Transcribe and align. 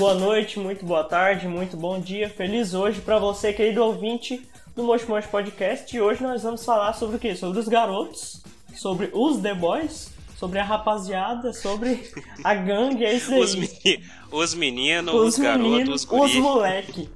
boa 0.00 0.14
noite, 0.14 0.58
muito 0.58 0.86
boa 0.86 1.04
tarde, 1.04 1.46
muito 1.46 1.76
bom 1.76 2.00
dia. 2.00 2.30
Feliz 2.30 2.72
hoje 2.72 3.02
para 3.02 3.18
você, 3.18 3.52
querido 3.52 3.84
ouvinte 3.84 4.40
do 4.74 4.82
Mosh 4.82 5.04
Mosh 5.06 5.26
Podcast. 5.26 5.94
E 5.94 6.00
hoje 6.00 6.22
nós 6.22 6.42
vamos 6.42 6.64
falar 6.64 6.94
sobre 6.94 7.16
o 7.16 7.18
quê? 7.18 7.36
Sobre 7.36 7.58
os 7.58 7.68
garotos, 7.68 8.42
sobre 8.74 9.10
os 9.12 9.36
The 9.42 9.52
Boys, 9.52 10.10
sobre 10.38 10.58
a 10.58 10.64
rapaziada, 10.64 11.52
sobre 11.52 12.10
a 12.42 12.54
gangue, 12.54 13.04
é 13.04 13.12
isso 13.12 13.30
aí. 13.30 13.40
Os, 13.40 13.54
meni 13.54 14.02
os 14.32 14.54
meninos, 14.54 15.14
os, 15.14 15.34
os 15.34 15.38
garotos, 15.38 16.06
os, 16.10 16.10
os 16.10 16.34
moleque. 16.36 17.10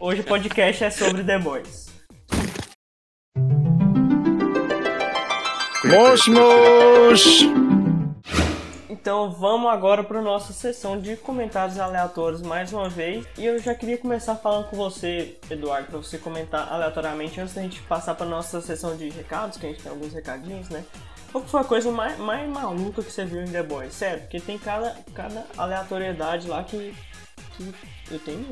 Hoje 0.00 0.22
o 0.22 0.24
podcast 0.24 0.84
é 0.84 0.90
sobre 0.90 1.22
The 1.22 1.38
Boys. 1.38 1.86
Mosh 5.84 6.28
Mosh! 6.28 7.65
Então 9.06 9.30
vamos 9.30 9.70
agora 9.70 10.02
para 10.02 10.20
nossa 10.20 10.52
sessão 10.52 11.00
de 11.00 11.16
comentários 11.16 11.78
aleatórios 11.78 12.42
mais 12.42 12.72
uma 12.72 12.88
vez. 12.88 13.24
E 13.38 13.46
eu 13.46 13.56
já 13.60 13.72
queria 13.72 13.96
começar 13.96 14.34
falando 14.34 14.68
com 14.68 14.76
você, 14.76 15.38
Eduardo, 15.48 15.86
para 15.86 15.98
você 15.98 16.18
comentar 16.18 16.72
aleatoriamente 16.72 17.40
antes 17.40 17.54
da 17.54 17.62
gente 17.62 17.80
passar 17.82 18.16
para 18.16 18.26
nossa 18.26 18.60
sessão 18.60 18.96
de 18.96 19.08
recados, 19.08 19.58
que 19.58 19.66
a 19.66 19.68
gente 19.68 19.80
tem 19.80 19.92
alguns 19.92 20.12
recadinhos, 20.12 20.68
né? 20.70 20.84
Qual 21.30 21.44
foi 21.44 21.60
a 21.60 21.64
coisa 21.64 21.88
mais, 21.92 22.18
mais 22.18 22.50
maluca 22.50 23.00
que 23.00 23.12
você 23.12 23.24
viu 23.24 23.42
em 23.42 23.48
The 23.48 23.62
Boys? 23.62 23.94
Sério, 23.94 24.22
porque 24.22 24.40
tem 24.40 24.58
cada, 24.58 24.96
cada 25.14 25.46
aleatoriedade 25.56 26.48
lá 26.48 26.64
que, 26.64 26.92
que 27.56 27.72
eu 28.10 28.18
tenho. 28.18 28.48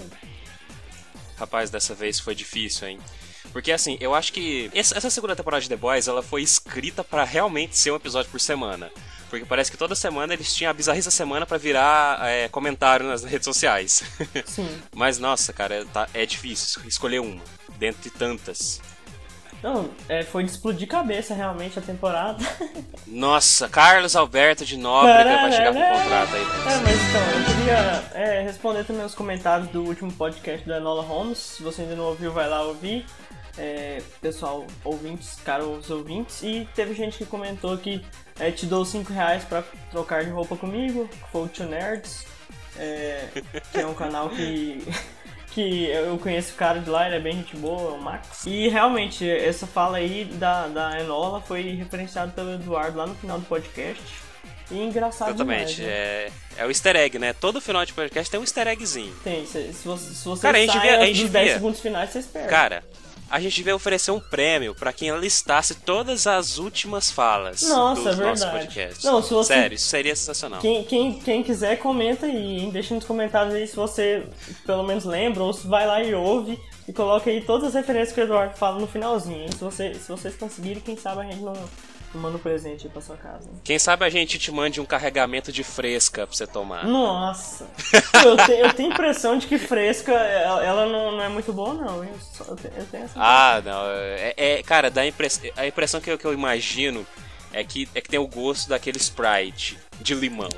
Rapaz, 1.37 1.69
dessa 1.69 1.97
vez 1.97 2.21
foi 2.21 2.37
difícil, 2.37 2.87
hein? 2.87 3.01
Porque 3.55 3.71
assim, 3.71 3.97
eu 4.01 4.17
acho 4.17 4.33
que 4.33 4.69
essa 4.75 5.09
segunda 5.09 5.37
temporada 5.37 5.63
de 5.63 5.69
The 5.69 5.77
Boys, 5.77 6.09
ela 6.09 6.25
foi 6.25 6.43
escrita 6.43 7.05
para 7.05 7.23
realmente 7.23 7.79
ser 7.79 7.93
um 7.93 7.97
episódio 7.97 8.29
por 8.29 8.41
semana. 8.41 8.91
Porque 9.30 9.47
parece 9.47 9.71
que 9.71 9.77
toda 9.77 9.95
semana 9.95 10.35
eles 10.35 10.53
tinham 10.53 10.71
a 10.71 10.75
bizarrice 10.75 11.07
da 11.07 11.13
semana 11.13 11.47
para 11.47 11.57
virar 11.57 12.19
é, 12.29 12.49
comentário 12.49 13.07
nas 13.07 13.23
redes 13.23 13.45
sociais. 13.45 14.02
Sim. 14.45 14.69
Mas 14.93 15.21
nossa, 15.21 15.52
cara, 15.52 15.87
tá, 15.93 16.09
é 16.13 16.27
difícil 16.27 16.83
escolher 16.85 17.21
uma, 17.21 17.41
dentro 17.79 18.02
de 18.02 18.11
tantas. 18.11 18.80
Não, 19.63 19.89
é, 20.09 20.24
foi 20.24 20.43
de 20.43 20.51
explodir 20.51 20.89
cabeça 20.89 21.33
realmente 21.33 21.79
a 21.79 21.83
temporada. 21.83 22.45
Nossa, 23.07 23.68
Carlos 23.68 24.15
Alberto 24.16 24.65
de 24.65 24.77
Nóbrega 24.77 25.24
vai 25.24 25.52
chegar 25.52 25.73
com 25.73 25.80
o 25.80 26.02
contrato 26.02 26.35
aí. 26.35 26.43
É, 26.43 26.77
mas 26.83 27.01
então, 27.09 27.30
eu 27.30 27.45
queria 27.46 28.05
é, 28.15 28.43
responder 28.43 28.85
também 28.85 29.07
os 29.07 29.15
comentários 29.15 29.68
do 29.68 29.83
último 29.85 30.13
podcast 30.13 30.68
da 30.68 30.77
Enola 30.77 31.02
Holmes. 31.02 31.39
Se 31.39 31.63
você 31.63 31.83
ainda 31.83 31.96
não 31.96 32.05
ouviu, 32.05 32.30
vai 32.33 32.46
lá 32.46 32.63
ouvir 32.63 33.07
é, 33.59 34.02
pessoal, 34.21 34.66
ouvintes, 34.85 35.38
caros 35.45 35.91
ouvintes, 35.91 36.43
e 36.43 36.69
teve 36.74 36.95
gente 36.95 37.19
que 37.19 37.27
comentou 37.27 37.77
que 37.79 38.05
é, 38.38 38.51
te 38.51 38.66
dou 38.66 38.85
5 38.85 39.13
reais 39.13 39.45
pra 39.45 39.63
trocar 39.91 40.24
de 40.24 40.30
roupa 40.30 40.57
comigo, 40.57 41.09
que 41.09 41.30
foi 41.30 41.43
o 41.43 41.49
Two 41.49 41.66
Nerds, 41.66 42.27
é, 42.79 43.29
que 43.73 43.79
é 43.80 43.87
um 43.87 43.95
canal 43.95 44.29
que, 44.30 44.83
que 45.52 45.85
eu 45.91 46.19
conheço 46.19 46.52
o 46.52 46.57
cara 46.57 46.80
de 46.80 46.91
lá, 46.91 47.07
ele 47.07 47.16
é 47.16 47.21
bem 47.21 47.35
gente 47.35 47.57
boa, 47.57 47.93
é 47.95 47.99
o 47.99 48.02
Max. 48.02 48.45
E 48.46 48.69
realmente, 48.69 49.29
essa 49.29 49.66
fala 49.66 49.99
aí 49.99 50.24
da, 50.24 50.66
da 50.66 50.99
Enola 51.01 51.41
foi 51.41 51.63
referenciada 51.74 52.33
pelo 52.33 52.55
Eduardo 52.55 52.99
lá 52.99 53.07
no 53.07 53.15
final 53.15 53.39
do 53.39 53.46
podcast. 53.46 54.02
E 54.71 54.79
engraçado 54.79 55.29
Exatamente, 55.35 55.74
demais, 55.77 55.79
né? 55.79 55.87
é, 55.87 56.33
é 56.57 56.65
o 56.66 56.71
easter 56.71 56.96
egg, 56.96 57.18
né? 57.18 57.35
Todo 57.35 57.61
final 57.61 57.85
de 57.85 57.93
podcast 57.93 58.30
tem 58.30 58.41
um 58.41 58.43
easter 58.43 58.66
eggzinho. 58.66 59.15
Tem, 59.23 59.45
se, 59.45 59.74
se 59.74 59.87
você, 59.87 60.15
se 60.15 60.24
você 60.24 60.41
Cara, 60.41 60.57
a 60.57 60.61
gente 60.63 60.73
sai 60.73 60.80
vê- 60.80 60.95
a 60.96 61.07
gente 61.07 61.21
dos 61.21 61.30
10 61.30 61.46
vê. 61.49 61.55
segundos 61.55 61.80
finais, 61.80 62.11
você 62.11 62.18
espera. 62.21 62.46
Cara, 62.49 62.85
a 63.35 63.40
gente 63.40 63.63
veio 63.65 63.74
oferecer 63.74 64.12
um 64.12 64.21
prêmio 64.21 64.75
pra 64.77 64.93
quem 64.93 65.10
listasse 65.19 65.75
todas 65.75 66.25
as 66.27 66.56
últimas 66.56 67.10
falas 67.10 67.62
Nossa, 67.62 68.10
é 68.10 68.15
nossos 68.15 68.44
verdade. 68.44 68.50
podcasts. 68.66 69.04
Não, 69.04 69.21
se 69.21 69.34
você- 69.34 69.54
Sério, 69.54 69.75
isso 69.75 69.88
seria 69.88 70.15
sensacional. 70.15 70.60
Quem, 70.60 70.84
quem, 70.84 71.19
quem 71.19 71.43
quiser, 71.43 71.77
comenta 71.78 72.27
aí, 72.27 72.60
hein? 72.60 72.71
Deixa 72.71 72.94
nos 72.94 73.05
comentários 73.05 73.53
aí 73.55 73.66
se 73.66 73.75
você 73.75 74.25
pelo 74.65 74.84
menos 74.84 75.05
lembra, 75.05 75.43
ou 75.43 75.53
se 75.53 75.66
vai 75.66 75.84
lá 75.84 76.00
e 76.03 76.15
ouve 76.15 76.61
e 76.87 76.93
coloca 76.93 77.28
aí 77.28 77.41
todas 77.41 77.69
as 77.69 77.75
referências 77.75 78.12
que 78.12 78.21
o 78.21 78.25
Eduardo 78.25 78.56
fala 78.56 78.78
no 78.78 78.87
finalzinho, 78.87 79.43
hein? 79.43 79.49
Se, 79.51 79.65
você, 79.65 79.95
se 79.95 80.09
vocês 80.09 80.37
conseguirem, 80.37 80.81
quem 80.81 80.97
sabe 80.97 81.22
a 81.22 81.25
gente 81.25 81.41
não 81.43 81.55
manda 82.17 82.37
um 82.37 82.41
presente 82.41 82.87
aí 82.87 82.93
pra 82.93 83.01
sua 83.03 83.17
casa. 83.17 83.49
Quem 83.63 83.79
sabe 83.79 84.05
a 84.05 84.11
gente 84.11 84.39
te 84.39 84.51
mande 84.53 84.81
um 84.81 84.85
carregamento 84.85 85.51
de 85.53 85.63
fresca 85.65 86.27
pra 86.27 86.37
você 86.37 86.47
tomar. 86.47 86.87
Nossa! 86.87 87.67
eu, 88.25 88.37
te- 88.37 88.53
eu 88.53 88.73
tenho 88.73 88.91
a 88.91 88.93
impressão 88.93 89.37
de 89.39 89.47
que 89.47 89.59
fresca, 89.59 90.13
ela, 90.13 90.65
ela 90.65 90.87
não, 90.87 91.13
não 91.13 91.23
é 91.23 91.29
muito 91.29 91.53
boa, 91.53 91.75
não? 91.75 92.03
Eu, 92.05 92.15
só- 92.21 92.45
eu 92.45 92.57
tenho, 92.57 92.75
eu 92.77 92.87
tenho 92.87 93.05
essa 93.05 93.15
Ah, 93.17 93.61
não. 93.65 93.87
É, 93.91 94.35
é- 94.37 94.63
cara, 94.63 94.91
dá 94.91 95.03
a, 95.03 95.07
impress... 95.07 95.41
a 95.57 95.67
impressão 95.67 96.01
que 96.01 96.11
eu, 96.11 96.19
que 96.19 96.25
eu 96.25 96.33
imagino 96.33 97.07
é 97.53 97.63
que, 97.65 97.89
é 97.95 98.01
que 98.01 98.09
tem 98.09 98.19
o 98.19 98.27
gosto 98.27 98.69
daquele 98.69 98.99
Sprite 98.99 99.79
de 100.01 100.15
limão. 100.15 100.49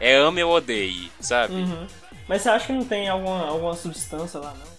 É 0.00 0.16
ame 0.16 0.42
ou 0.42 0.52
odeie, 0.54 1.10
sabe? 1.20 1.54
Uhum. 1.54 1.86
Mas 2.28 2.42
você 2.42 2.48
acha 2.48 2.66
que 2.66 2.72
não 2.72 2.84
tem 2.84 3.08
alguma, 3.08 3.46
alguma 3.46 3.74
substância 3.74 4.38
lá, 4.40 4.52
não? 4.54 4.72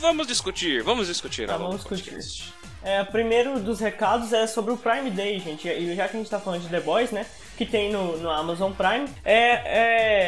Vamos 0.00 0.26
discutir, 0.26 0.82
vamos 0.82 1.06
discutir. 1.08 1.46
Tá, 1.46 1.56
longo 1.56 1.78
vamos 1.78 1.82
discutir. 1.82 2.10
podcast. 2.10 2.54
É, 2.84 3.02
primeiro 3.02 3.58
dos 3.58 3.80
recados 3.80 4.30
é 4.34 4.46
sobre 4.46 4.72
o 4.72 4.76
Prime 4.76 5.10
Day, 5.10 5.38
gente. 5.38 5.66
E 5.66 5.96
já 5.96 6.06
que 6.06 6.16
a 6.16 6.20
gente 6.20 6.30
tá 6.30 6.38
falando 6.38 6.60
de 6.60 6.68
The 6.68 6.80
Boys, 6.80 7.10
né? 7.10 7.24
Que 7.56 7.64
tem 7.64 7.90
no, 7.90 8.18
no 8.18 8.30
Amazon 8.30 8.72
Prime. 8.72 9.08
É, 9.24 9.38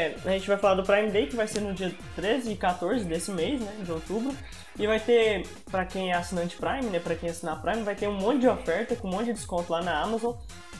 é, 0.07 0.17
a 0.25 0.31
gente 0.31 0.49
vai 0.49 0.57
falar 0.57 0.75
do 0.75 0.83
Prime 0.83 1.11
Day, 1.11 1.27
que 1.27 1.37
vai 1.37 1.47
ser 1.47 1.61
no 1.61 1.75
dia 1.75 1.95
13 2.15 2.53
e 2.53 2.57
14 2.57 3.05
desse 3.05 3.31
mês, 3.31 3.61
né? 3.61 3.73
De 3.83 3.93
outubro. 3.93 4.35
E 4.79 4.87
vai 4.87 4.99
ter, 4.99 5.47
pra 5.71 5.85
quem 5.85 6.13
é 6.13 6.15
assinante 6.15 6.57
Prime, 6.57 6.85
né? 6.85 6.99
Pra 6.99 7.15
quem 7.15 7.29
assinar 7.29 7.61
Prime, 7.61 7.83
vai 7.83 7.95
ter 7.95 8.09
um 8.09 8.15
monte 8.15 8.41
de 8.41 8.49
oferta, 8.49 8.97
com 8.97 9.09
um 9.09 9.11
monte 9.11 9.27
de 9.27 9.33
desconto 9.35 9.71
lá 9.71 9.83
na 9.83 10.01
Amazon. 10.01 10.35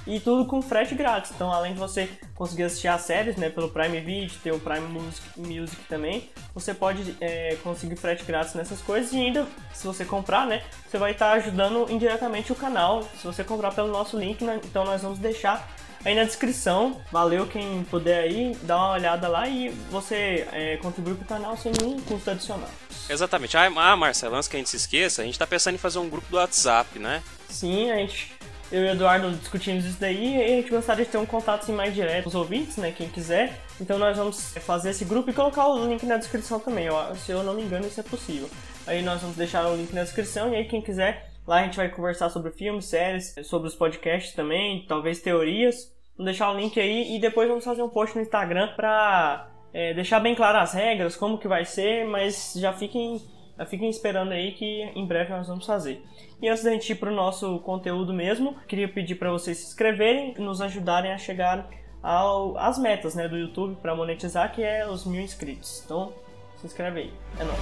E 0.07 0.21
tudo 0.21 0.47
com 0.47 0.63
frete 0.63 0.95
grátis. 0.95 1.33
Então, 1.35 1.53
além 1.53 1.75
de 1.75 1.79
você 1.79 2.09
conseguir 2.35 2.65
assistir 2.65 2.89
as 2.89 3.03
séries, 3.03 3.37
né, 3.37 3.51
pelo 3.51 3.69
Prime 3.69 4.01
Video, 4.01 4.31
ter 4.43 4.53
o 4.53 4.61
Prime 4.61 4.87
Music, 4.87 5.23
Music 5.37 5.77
também, 5.89 6.31
você 6.55 6.73
pode 6.73 7.17
é, 7.21 7.57
conseguir 7.63 7.97
frete 7.97 8.25
grátis 8.25 8.55
nessas 8.55 8.81
coisas 8.81 9.13
e 9.13 9.17
ainda, 9.17 9.47
se 9.73 9.87
você 9.87 10.05
comprar, 10.05 10.47
né, 10.47 10.63
você 10.89 10.97
vai 10.97 11.13
estar 11.13 11.33
ajudando 11.33 11.91
indiretamente 11.91 12.53
o 12.53 12.55
canal. 12.55 13.03
Se 13.21 13.27
você 13.27 13.43
comprar 13.43 13.75
pelo 13.75 13.89
nosso 13.89 14.17
link, 14.17 14.45
né, 14.45 14.61
então 14.63 14.85
nós 14.85 15.03
vamos 15.03 15.19
deixar 15.19 15.69
aí 16.05 16.15
na 16.15 16.23
descrição. 16.23 17.01
Valeu 17.11 17.47
quem 17.47 17.83
puder 17.85 18.23
aí, 18.23 18.57
dá 18.63 18.77
uma 18.77 18.93
olhada 18.93 19.27
lá 19.27 19.49
e 19.49 19.71
você 19.91 20.47
é, 20.53 20.77
contribui 20.77 21.15
pro 21.15 21.25
canal 21.27 21.57
sem 21.57 21.73
nenhum 21.73 22.01
custo 22.01 22.31
adicional. 22.31 22.71
Exatamente. 23.09 23.57
Ah, 23.57 23.67
ah, 23.77 23.97
Marcelo, 23.97 24.37
antes 24.37 24.49
que 24.49 24.57
a 24.57 24.59
gente 24.59 24.71
se 24.71 24.77
esqueça, 24.77 25.23
a 25.23 25.25
gente 25.25 25.39
tá 25.39 25.47
pensando 25.47 25.75
em 25.75 25.79
fazer 25.79 25.99
um 25.99 26.09
grupo 26.09 26.29
do 26.31 26.37
WhatsApp, 26.37 26.99
né? 26.99 27.23
Sim, 27.49 27.91
a 27.91 27.97
gente, 27.97 28.33
eu 28.73 28.85
e 28.85 28.87
o 28.89 28.91
Eduardo 28.91 29.31
discutimos 29.31 29.85
isso 29.85 30.01
daí 30.01 30.37
e 30.37 30.43
a 30.43 30.57
gente 30.57 30.71
gostaria 30.71 31.05
de 31.05 31.11
ter 31.11 31.19
um 31.19 31.27
contato 31.27 31.63
assim, 31.63 31.73
mais 31.73 31.95
direto 31.95 32.25
com 32.25 32.29
os 32.29 32.35
ouvintes, 32.35 32.77
né? 32.77 32.93
Quem 32.93 33.09
quiser. 33.09 33.61
Então 33.81 33.99
nós 33.99 34.17
vamos 34.17 34.55
fazer 34.59 34.91
esse 34.91 35.05
grupo 35.05 35.31
e 35.31 35.33
colocar 35.33 35.69
o 35.69 35.87
link 35.87 36.05
na 36.05 36.17
descrição 36.17 36.59
também. 36.59 36.89
ó. 36.89 37.15
Se 37.15 37.33
eu 37.33 37.43
não 37.43 37.55
me 37.55 37.63
engano, 37.63 37.87
isso 37.87 38.01
é 38.01 38.03
possível. 38.03 38.49
Aí 38.87 39.03
nós 39.03 39.21
vamos 39.21 39.37
deixar 39.37 39.67
o 39.69 39.77
link 39.77 39.93
na 39.93 40.03
descrição 40.03 40.53
e 40.53 40.57
aí 40.57 40.65
quem 40.65 40.81
quiser, 40.81 41.31
lá 41.47 41.61
a 41.61 41.63
gente 41.65 41.77
vai 41.77 41.89
conversar 41.89 42.31
sobre 42.31 42.53
filmes, 42.53 42.87
séries, 42.87 43.35
sobre 43.45 43.69
os 43.69 43.75
podcasts 43.75 44.35
também, 44.35 44.85
talvez 44.89 45.21
teorias. 45.21 45.93
Vamos 46.17 46.33
deixar 46.33 46.51
o 46.51 46.57
link 46.57 46.79
aí 46.81 47.15
e 47.15 47.21
depois 47.21 47.49
vamos 47.49 47.65
fazer 47.65 47.83
um 47.83 47.89
post 47.89 48.17
no 48.17 48.23
Instagram 48.23 48.75
pra 48.75 49.49
é, 49.73 49.93
deixar 49.93 50.21
bem 50.21 50.35
claras 50.35 50.71
as 50.71 50.73
regras, 50.73 51.17
como 51.17 51.37
que 51.37 51.47
vai 51.47 51.65
ser, 51.65 52.07
mas 52.07 52.55
já 52.57 52.73
fiquem, 52.73 53.21
fiquem 53.65 53.89
esperando 53.89 54.33
aí 54.33 54.53
que 54.53 54.83
em 54.95 55.07
breve 55.07 55.31
nós 55.31 55.49
vamos 55.49 55.65
fazer. 55.65 56.03
E 56.43 56.49
antes 56.49 56.65
da 56.65 56.73
gente 56.73 56.91
ir 56.91 56.97
pro 56.97 57.11
nosso 57.11 57.59
conteúdo 57.61 58.13
mesmo, 58.13 58.57
queria 58.69 58.89
pedir 58.89 59.15
para 59.15 59.31
vocês 59.31 59.57
se 59.59 59.67
inscreverem 59.69 60.35
e 60.37 60.41
nos 60.41 60.61
ajudarem 60.61 61.13
a 61.13 61.19
chegar 61.19 61.71
ao, 62.03 62.59
às 62.59 62.79
metas 62.79 63.15
né, 63.15 63.27
do 63.29 63.39
YouTube 63.39 63.77
para 63.81 63.95
monetizar, 63.95 64.53
que 64.53 64.63
é 64.63 64.87
os 64.87 65.07
mil 65.07 65.23
inscritos. 65.23 65.83
Então, 65.85 66.13
se 66.61 66.67
inscreve 66.67 67.01
aí. 67.01 67.13
É 67.39 67.45
nóis. 67.45 67.59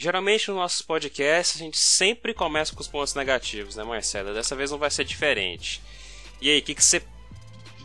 Geralmente 0.00 0.48
nos 0.48 0.56
nossos 0.56 0.80
podcasts 0.80 1.60
a 1.60 1.64
gente 1.64 1.76
sempre 1.76 2.32
começa 2.32 2.72
com 2.72 2.80
os 2.80 2.86
pontos 2.86 3.14
negativos, 3.14 3.74
né, 3.74 3.82
Marcelo? 3.82 4.32
Dessa 4.32 4.54
vez 4.54 4.70
não 4.70 4.78
vai 4.78 4.90
ser 4.92 5.04
diferente. 5.04 5.82
E 6.40 6.50
aí, 6.50 6.62
que 6.62 6.72
que 6.72 6.84
você. 6.84 7.02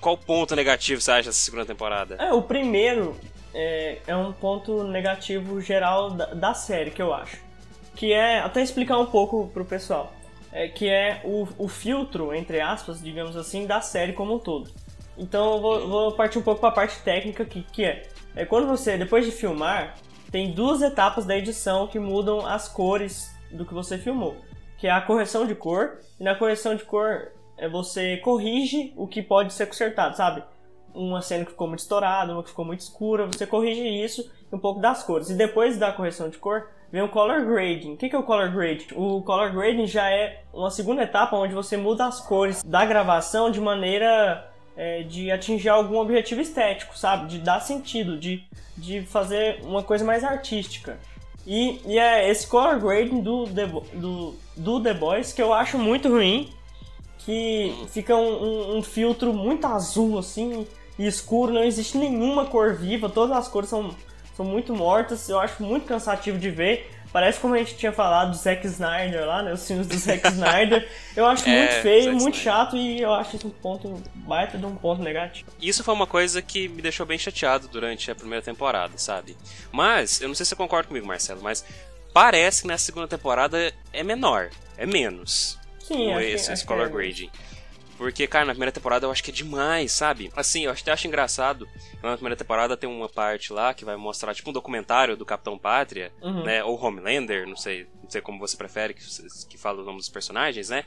Qual 0.04 0.18
ponto 0.18 0.54
negativo 0.54 1.00
você 1.00 1.12
acha 1.12 1.30
dessa 1.30 1.40
segunda 1.40 1.66
temporada? 1.66 2.18
É, 2.20 2.34
o 2.34 2.42
primeiro 2.42 3.16
é, 3.54 4.00
é 4.06 4.14
um 4.14 4.34
ponto 4.34 4.84
negativo 4.84 5.62
geral 5.62 6.12
da, 6.12 6.26
da 6.34 6.54
série, 6.54 6.92
que 6.92 7.02
eu 7.02 7.14
acho. 7.14 7.38
Que 7.96 8.12
é, 8.12 8.40
até 8.40 8.62
explicar 8.62 9.00
um 9.00 9.06
pouco 9.06 9.50
pro 9.54 9.64
pessoal, 9.64 10.12
é, 10.52 10.68
que 10.68 10.90
é 10.90 11.22
o, 11.24 11.48
o 11.58 11.70
filtro, 11.70 12.36
entre 12.36 12.60
aspas, 12.60 13.02
digamos 13.02 13.38
assim, 13.38 13.66
da 13.66 13.80
série 13.80 14.12
como 14.12 14.36
um 14.36 14.40
todo. 14.40 14.70
Então 15.18 15.54
eu 15.54 15.62
vou, 15.62 15.88
vou 15.88 16.12
partir 16.12 16.38
um 16.38 16.42
pouco 16.42 16.60
para 16.60 16.70
a 16.70 16.74
parte 16.74 17.00
técnica, 17.00 17.46
que, 17.46 17.64
que 17.64 17.86
é, 17.86 18.04
é 18.36 18.46
quando 18.46 18.68
você, 18.68 18.98
depois 18.98 19.24
de 19.24 19.32
filmar, 19.32 19.96
tem 20.30 20.52
duas 20.52 20.82
etapas 20.82 21.26
da 21.26 21.38
edição 21.38 21.88
que 21.88 21.98
mudam 21.98 22.46
as 22.46 22.68
cores 22.68 23.34
do 23.50 23.66
que 23.66 23.74
você 23.74 23.98
filmou. 23.98 24.36
Que 24.78 24.88
é 24.88 24.92
a 24.92 25.00
correção 25.00 25.48
de 25.48 25.56
cor, 25.56 26.00
e 26.20 26.26
na 26.26 26.36
correção 26.36 26.76
de 26.76 26.84
cor 26.84 27.32
é 27.58 27.68
você 27.68 28.18
corrige 28.18 28.94
o 28.96 29.08
que 29.08 29.22
pode 29.22 29.54
ser 29.54 29.68
consertado, 29.68 30.16
sabe? 30.18 30.44
uma 30.94 31.22
cena 31.22 31.44
que 31.44 31.52
ficou 31.52 31.68
muito 31.68 31.80
estourada, 31.80 32.34
uma 32.34 32.44
que 32.44 32.50
ficou 32.50 32.66
muito 32.66 32.82
escura, 32.82 33.26
você 33.26 33.48
corrige 33.48 33.82
isso 33.82 34.30
e 34.52 34.56
um 34.56 34.60
pouco 34.60 34.80
das 34.80 35.04
cores. 35.04 35.30
E 35.30 35.34
depois 35.34 35.78
da 35.78 35.92
correção 35.92 36.30
de 36.30 36.38
cor, 36.38 36.70
vem 36.92 37.02
o 37.02 37.10
color 37.10 37.46
grading. 37.46 37.94
O 37.94 37.98
que 37.98 38.16
é 38.16 38.18
o 38.18 38.24
color 38.24 38.52
grading? 38.52 38.88
O 38.96 39.22
color 39.22 39.52
grading 39.52 39.88
já 39.88 40.10
é 40.10 40.44
uma 40.54 40.70
segunda 40.70 41.04
etapa 41.04 41.36
onde 41.36 41.54
você 41.54 41.76
muda 41.76 42.06
as 42.06 42.22
cores 42.22 42.64
da 42.64 42.86
gravação 42.86 43.50
de 43.50 43.60
maneira 43.60 44.50
é, 44.78 45.04
de 45.04 45.32
atingir 45.32 45.70
algum 45.70 45.98
objetivo 45.98 46.42
estético, 46.42 46.98
sabe? 46.98 47.28
De 47.28 47.40
dar 47.40 47.60
sentido, 47.60 48.18
de, 48.18 48.44
de 48.78 49.02
fazer 49.02 49.62
uma 49.64 49.84
coisa 49.84 50.06
mais 50.06 50.24
artística. 50.24 50.98
E, 51.46 51.82
e 51.86 52.00
é 52.00 52.30
esse 52.30 52.48
color 52.48 52.80
grading 52.80 53.22
do, 53.22 53.46
do, 53.46 54.36
do 54.56 54.82
The 54.82 54.94
Boys 54.94 55.34
que 55.34 55.42
eu 55.42 55.54
acho 55.54 55.78
muito 55.78 56.08
ruim, 56.08 56.50
que 57.26 57.74
fica 57.90 58.16
um, 58.16 58.44
um, 58.44 58.78
um 58.78 58.84
filtro 58.84 59.34
muito 59.34 59.66
azul 59.66 60.20
assim 60.20 60.68
e 60.98 61.08
escuro, 61.08 61.54
não 61.54 61.64
existe 61.64 61.98
nenhuma 61.98 62.46
cor 62.46 62.76
viva, 62.76 63.10
todas 63.10 63.36
as 63.36 63.48
cores 63.48 63.70
são, 63.70 63.96
são 64.36 64.46
muito 64.46 64.76
mortas, 64.76 65.28
eu 65.30 65.40
acho 65.40 65.64
muito 65.64 65.86
cansativo 65.86 66.38
de 66.38 66.50
ver. 66.50 66.90
Parece 67.12 67.40
como 67.40 67.54
a 67.54 67.60
gente 67.60 67.76
tinha 67.76 67.92
falado 67.92 68.32
do 68.32 68.36
Zack 68.36 68.66
Snyder 68.66 69.24
lá, 69.28 69.44
né? 69.44 69.54
Os 69.54 69.68
filmes 69.68 69.86
do 69.86 69.96
Zack 69.96 70.26
Snyder. 70.34 70.90
Eu 71.16 71.28
acho 71.28 71.48
é, 71.48 71.60
muito 71.60 71.82
feio, 71.84 72.04
Zack 72.06 72.16
muito 72.16 72.38
Snyder. 72.38 72.42
chato 72.42 72.76
e 72.76 73.02
eu 73.02 73.14
acho 73.14 73.36
isso 73.36 73.48
um 73.48 73.52
ponto 73.52 74.02
baita 74.16 74.58
de 74.58 74.66
um 74.66 74.76
ponto 74.76 75.04
negativo. 75.04 75.48
Isso 75.62 75.84
foi 75.84 75.94
uma 75.94 76.08
coisa 76.08 76.42
que 76.42 76.68
me 76.68 76.82
deixou 76.82 77.06
bem 77.06 77.20
chateado 77.20 77.68
durante 77.68 78.10
a 78.10 78.16
primeira 78.16 78.44
temporada, 78.44 78.98
sabe? 78.98 79.38
Mas, 79.72 80.22
eu 80.22 80.28
não 80.28 80.34
sei 80.34 80.44
se 80.44 80.50
você 80.50 80.56
concorda 80.56 80.88
comigo, 80.88 81.06
Marcelo, 81.06 81.40
mas 81.44 81.64
parece 82.12 82.64
que 82.64 82.68
nessa 82.68 82.86
segunda 82.86 83.08
temporada 83.08 83.72
é 83.92 84.02
menor, 84.02 84.50
é 84.76 84.88
menos. 84.88 85.60
Sim, 85.84 86.14
esse, 86.20 86.52
esse 86.52 86.66
color 86.66 86.88
é 86.88 86.90
grading. 86.90 87.30
Porque, 87.98 88.28
cara, 88.28 88.46
na 88.46 88.54
primeira 88.54 88.72
temporada 88.72 89.06
eu 89.06 89.12
acho 89.12 89.24
que 89.24 89.32
é 89.32 89.34
demais, 89.34 89.92
sabe? 89.92 90.32
Assim, 90.36 90.66
eu 90.66 90.72
até 90.72 90.92
acho 90.92 91.08
engraçado. 91.08 91.68
Na 92.02 92.16
primeira 92.16 92.36
temporada 92.36 92.76
tem 92.76 92.90
uma 92.90 93.08
parte 93.08 93.54
lá 93.54 93.74
que 93.74 93.86
vai 93.86 93.96
mostrar, 93.96 94.34
tipo, 94.34 94.50
um 94.50 94.54
documentário 94.54 95.16
do 95.16 95.26
Capitão 95.26 95.58
Pátria, 95.58 96.12
uhum. 96.22 96.44
né? 96.44 96.64
Ou 96.64 96.78
Homelander, 96.78 97.48
não 97.48 97.56
sei, 97.56 97.88
não 98.02 98.10
sei 98.10 98.20
como 98.20 98.40
você 98.40 98.58
prefere 98.58 98.94
que, 98.94 99.04
que 99.48 99.58
fala 99.58 99.82
o 99.82 99.86
nome 99.86 100.00
dos 100.00 100.10
personagens, 100.10 100.70
né? 100.70 100.84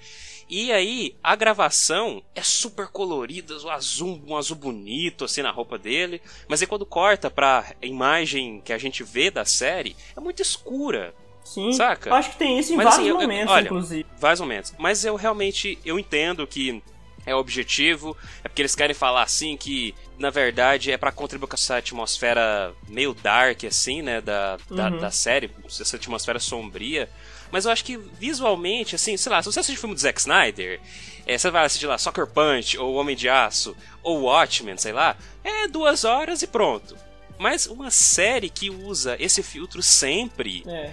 E 0.48 0.72
aí, 0.72 1.16
a 1.22 1.34
gravação 1.36 2.22
é 2.34 2.42
super 2.42 2.88
colorida, 2.88 3.56
um 3.64 3.70
azul, 3.70 4.22
um 4.26 4.36
azul 4.36 4.56
bonito, 4.56 5.24
assim, 5.24 5.42
na 5.42 5.50
roupa 5.50 5.78
dele. 5.78 6.20
Mas 6.48 6.60
aí 6.60 6.66
quando 6.66 6.84
corta 6.84 7.30
pra 7.30 7.72
imagem 7.80 8.60
que 8.60 8.72
a 8.72 8.78
gente 8.78 9.02
vê 9.02 9.30
da 9.30 9.44
série, 9.44 9.96
é 10.16 10.20
muito 10.20 10.42
escura. 10.42 11.14
Sim. 11.46 11.72
Saca? 11.72 12.12
Acho 12.12 12.30
que 12.30 12.36
tem 12.36 12.58
isso 12.58 12.72
em 12.72 12.76
Mas, 12.76 12.86
vários 12.86 13.08
assim, 13.08 13.12
momentos, 13.12 13.46
eu, 13.46 13.52
olha, 13.52 13.64
inclusive. 13.66 14.06
Vários 14.18 14.40
momentos. 14.40 14.74
Mas 14.76 15.04
eu 15.04 15.14
realmente, 15.14 15.78
eu 15.84 15.98
entendo 15.98 16.44
que 16.46 16.82
é 17.24 17.34
objetivo, 17.34 18.16
é 18.42 18.48
porque 18.48 18.62
eles 18.62 18.74
querem 18.74 18.94
falar 18.94 19.22
assim 19.22 19.56
que, 19.56 19.94
na 20.18 20.30
verdade, 20.30 20.90
é 20.90 20.96
para 20.96 21.12
contribuir 21.12 21.48
com 21.48 21.54
essa 21.54 21.76
atmosfera 21.76 22.72
meio 22.88 23.14
dark, 23.14 23.64
assim, 23.64 24.02
né, 24.02 24.20
da, 24.20 24.58
da, 24.70 24.88
uhum. 24.88 24.98
da, 24.98 25.10
série, 25.10 25.50
essa 25.66 25.96
atmosfera 25.96 26.38
sombria. 26.38 27.08
Mas 27.50 27.64
eu 27.64 27.70
acho 27.70 27.84
que 27.84 27.96
visualmente, 27.96 28.94
assim, 28.94 29.16
sei 29.16 29.30
lá, 29.30 29.40
se 29.40 29.50
você 29.50 29.60
assistir 29.60 29.78
o 29.78 29.80
filme 29.80 29.94
do 29.94 30.00
Zack 30.00 30.20
Snyder, 30.20 30.80
é, 31.26 31.38
você 31.38 31.50
vai 31.50 31.64
assistir 31.64 31.86
lá 31.86 31.96
Soccer 31.96 32.26
Punch, 32.26 32.76
ou 32.76 32.94
Homem 32.94 33.16
de 33.16 33.28
Aço, 33.28 33.76
ou 34.02 34.22
Watchmen, 34.22 34.76
sei 34.76 34.92
lá, 34.92 35.16
é 35.44 35.68
duas 35.68 36.04
horas 36.04 36.42
e 36.42 36.46
pronto. 36.46 36.96
Mas 37.38 37.66
uma 37.66 37.90
série 37.90 38.48
que 38.48 38.70
usa 38.70 39.16
esse 39.18 39.42
filtro 39.42 39.82
sempre 39.82 40.64
é. 40.66 40.92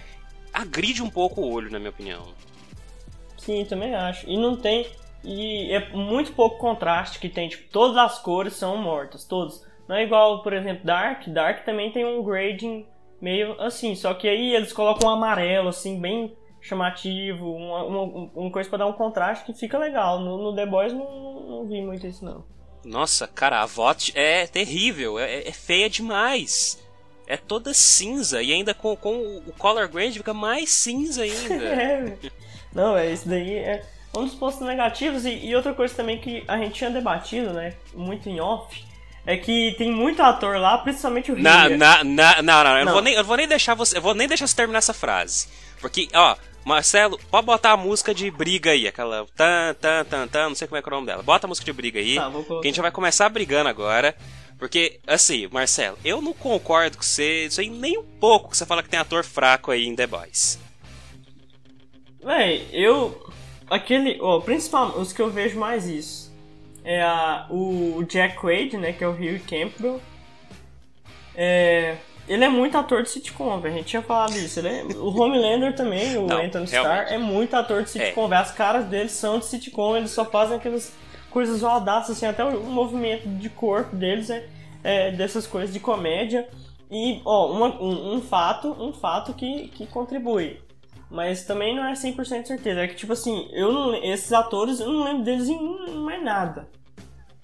Agride 0.53 1.01
um 1.01 1.09
pouco 1.09 1.41
o 1.41 1.51
olho, 1.51 1.71
na 1.71 1.79
minha 1.79 1.89
opinião. 1.89 2.27
Sim, 3.37 3.65
também 3.65 3.93
acho. 3.95 4.29
E 4.29 4.37
não 4.37 4.55
tem 4.55 4.87
e 5.23 5.71
é 5.71 5.89
muito 5.93 6.33
pouco 6.33 6.57
contraste 6.57 7.17
que 7.17 7.29
tem, 7.29 7.47
tipo, 7.47 7.71
todas 7.71 7.95
as 7.97 8.19
cores 8.19 8.53
são 8.53 8.75
mortas, 8.77 9.23
todas. 9.23 9.65
Não 9.87 9.95
é 9.95 10.03
igual, 10.03 10.43
por 10.43 10.53
exemplo, 10.53 10.85
Dark. 10.85 11.27
Dark 11.27 11.63
também 11.63 11.91
tem 11.91 12.05
um 12.05 12.21
grading 12.23 12.85
meio 13.21 13.59
assim, 13.61 13.95
só 13.95 14.13
que 14.13 14.27
aí 14.27 14.53
eles 14.53 14.73
colocam 14.73 15.09
um 15.09 15.13
amarelo, 15.13 15.69
assim, 15.69 15.99
bem 15.99 16.35
chamativo, 16.59 17.53
uma, 17.53 17.83
uma, 17.83 18.29
uma 18.35 18.51
coisa 18.51 18.69
para 18.69 18.79
dar 18.79 18.85
um 18.85 18.93
contraste 18.93 19.45
que 19.45 19.53
fica 19.53 19.77
legal. 19.77 20.19
No, 20.19 20.37
no 20.37 20.55
The 20.55 20.65
Boys 20.65 20.93
não, 20.93 21.47
não, 21.47 21.67
vi 21.67 21.81
muito 21.81 22.05
isso, 22.05 22.23
não. 22.23 22.43
Nossa, 22.83 23.25
cara, 23.25 23.61
a 23.61 23.65
VOT 23.65 24.11
é 24.13 24.45
terrível, 24.45 25.17
é, 25.17 25.47
é 25.47 25.51
feia 25.53 25.89
demais. 25.89 26.82
É 27.25 27.37
toda 27.37 27.73
cinza 27.73 28.41
e 28.41 28.51
ainda 28.51 28.73
com, 28.73 28.95
com 28.95 29.41
o 29.45 29.53
color 29.57 29.87
grade 29.87 30.17
fica 30.17 30.33
mais 30.33 30.71
cinza 30.71 31.23
ainda. 31.23 31.53
é. 31.63 32.17
Não, 32.73 32.97
é 32.97 33.11
isso 33.11 33.27
daí. 33.27 33.55
É, 33.55 33.83
um 34.15 34.25
dos 34.25 34.35
pontos 34.35 34.59
negativos, 34.61 35.25
e, 35.25 35.45
e, 35.45 35.55
outra 35.55 35.73
coisa 35.73 35.93
também 35.93 36.19
que 36.19 36.43
a 36.47 36.57
gente 36.57 36.73
tinha 36.73 36.89
debatido, 36.89 37.51
né, 37.51 37.73
muito 37.93 38.29
em 38.29 38.39
off, 38.39 38.83
é 39.25 39.37
que 39.37 39.73
tem 39.77 39.91
muito 39.91 40.21
ator 40.21 40.57
lá, 40.57 40.77
principalmente 40.77 41.31
o 41.31 41.39
na, 41.39 41.69
na, 41.69 42.03
na, 42.03 42.41
Não, 42.41 42.63
não, 42.63 42.77
eu 42.77 42.85
não. 42.85 42.93
Vou 42.93 43.01
nem, 43.01 43.13
eu 43.13 43.23
vou 43.23 43.37
nem 43.37 43.47
deixar 43.47 43.73
você. 43.73 43.97
Eu 43.97 44.01
vou 44.01 44.13
nem 44.13 44.27
deixar 44.27 44.45
você 44.45 44.55
terminar 44.55 44.79
essa 44.79 44.93
frase. 44.93 45.47
Porque, 45.79 46.09
ó, 46.13 46.35
Marcelo, 46.65 47.17
pode 47.31 47.45
botar 47.45 47.71
a 47.71 47.77
música 47.77 48.13
de 48.13 48.29
briga 48.29 48.71
aí, 48.71 48.87
aquela 48.87 49.25
tan, 49.35 49.73
tan, 49.79 50.03
tan, 50.03 50.27
tan, 50.27 50.49
não 50.49 50.55
sei 50.55 50.67
como 50.67 50.77
é, 50.77 50.83
é 50.83 50.87
o 50.87 50.89
nome 50.91 51.07
dela. 51.07 51.23
Bota 51.23 51.47
a 51.47 51.49
música 51.49 51.65
de 51.65 51.73
briga 51.73 51.99
aí, 51.99 52.15
tá, 52.15 52.29
que 52.29 52.67
a 52.67 52.69
gente 52.69 52.81
vai 52.81 52.91
começar 52.91 53.29
brigando 53.29 53.69
agora. 53.69 54.15
Porque, 54.57 54.99
assim, 55.05 55.47
Marcelo, 55.51 55.97
eu 56.03 56.21
não 56.21 56.33
concordo 56.33 56.97
com 56.97 57.03
você, 57.03 57.45
isso 57.45 57.59
aí 57.59 57.69
nem 57.69 57.97
um 57.97 58.03
pouco 58.03 58.49
que 58.49 58.57
você 58.57 58.65
fala 58.65 58.81
que 58.81 58.89
tem 58.89 58.99
ator 58.99 59.23
fraco 59.23 59.71
aí 59.71 59.85
em 59.85 59.95
The 59.95 60.07
Boys. 60.07 60.59
Véi, 62.23 62.67
eu 62.71 63.29
aquele, 63.69 64.17
ó, 64.21 64.39
principalmente 64.39 64.97
os 64.97 65.11
que 65.11 65.21
eu 65.21 65.29
vejo 65.29 65.59
mais 65.59 65.87
isso 65.87 66.31
é 66.83 67.01
a, 67.01 67.47
o 67.49 68.03
Jack 68.07 68.37
Quaid, 68.37 68.77
né, 68.77 68.93
que 68.93 69.03
é 69.03 69.07
o 69.07 69.11
Hugh 69.11 69.39
Campbell. 69.47 70.01
É, 71.35 71.95
ele 72.27 72.43
é 72.43 72.49
muito 72.49 72.77
ator 72.77 73.03
de 73.03 73.09
sitcom, 73.09 73.59
velho. 73.59 73.73
A 73.73 73.77
gente 73.77 73.87
tinha 73.87 74.01
falado 74.01 74.35
isso. 74.37 74.59
Ele 74.59 74.67
é, 74.67 74.83
o 74.95 75.09
Homelander 75.09 75.75
também, 75.75 76.17
o 76.17 76.27
Não, 76.27 76.41
Anthony 76.41 76.65
Starr, 76.65 77.11
é 77.11 77.17
muito 77.17 77.53
ator 77.55 77.83
de 77.83 77.89
sitcom. 77.89 78.31
É. 78.33 78.37
As 78.37 78.51
caras 78.51 78.85
dele 78.85 79.09
são 79.09 79.39
de 79.39 79.45
sitcom, 79.45 79.97
eles 79.97 80.11
só 80.11 80.25
fazem 80.25 80.57
aquelas 80.57 80.93
coisas 81.33 81.59
zoadaças, 81.59 82.15
assim, 82.15 82.27
até 82.27 82.45
o 82.45 82.63
movimento 82.63 83.27
de 83.27 83.49
corpo 83.49 83.95
deles 83.95 84.29
é, 84.29 84.47
é 84.83 85.11
dessas 85.11 85.47
coisas 85.47 85.73
de 85.73 85.79
comédia. 85.79 86.47
E, 86.91 87.19
ó, 87.25 87.51
uma, 87.51 87.81
um, 87.81 88.13
um, 88.13 88.21
fato, 88.21 88.71
um 88.79 88.93
fato 88.93 89.33
que, 89.33 89.67
que 89.69 89.87
contribui. 89.87 90.61
Mas 91.09 91.43
também 91.43 91.75
não 91.75 91.83
é 91.85 91.93
100% 91.93 92.45
certeza. 92.45 92.81
É 92.81 92.87
que, 92.87 92.95
tipo 92.95 93.13
assim, 93.13 93.49
eu 93.51 93.73
não, 93.73 93.95
esses 93.95 94.31
atores, 94.31 94.79
eu 94.79 94.91
não 94.91 95.03
lembro 95.03 95.23
deles 95.23 95.49
em 95.49 95.97
mais 95.97 96.23
nada. 96.23 96.69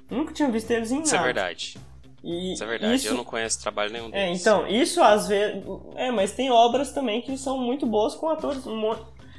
Nunca 0.10 0.34
tinha 0.34 0.50
visto 0.50 0.70
eles 0.70 0.92
em 0.92 1.02
isso 1.02 1.16
nada. 1.16 1.16
Isso 1.16 1.16
é 1.16 1.34
verdade. 1.34 1.78
E 2.24 2.54
isso 2.54 2.64
é 2.64 2.68
verdade, 2.68 2.96
isso... 2.96 3.08
eu 3.08 3.16
não 3.16 3.24
conheço 3.24 3.62
trabalho 3.62 3.92
nenhum 3.92 4.08
é, 4.08 4.26
deles. 4.26 4.40
É, 4.40 4.42
então, 4.42 4.68
isso 4.68 5.02
às 5.02 5.28
vezes... 5.28 5.64
É, 5.96 6.12
mas 6.12 6.32
tem 6.32 6.52
obras 6.52 6.92
também 6.92 7.22
que 7.22 7.36
são 7.38 7.58
muito 7.58 7.86
boas 7.86 8.14
com 8.14 8.30
atores 8.30 8.64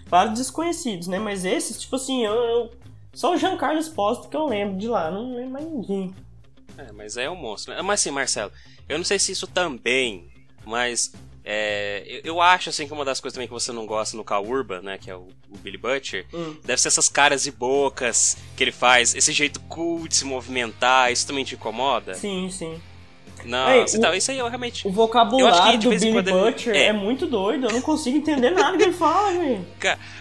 vários 0.06 0.38
desconhecidos, 0.38 1.06
né? 1.06 1.18
Mas 1.18 1.44
esses, 1.44 1.78
tipo 1.80 1.96
assim, 1.96 2.24
eu, 2.24 2.32
eu... 2.32 2.70
Só 3.12 3.34
o 3.34 3.36
Giancarlo 3.36 3.78
Esposito 3.78 4.28
que 4.28 4.36
eu 4.36 4.46
lembro 4.46 4.78
de 4.78 4.88
lá, 4.88 5.10
não 5.10 5.34
lembro 5.34 5.50
mais 5.50 5.66
ninguém. 5.66 6.14
É, 6.78 6.92
mas 6.92 7.16
é 7.16 7.28
um 7.28 7.36
monstro. 7.36 7.74
Né? 7.74 7.82
Mas 7.82 8.00
assim, 8.00 8.10
Marcelo, 8.10 8.52
eu 8.88 8.96
não 8.96 9.04
sei 9.04 9.18
se 9.18 9.32
isso 9.32 9.46
também, 9.46 10.28
mas 10.64 11.12
é, 11.44 12.04
eu, 12.06 12.20
eu, 12.24 12.40
acho 12.40 12.68
assim 12.68 12.86
que 12.86 12.92
uma 12.92 13.04
das 13.04 13.20
coisas 13.20 13.34
também 13.34 13.48
que 13.48 13.52
você 13.52 13.72
não 13.72 13.86
gosta 13.86 14.16
no 14.16 14.22
Cal 14.22 14.44
Urban, 14.44 14.82
né, 14.82 14.98
que 14.98 15.10
é 15.10 15.16
o, 15.16 15.26
o 15.50 15.58
Billy 15.58 15.78
Butcher, 15.78 16.26
hum. 16.32 16.56
deve 16.64 16.80
ser 16.80 16.88
essas 16.88 17.08
caras 17.08 17.46
e 17.46 17.50
bocas 17.50 18.36
que 18.56 18.62
ele 18.62 18.72
faz, 18.72 19.14
esse 19.14 19.32
jeito 19.32 19.58
cool 19.60 20.06
de 20.06 20.16
se 20.16 20.24
movimentar, 20.24 21.10
isso 21.10 21.26
também 21.26 21.44
te 21.44 21.54
incomoda? 21.54 22.14
Sim, 22.14 22.50
sim. 22.50 22.80
Não, 23.44 23.70
Ei, 23.70 23.82
o, 23.82 24.14
isso 24.14 24.30
aí 24.30 24.38
eu 24.38 24.48
realmente. 24.48 24.86
O 24.86 24.90
vocabulário 24.90 25.78
do 25.78 25.90
Billy 25.90 26.22
Butcher 26.22 26.74
é. 26.74 26.86
é. 26.86 26.92
muito 26.92 27.26
doido, 27.26 27.66
eu 27.66 27.72
não 27.72 27.80
consigo 27.80 28.16
entender 28.16 28.50
nada 28.50 28.76
que 28.76 28.84
ele 28.84 28.92
fala, 28.92 29.32
velho. 29.38 29.66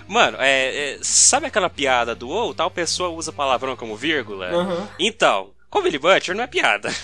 Mano, 0.07 0.37
é, 0.39 0.93
é, 0.93 0.99
sabe 1.01 1.47
aquela 1.47 1.69
piada 1.69 2.15
do 2.15 2.29
ou 2.29 2.49
oh, 2.49 2.53
tal 2.53 2.71
pessoa 2.71 3.09
usa 3.09 3.31
palavrão 3.31 3.75
como 3.75 3.95
vírgula? 3.95 4.51
Uhum. 4.51 4.87
Então, 4.99 5.51
com 5.69 5.79
o 5.79 5.81
Billy 5.81 5.99
Butcher 5.99 6.35
não 6.35 6.43
é 6.43 6.47
piada. 6.47 6.89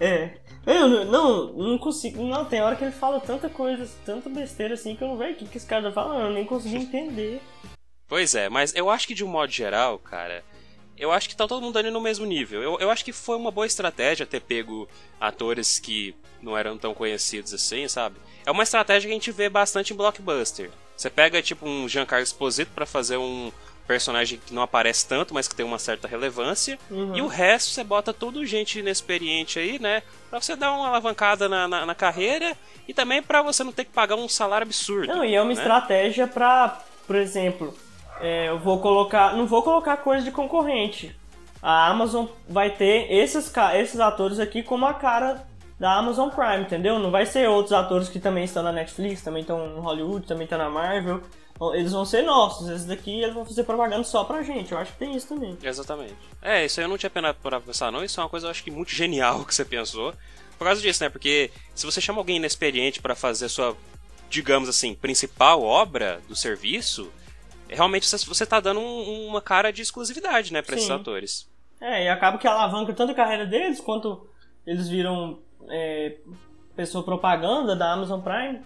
É. 0.00 0.30
Eu 0.66 1.06
não, 1.06 1.52
não 1.54 1.78
consigo. 1.78 2.22
Não, 2.22 2.44
tem 2.44 2.60
hora 2.60 2.76
que 2.76 2.84
ele 2.84 2.92
fala 2.92 3.18
tanta 3.20 3.48
coisa, 3.48 3.88
tanta 4.04 4.28
besteira 4.28 4.74
assim 4.74 4.94
que 4.94 5.02
eu 5.02 5.08
não 5.08 5.16
vejo 5.16 5.32
o 5.32 5.36
que, 5.36 5.46
que 5.46 5.56
esse 5.56 5.66
cara 5.66 5.84
tá 5.84 5.92
falando, 5.92 6.26
eu 6.26 6.30
nem 6.30 6.44
consegui 6.44 6.76
entender. 6.76 7.40
Pois 8.06 8.34
é, 8.34 8.50
mas 8.50 8.74
eu 8.74 8.90
acho 8.90 9.06
que 9.06 9.14
de 9.14 9.24
um 9.24 9.28
modo 9.28 9.50
geral, 9.50 9.98
cara, 9.98 10.44
eu 10.98 11.12
acho 11.12 11.28
que 11.28 11.36
tá 11.36 11.46
todo 11.46 11.62
mundo 11.62 11.78
ali 11.78 11.90
no 11.90 12.00
mesmo 12.00 12.26
nível. 12.26 12.62
Eu, 12.62 12.78
eu 12.80 12.90
acho 12.90 13.04
que 13.04 13.12
foi 13.12 13.36
uma 13.36 13.50
boa 13.50 13.66
estratégia 13.66 14.26
ter 14.26 14.40
pego 14.40 14.88
atores 15.20 15.78
que 15.78 16.14
não 16.42 16.56
eram 16.56 16.76
tão 16.76 16.94
conhecidos 16.94 17.54
assim, 17.54 17.86
sabe? 17.88 18.16
É 18.44 18.50
uma 18.50 18.62
estratégia 18.62 19.08
que 19.08 19.12
a 19.12 19.16
gente 19.16 19.32
vê 19.32 19.48
bastante 19.48 19.92
em 19.92 19.96
blockbuster. 19.96 20.70
Você 20.96 21.08
pega 21.08 21.40
tipo 21.40 21.68
um 21.68 21.88
Giancarlo 21.88 22.24
Esposito 22.24 22.72
para 22.74 22.84
fazer 22.84 23.16
um 23.16 23.52
personagem 23.86 24.38
que 24.44 24.52
não 24.52 24.62
aparece 24.62 25.08
tanto, 25.08 25.32
mas 25.32 25.48
que 25.48 25.54
tem 25.54 25.64
uma 25.64 25.78
certa 25.78 26.06
relevância. 26.06 26.78
Uhum. 26.90 27.16
E 27.16 27.22
o 27.22 27.26
resto 27.26 27.70
você 27.70 27.82
bota 27.82 28.12
tudo 28.12 28.44
gente 28.44 28.78
inexperiente 28.78 29.58
aí, 29.58 29.78
né? 29.78 30.02
Pra 30.28 30.40
você 30.40 30.54
dar 30.54 30.72
uma 30.72 30.88
alavancada 30.88 31.48
na, 31.48 31.66
na, 31.66 31.86
na 31.86 31.94
carreira 31.94 32.56
e 32.86 32.92
também 32.92 33.22
para 33.22 33.40
você 33.40 33.64
não 33.64 33.72
ter 33.72 33.86
que 33.86 33.92
pagar 33.92 34.16
um 34.16 34.28
salário 34.28 34.66
absurdo. 34.66 35.08
Não, 35.08 35.24
e 35.24 35.34
é 35.34 35.40
uma 35.40 35.48
né? 35.48 35.54
estratégia 35.54 36.26
pra, 36.26 36.82
por 37.06 37.16
exemplo, 37.16 37.74
é, 38.20 38.48
eu 38.48 38.58
vou 38.58 38.80
colocar. 38.80 39.36
Não 39.36 39.46
vou 39.46 39.62
colocar 39.62 39.96
coisa 39.98 40.24
de 40.24 40.30
concorrente. 40.30 41.14
a 41.62 41.88
Amazon 41.88 42.26
vai 42.48 42.70
ter 42.70 43.10
esses, 43.12 43.52
esses 43.74 44.00
atores 44.00 44.38
aqui 44.38 44.62
como 44.62 44.86
a 44.86 44.94
cara 44.94 45.46
da 45.78 45.94
Amazon 45.94 46.28
Prime, 46.28 46.62
entendeu? 46.62 46.98
Não 46.98 47.10
vai 47.10 47.24
ser 47.24 47.48
outros 47.48 47.72
atores 47.72 48.08
que 48.08 48.18
também 48.18 48.44
estão 48.44 48.62
na 48.62 48.72
Netflix, 48.72 49.22
também 49.22 49.42
estão 49.42 49.68
no 49.68 49.80
Hollywood, 49.80 50.26
também 50.26 50.44
estão 50.44 50.58
na 50.58 50.68
Marvel. 50.68 51.22
Eles 51.74 51.92
vão 51.92 52.04
ser 52.04 52.22
nossos, 52.22 52.68
esses 52.68 52.86
daqui 52.86 53.20
eles 53.20 53.34
vão 53.34 53.44
fazer 53.44 53.64
propaganda 53.64 54.04
só 54.04 54.22
pra 54.22 54.42
gente. 54.42 54.70
Eu 54.70 54.78
acho 54.78 54.92
que 54.92 54.98
tem 54.98 55.16
isso 55.16 55.26
também. 55.26 55.58
Exatamente. 55.62 56.14
É, 56.40 56.64
isso 56.64 56.78
aí 56.78 56.84
eu 56.84 56.88
não 56.88 56.98
tinha 56.98 57.10
pena 57.10 57.34
pra 57.34 57.60
pensar, 57.60 57.90
não. 57.90 58.04
Isso 58.04 58.20
é 58.20 58.22
uma 58.22 58.28
coisa 58.28 58.46
eu 58.46 58.50
acho 58.50 58.62
que 58.62 58.70
muito 58.70 58.92
genial 58.92 59.42
que 59.46 59.54
você 59.54 59.64
pensou. 59.64 60.14
Por 60.56 60.64
causa 60.64 60.80
disso, 60.80 61.02
né? 61.02 61.08
Porque 61.08 61.50
se 61.74 61.84
você 61.84 62.00
chama 62.00 62.18
alguém 62.18 62.36
inexperiente 62.36 63.00
para 63.00 63.14
fazer 63.14 63.46
a 63.46 63.48
sua, 63.48 63.76
digamos 64.28 64.68
assim, 64.68 64.94
principal 64.94 65.62
obra 65.62 66.20
do 66.28 66.34
serviço, 66.34 67.10
realmente 67.68 68.08
você 68.08 68.46
tá 68.46 68.60
dando 68.60 68.80
um, 68.80 69.28
uma 69.28 69.40
cara 69.40 69.72
de 69.72 69.82
exclusividade, 69.82 70.52
né, 70.52 70.62
pra 70.62 70.74
Sim. 70.74 70.80
esses 70.80 70.90
atores. 70.90 71.48
É, 71.80 72.04
e 72.04 72.08
acaba 72.08 72.38
que 72.38 72.46
alavanca 72.46 72.92
tanto 72.92 73.12
a 73.12 73.14
carreira 73.14 73.46
deles 73.46 73.80
quanto 73.80 74.26
eles 74.66 74.88
viram 74.88 75.38
é, 75.68 76.16
pessoa 76.74 77.04
propaganda 77.04 77.74
da 77.74 77.92
Amazon 77.92 78.20
Prime. 78.20 78.60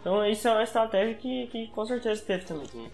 Então 0.00 0.24
isso 0.26 0.46
é 0.46 0.52
uma 0.52 0.62
estratégia 0.62 1.14
que, 1.14 1.46
que 1.48 1.66
com 1.68 1.84
certeza 1.84 2.22
teve 2.22 2.44
também. 2.44 2.66
Uhum. 2.74 2.88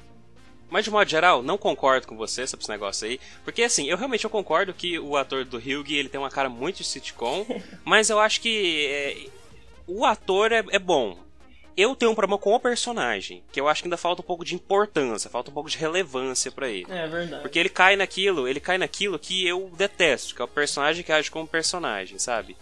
Mas 0.71 0.85
de 0.85 0.91
modo 0.91 1.07
geral, 1.07 1.43
não 1.43 1.59
concordo 1.59 2.07
com 2.07 2.17
você 2.17 2.47
sobre 2.47 2.63
esse 2.63 2.71
negócio 2.71 3.07
aí. 3.07 3.21
Porque 3.45 3.63
assim, 3.63 3.87
eu 3.87 3.97
realmente 3.99 4.25
eu 4.25 4.31
concordo 4.31 4.73
que 4.73 4.99
o 4.99 5.17
ator 5.19 5.45
do 5.45 5.59
Hugh, 5.59 5.91
ele 5.91 6.09
tem 6.09 6.19
uma 6.19 6.31
cara 6.31 6.49
muito 6.49 6.79
de 6.79 6.85
sitcom. 6.85 7.45
mas 7.85 8.09
eu 8.09 8.19
acho 8.19 8.41
que 8.41 8.87
é, 8.87 9.27
o 9.87 10.07
ator 10.07 10.51
é, 10.51 10.65
é 10.71 10.79
bom. 10.79 11.19
Eu 11.77 11.97
tenho 11.97 12.13
um 12.13 12.15
problema 12.15 12.39
com 12.39 12.55
o 12.55 12.61
personagem, 12.61 13.43
que 13.51 13.61
eu 13.61 13.69
acho 13.69 13.83
que 13.83 13.87
ainda 13.87 13.97
falta 13.97 14.23
um 14.23 14.25
pouco 14.25 14.45
de 14.45 14.55
importância, 14.55 15.31
falta 15.31 15.51
um 15.51 15.55
pouco 15.55 15.71
de 15.71 15.79
relevância 15.79 16.51
para 16.51 16.69
ele. 16.69 16.87
É 16.89 17.07
verdade. 17.07 17.43
Porque 17.43 17.59
ele 17.59 17.69
cai 17.69 17.97
naquilo, 17.97 18.47
ele 18.47 18.61
cai 18.61 18.79
naquilo 18.79 19.19
que 19.19 19.47
eu 19.47 19.71
detesto, 19.77 20.35
que 20.35 20.43
é 20.43 20.45
o 20.45 20.49
personagem 20.49 21.03
que 21.03 21.13
age 21.13 21.31
como 21.31 21.47
personagem, 21.47 22.19
sabe? 22.19 22.57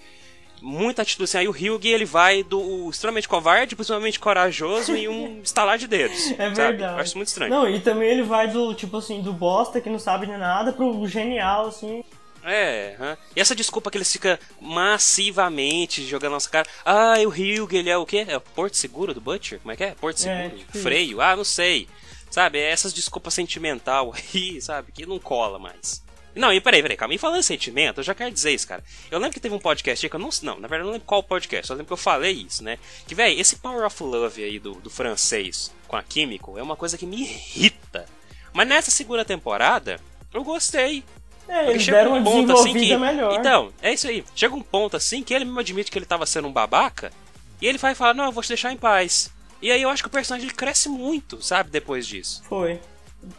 muita 0.63 1.03
atitude 1.03 1.25
assim. 1.25 1.39
Aí 1.39 1.49
o 1.49 1.53
Hyugi, 1.53 1.89
ele 1.89 2.05
vai 2.05 2.43
do 2.43 2.89
extremamente 2.91 3.29
covarde, 3.29 3.75
extremamente 3.79 4.19
corajoso 4.19 4.95
e 4.95 5.09
um 5.09 5.41
estalar 5.43 5.79
de 5.79 5.87
dedos. 5.87 6.33
É 6.33 6.51
verdade. 6.51 6.83
Eu 6.83 7.01
acho 7.01 7.17
muito 7.17 7.29
estranho. 7.29 7.51
Não, 7.51 7.69
e 7.69 7.81
também 7.81 8.09
ele 8.09 8.23
vai 8.23 8.49
do, 8.49 8.75
tipo 8.75 8.99
assim, 8.99 9.23
do 9.23 9.33
bosta 9.33 9.81
que 9.81 9.91
não 9.91 9.99
sabe 9.99 10.27
de 10.27 10.37
nada 10.37 10.73
pro 10.73 11.07
genial, 11.07 11.67
assim. 11.67 12.05
É, 12.43 12.97
hum. 12.99 13.17
e 13.37 13.41
essa 13.41 13.55
desculpa 13.55 13.91
que 13.91 13.99
eles 13.99 14.11
ficam 14.11 14.39
massivamente 14.61 16.07
jogando 16.07 16.33
nossa 16.33 16.49
cara. 16.49 16.69
Ah, 16.85 17.15
o 17.27 17.29
Hyugi, 17.29 17.77
ele 17.77 17.91
é 17.91 17.97
o 17.97 18.07
quê? 18.07 18.25
É 18.27 18.37
o 18.37 18.41
Porto 18.41 18.77
Seguro 18.77 19.13
do 19.13 19.21
Butcher? 19.21 19.61
Como 19.61 19.73
é 19.73 19.77
que 19.77 19.85
é? 19.85 19.95
Porto 19.95 20.19
é, 20.19 20.21
Seguro? 20.21 20.57
É, 20.57 20.59
tipo 20.59 20.79
Freio? 20.79 21.11
Isso. 21.11 21.21
Ah, 21.21 21.37
não 21.37 21.45
sei. 21.45 21.89
Sabe, 22.31 22.59
é 22.59 22.71
essas 22.71 22.93
desculpas 22.93 23.35
sentimental 23.35 24.15
aí, 24.35 24.61
sabe, 24.61 24.93
que 24.93 25.05
não 25.05 25.19
cola 25.19 25.59
mais. 25.59 26.03
Não, 26.35 26.53
e 26.53 26.61
peraí, 26.61 26.81
peraí, 26.81 26.97
calma. 26.97 27.15
E 27.15 27.19
falando 27.19 27.41
em 27.41 27.43
sentimento, 27.43 27.99
eu 27.99 28.05
já 28.05 28.15
quero 28.15 28.31
dizer 28.31 28.53
isso, 28.53 28.67
cara. 28.67 28.85
Eu 29.11 29.19
lembro 29.19 29.35
que 29.35 29.41
teve 29.41 29.55
um 29.55 29.59
podcast 29.59 30.09
que 30.09 30.15
eu 30.15 30.21
não. 30.21 30.31
Não, 30.43 30.61
na 30.61 30.69
verdade, 30.69 30.83
eu 30.83 30.87
não 30.87 30.93
lembro 30.93 31.07
qual 31.07 31.23
podcast, 31.23 31.69
eu 31.69 31.77
lembro 31.77 31.89
que 31.89 31.93
eu 31.93 31.97
falei 31.97 32.33
isso, 32.33 32.63
né? 32.63 32.79
Que, 33.07 33.15
velho, 33.15 33.39
esse 33.39 33.57
Power 33.57 33.85
of 33.85 34.03
Love 34.03 34.45
aí 34.45 34.59
do, 34.59 34.75
do 34.75 34.89
francês 34.89 35.73
com 35.89 35.97
a 35.97 36.03
Químico 36.03 36.57
é 36.57 36.63
uma 36.63 36.77
coisa 36.77 36.97
que 36.97 37.05
me 37.05 37.23
irrita. 37.23 38.07
Mas 38.53 38.69
nessa 38.69 38.91
segunda 38.93 39.25
temporada, 39.25 40.01
eu 40.33 40.45
gostei. 40.45 41.05
É, 41.51 41.71
eles 41.71 41.87
deram 41.87 42.15
um 42.15 42.25
ponto 42.25 42.53
assim 42.53 42.73
que. 42.73 42.97
Melhor. 42.97 43.35
Então, 43.39 43.73
é 43.83 43.93
isso 43.93 44.07
aí. 44.07 44.25
Chega 44.35 44.55
um 44.55 44.63
ponto 44.63 44.97
assim 44.97 45.23
que 45.23 45.35
ele 45.35 45.45
mesmo 45.45 45.61
admite 45.61 45.91
que 45.91 45.99
ele 45.99 46.07
tava 46.07 46.25
sendo 46.25 46.49
um 46.49 46.53
babaca. 46.53 47.13
E 47.61 47.67
ele 47.67 47.77
vai 47.77 47.95
falar, 47.95 48.15
não, 48.15 48.25
eu 48.25 48.33
vou 48.33 48.43
te 48.43 48.49
deixar 48.49 48.73
em 48.73 48.77
paz. 48.77 49.31
E 49.61 49.71
aí 49.71 49.83
eu 49.83 49.91
acho 49.91 50.03
que 50.03 50.09
o 50.09 50.13
personagem 50.13 50.49
cresce 50.49 50.89
muito, 50.89 51.43
sabe, 51.43 51.71
depois 51.71 52.07
disso. 52.07 52.43
Foi 52.49 52.81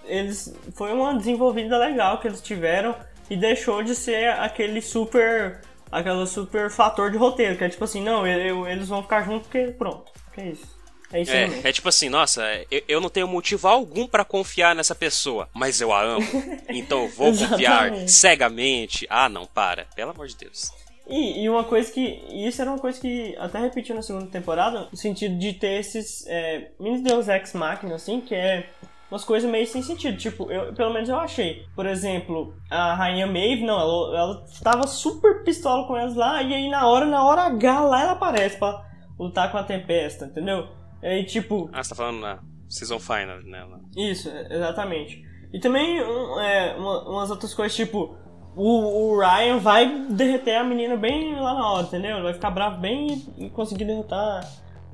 eles 0.06 0.54
foi 0.74 0.94
uma 0.94 1.16
desenvolvida 1.16 1.78
legal 1.78 2.20
que 2.20 2.28
eles 2.28 2.42
tiveram 2.42 2.96
e 3.30 3.36
deixou 3.36 3.84
de 3.84 3.96
ser 3.96 4.30
aquele 4.30 4.82
super 4.82 5.62
aquele 5.92 6.26
super 6.26 6.70
fator 6.70 7.12
de 7.12 7.18
roteiro, 7.18 7.58
que 7.58 7.64
é 7.64 7.70
tipo 7.70 7.84
assim, 7.84 8.02
não, 8.02 8.26
eles 8.26 8.88
vão 8.88 9.04
ficar 9.04 9.24
juntos 9.24 9.48
porque 9.48 9.68
pronto, 9.78 10.12
que 10.34 10.42
é 10.42 10.50
isso. 10.50 10.81
É, 11.14 11.22
isso 11.22 11.32
é, 11.32 11.62
é 11.64 11.72
tipo 11.72 11.90
assim, 11.90 12.10
nossa, 12.10 12.44
eu, 12.70 12.82
eu 12.88 13.02
não 13.02 13.10
tenho 13.10 13.28
motivo 13.28 13.68
algum 13.68 14.08
para 14.08 14.24
confiar 14.24 14.76
nessa 14.76 14.96
pessoa, 14.96 15.50
mas 15.54 15.82
eu 15.82 15.94
a 15.94 16.02
amo. 16.02 16.26
então 16.70 17.04
eu 17.04 17.10
vou 17.10 17.36
confiar 17.36 18.08
cegamente. 18.08 19.06
Ah, 19.10 19.30
não, 19.30 19.46
para. 19.46 19.86
Pelo 19.96 20.12
amor 20.12 20.28
de 20.28 20.38
Deus. 20.38 20.72
E, 21.08 21.44
e, 21.44 21.50
uma 21.50 21.64
coisa 21.64 21.92
que. 21.92 22.24
Isso 22.30 22.62
era 22.62 22.72
uma 22.72 22.80
coisa 22.80 23.00
que 23.00 23.36
até 23.38 23.60
repetiu 23.60 23.96
na 23.96 24.02
segunda 24.02 24.28
temporada, 24.28 24.88
no 24.90 24.98
sentido 24.98 25.38
de 25.38 25.54
ter 25.54 25.80
esses 25.80 26.26
é, 26.28 26.70
mini 26.80 27.04
Deus 27.04 27.28
Ex 27.28 27.54
Machina, 27.54 27.96
assim, 27.96 28.22
que 28.22 28.34
é 28.34 28.70
umas 29.10 29.26
coisas 29.26 29.50
meio 29.50 29.68
sem 29.68 29.82
sentido. 29.82 30.18
Tipo, 30.18 30.50
eu, 30.50 30.74
pelo 30.74 30.94
menos 30.94 31.10
eu 31.10 31.20
achei. 31.20 31.66
Por 31.76 31.86
exemplo, 31.86 32.54
a 32.70 32.96
rainha 32.96 33.28
Maeve, 33.28 33.66
não, 33.66 33.78
ela, 33.78 34.18
ela 34.18 34.46
tava 34.64 34.88
super 34.88 35.44
pistola 35.44 35.86
com 35.86 35.98
elas 35.98 36.16
lá, 36.16 36.42
e 36.42 36.54
aí 36.54 36.70
na 36.70 36.88
hora, 36.88 37.06
na 37.06 37.26
hora 37.26 37.42
H 37.42 37.80
lá 37.82 38.02
ela 38.04 38.12
aparece 38.14 38.58
pra 38.58 38.86
lutar 39.20 39.52
com 39.52 39.58
a 39.58 39.64
tempesta, 39.64 40.26
entendeu? 40.26 40.68
E 41.02 41.08
aí, 41.08 41.26
tipo. 41.26 41.70
Ah, 41.74 41.84
você 41.84 41.90
tá 41.90 41.96
falando 41.96 42.20
na 42.20 42.40
Season 42.70 43.00
Final, 43.00 43.42
né? 43.44 43.66
Isso, 43.96 44.30
exatamente. 44.50 45.24
E 45.54 45.60
também 45.60 46.02
um, 46.02 46.40
é, 46.40 46.76
uma, 46.78 47.10
umas 47.10 47.32
outras 47.32 47.54
coisas, 47.54 47.76
tipo. 47.76 48.16
O, 48.54 49.14
o, 49.14 49.20
Ryan 49.20 49.60
vai 49.60 50.08
derreter 50.10 50.58
a 50.58 50.64
menina 50.64 50.98
bem 50.98 51.36
lá 51.36 51.54
na 51.54 51.70
hora, 51.70 51.88
entendeu? 51.88 52.16
Ele 52.16 52.24
vai 52.24 52.34
ficar 52.34 52.52
bravo 52.52 52.82
bem 52.82 53.24
e, 53.38 53.46
e 53.46 53.50
conseguir 53.50 53.86
derrotar 53.86 54.46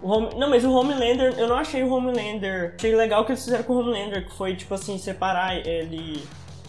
Home... 0.02 0.30
Não, 0.36 0.50
mas 0.50 0.64
o 0.64 0.72
Homelander, 0.72 1.34
eu 1.38 1.48
não 1.48 1.58
achei 1.58 1.84
o 1.84 1.92
Homelander. 1.92 2.76
Achei 2.78 2.96
legal 2.96 3.22
o 3.22 3.26
que 3.26 3.32
eles 3.32 3.44
fizeram 3.44 3.64
com 3.64 3.74
o 3.74 3.80
Homelander, 3.80 4.28
que 4.28 4.36
foi, 4.36 4.56
tipo 4.56 4.74
assim, 4.74 4.98
separar 4.98 5.56
ele. 5.56 6.24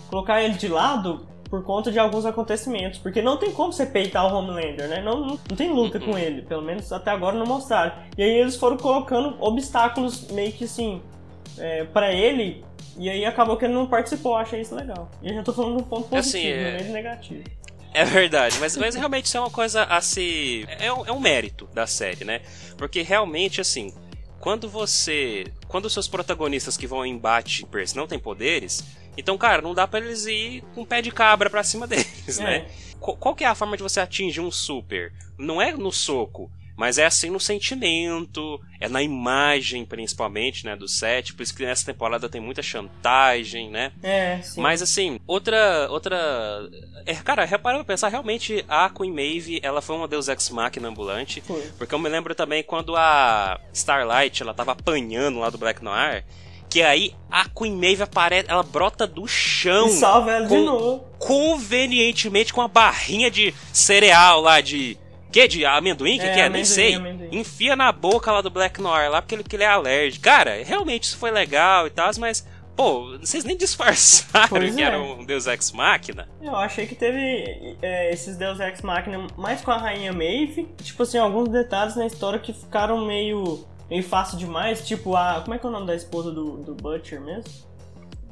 colocar 0.09 0.43
ele 0.43 0.55
de 0.55 0.69
lado 0.69 1.27
por 1.49 1.65
conta 1.65 1.91
de 1.91 1.99
alguns 1.99 2.25
acontecimentos. 2.25 2.99
Porque 2.99 3.23
não 3.23 3.37
tem 3.37 3.53
como 3.53 3.73
você 3.73 3.87
peitar 3.87 4.27
o 4.27 4.37
Homelander, 4.37 4.89
né? 4.89 5.01
Não, 5.01 5.21
não, 5.21 5.27
não 5.29 5.57
tem 5.57 5.71
luta 5.71 5.99
com 5.99 6.17
ele. 6.17 6.43
Pelo 6.43 6.63
menos 6.63 6.93
até 6.93 7.11
agora 7.11 7.37
não 7.37 7.47
mostraram. 7.47 7.93
E 8.17 8.23
aí 8.23 8.39
eles 8.39 8.57
foram 8.57 8.77
colocando 8.77 9.37
obstáculos 9.41 10.29
meio 10.31 10.53
que 10.53 10.65
assim. 10.65 11.03
É, 11.57 11.85
para 11.85 12.13
ele. 12.13 12.65
E 12.97 13.09
aí 13.09 13.25
acabou 13.25 13.57
que 13.57 13.65
ele 13.65 13.75
não 13.75 13.87
participou. 13.87 14.37
Achei 14.37 14.61
isso 14.61 14.75
legal. 14.75 15.11
E 15.23 15.29
eu 15.29 15.35
já 15.35 15.43
tô 15.43 15.53
falando 15.53 15.77
de 15.77 15.83
um 15.83 15.87
ponto 15.87 16.09
positivo, 16.09 16.47
assim, 16.47 16.49
é... 16.49 16.83
não 16.83 16.89
é 16.89 16.93
negativo. 16.93 17.45
É 17.95 18.05
verdade, 18.05 18.59
mas, 18.61 18.77
mas 18.77 18.95
realmente 18.95 19.25
isso 19.25 19.37
é 19.37 19.41
uma 19.41 19.51
coisa 19.51 19.83
a 19.85 20.01
se. 20.01 20.67
É 20.79 20.93
um, 20.93 21.07
é 21.07 21.13
um 21.13 21.19
mérito 21.19 21.67
da 21.73 21.87
série, 21.87 22.25
né? 22.25 22.43
Porque 22.77 23.03
realmente, 23.03 23.61
assim, 23.61 23.93
quando 24.41 24.69
você. 24.69 25.47
Quando 25.67 25.87
os 25.87 25.93
seus 25.93 26.07
protagonistas 26.07 26.77
que 26.77 26.87
vão 26.87 27.05
em 27.05 27.15
embate 27.15 27.67
não 27.95 28.07
têm 28.07 28.19
poderes, 28.19 28.85
então, 29.19 29.37
cara, 29.37 29.61
não 29.61 29.75
dá 29.75 29.87
pra 29.87 29.99
eles 29.99 30.27
ir 30.27 30.63
com 30.75 30.83
um 30.83 30.87
pé 30.87 31.03
de 31.03 31.11
cabra 31.11 31.51
pra 31.51 31.65
cima 31.65 31.85
deles, 31.89 32.39
é. 32.39 32.43
né? 32.45 32.67
Qual, 33.01 33.17
qual 33.17 33.35
que 33.35 33.45
é 33.45 33.49
a 33.49 33.55
forma 33.55 33.77
de 33.77 33.83
você 33.83 34.01
atingir 34.01 34.41
um 34.41 34.51
super? 34.51 35.13
Não 35.37 35.61
é 35.61 35.73
no 35.73 35.93
soco, 35.93 36.51
mas 36.79 36.97
é 36.97 37.05
assim 37.05 37.29
no 37.29 37.41
sentimento, 37.41 38.61
é 38.79 38.89
na 38.89 39.03
imagem, 39.03 39.85
principalmente, 39.85 40.65
né, 40.65 40.77
do 40.77 40.87
set. 40.87 41.35
Por 41.35 41.43
isso 41.43 41.53
que 41.53 41.65
nessa 41.65 41.85
temporada 41.85 42.29
tem 42.29 42.41
muita 42.41 42.63
chantagem, 42.63 43.69
né? 43.69 43.91
É, 44.01 44.41
sim. 44.41 44.61
Mas 44.61 44.81
assim, 44.81 45.19
outra. 45.27 45.89
outra 45.91 46.17
é, 47.05 47.15
cara, 47.17 47.45
repara 47.45 47.79
pra 47.79 47.85
pensar, 47.85 48.07
realmente 48.07 48.65
a 48.69 48.89
Queen 48.89 49.13
Maeve, 49.13 49.59
ela 49.61 49.83
foi 49.83 49.97
uma 49.97 50.07
Deus 50.07 50.29
Ex 50.29 50.51
Machina 50.51 50.87
ambulante. 50.87 51.41
Foi. 51.41 51.63
Porque 51.77 51.93
eu 51.93 51.99
me 51.99 52.09
lembro 52.09 52.33
também 52.33 52.63
quando 52.63 52.95
a 52.95 53.61
Starlight, 53.73 54.41
ela 54.41 54.55
tava 54.55 54.71
apanhando 54.71 55.41
lá 55.41 55.51
do 55.51 55.59
Black 55.59 55.83
Noir. 55.83 56.25
Que 56.69 56.83
aí 56.83 57.15
a 57.31 57.49
Queen 57.49 57.75
Maeve 57.75 58.03
aparece, 58.03 58.49
ela 58.49 58.63
brota 58.63 59.07
do 59.07 59.27
chão. 59.27 59.87
E 59.87 59.93
salva 59.93 60.33
ela 60.33 60.49
com, 60.49 60.57
de 60.57 60.65
novo. 60.65 61.05
Convenientemente 61.19 62.53
com 62.53 62.61
uma 62.61 62.69
barrinha 62.69 63.31
de 63.31 63.55
cereal 63.73 64.41
lá, 64.41 64.61
de 64.61 64.99
que? 65.31 65.47
De 65.47 65.65
amendoim? 65.65 66.19
Que 66.19 66.27
é, 66.27 66.33
que 66.33 66.41
é? 66.41 66.43
Amendoim, 66.45 66.53
Nem 66.53 66.65
sei. 66.65 66.95
Amendoim. 66.95 67.29
Enfia 67.33 67.77
na 67.77 67.93
boca 67.93 68.33
lá 68.33 68.41
do 68.41 68.51
Black 68.51 68.81
Noir 68.81 69.11
lá, 69.11 69.21
porque 69.21 69.35
ele, 69.35 69.45
ele 69.53 69.63
é 69.63 69.67
alérgico. 69.67 70.25
Cara, 70.25 70.63
realmente 70.65 71.05
isso 71.05 71.19
foi 71.19 71.31
legal 71.31 71.87
e 71.87 71.91
tal, 71.91 72.11
mas. 72.19 72.47
Pô, 72.75 73.19
vocês 73.19 73.43
nem 73.45 73.57
disfarçaram 73.59 74.49
pois 74.51 74.75
que 74.75 74.81
é. 74.81 74.85
era 74.85 75.01
um 75.01 75.25
Deus 75.25 75.47
Ex 75.47 75.73
Machina. 75.73 76.29
Eu 76.41 76.55
achei 76.55 76.87
que 76.87 76.95
teve 76.95 77.77
é, 77.83 78.13
esses 78.13 78.37
Deus 78.37 78.61
Ex 78.61 78.83
Machina 78.83 79.27
mais 79.37 79.61
com 79.61 79.73
a 79.73 79.77
Rainha 79.77 80.13
Maeve. 80.13 80.69
Tipo 80.83 81.03
assim, 81.03 81.19
alguns 81.19 81.49
detalhes 81.49 81.97
na 81.97 82.07
história 82.07 82.39
que 82.39 82.53
ficaram 82.53 83.05
meio, 83.05 83.67
meio 83.89 84.03
fácil 84.03 84.39
demais. 84.39 84.87
Tipo, 84.87 85.17
a. 85.17 85.41
Como 85.41 85.55
é 85.55 85.59
que 85.59 85.67
é 85.67 85.69
o 85.69 85.73
nome 85.73 85.87
da 85.87 85.95
esposa 85.95 86.31
do, 86.31 86.59
do 86.59 86.75
Butcher 86.75 87.21
mesmo? 87.21 87.69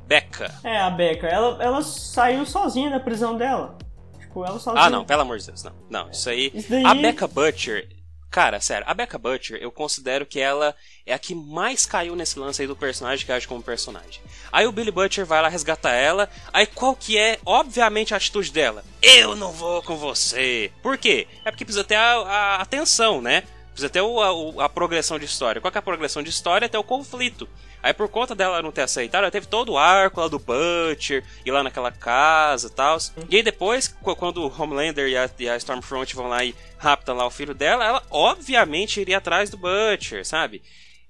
Becca. 0.06 0.54
É, 0.62 0.80
a 0.80 0.90
Becca. 0.90 1.26
Ela, 1.26 1.62
ela 1.62 1.82
saiu 1.82 2.46
sozinha 2.46 2.90
da 2.90 3.00
prisão 3.00 3.36
dela. 3.36 3.76
Tipo, 4.20 4.44
ela 4.44 4.58
sozinha. 4.58 4.84
Ah, 4.84 4.90
não, 4.90 5.04
pelo 5.04 5.22
amor 5.22 5.38
de 5.38 5.46
Deus, 5.46 5.64
não. 5.64 5.72
Não, 5.90 6.10
isso 6.10 6.28
aí. 6.30 6.52
Isso 6.54 6.70
daí... 6.70 6.84
A 6.84 6.94
Becca 6.94 7.26
Butcher. 7.26 7.88
Cara, 8.30 8.60
sério, 8.60 8.84
a 8.86 8.92
Becca 8.92 9.16
Butcher, 9.16 9.58
eu 9.62 9.72
considero 9.72 10.26
que 10.26 10.38
ela 10.38 10.74
é 11.06 11.14
a 11.14 11.18
que 11.18 11.34
mais 11.34 11.86
caiu 11.86 12.14
nesse 12.14 12.38
lance 12.38 12.60
aí 12.60 12.68
do 12.68 12.76
personagem 12.76 13.24
que 13.24 13.32
age 13.32 13.48
como 13.48 13.62
personagem. 13.62 14.20
Aí 14.52 14.66
o 14.66 14.72
Billy 14.72 14.90
Butcher 14.90 15.24
vai 15.24 15.40
lá 15.40 15.48
resgatar 15.48 15.92
ela. 15.92 16.28
Aí 16.52 16.66
qual 16.66 16.94
que 16.94 17.16
é, 17.16 17.38
obviamente, 17.46 18.12
a 18.12 18.18
atitude 18.18 18.52
dela? 18.52 18.84
Eu 19.00 19.34
não 19.36 19.52
vou 19.52 19.82
com 19.82 19.96
você. 19.96 20.70
Por 20.82 20.98
quê? 20.98 21.26
É 21.44 21.50
porque 21.50 21.64
precisa 21.64 21.84
ter 21.84 21.94
a, 21.94 22.12
a 22.16 22.60
atenção, 22.60 23.22
né? 23.22 23.44
Precisa 23.76 23.90
ter 23.90 24.00
o, 24.00 24.58
a, 24.58 24.64
a, 24.64 24.68
progressão 24.70 25.18
de 25.18 25.26
história. 25.26 25.60
Qual 25.60 25.70
é 25.70 25.76
a 25.76 25.82
progressão 25.82 26.22
de 26.22 26.30
história? 26.30 26.64
É 26.64 26.68
ter 26.68 26.78
o 26.78 26.82
conflito. 26.82 27.46
Aí 27.82 27.92
por 27.92 28.08
conta 28.08 28.34
dela 28.34 28.62
não 28.62 28.72
ter 28.72 28.80
aceitado, 28.80 29.24
ela 29.24 29.30
teve 29.30 29.46
todo 29.46 29.72
o 29.72 29.78
arco 29.78 30.18
lá 30.18 30.28
do 30.28 30.38
Butcher, 30.38 31.22
ir 31.44 31.50
lá 31.50 31.62
naquela 31.62 31.92
casa 31.92 32.68
e 32.68 32.70
tal. 32.70 32.96
E 33.28 33.36
aí 33.36 33.42
depois, 33.42 33.88
quando 34.16 34.38
o 34.38 34.62
Homelander 34.62 35.06
e 35.08 35.14
a, 35.14 35.28
e 35.38 35.46
a 35.46 35.58
Stormfront 35.58 36.16
vão 36.16 36.26
lá 36.26 36.42
e 36.42 36.54
raptam 36.78 37.14
lá 37.14 37.26
o 37.26 37.30
filho 37.30 37.54
dela, 37.54 37.84
ela 37.84 38.02
obviamente 38.10 38.98
iria 38.98 39.18
atrás 39.18 39.50
do 39.50 39.58
Butcher, 39.58 40.24
sabe? 40.24 40.62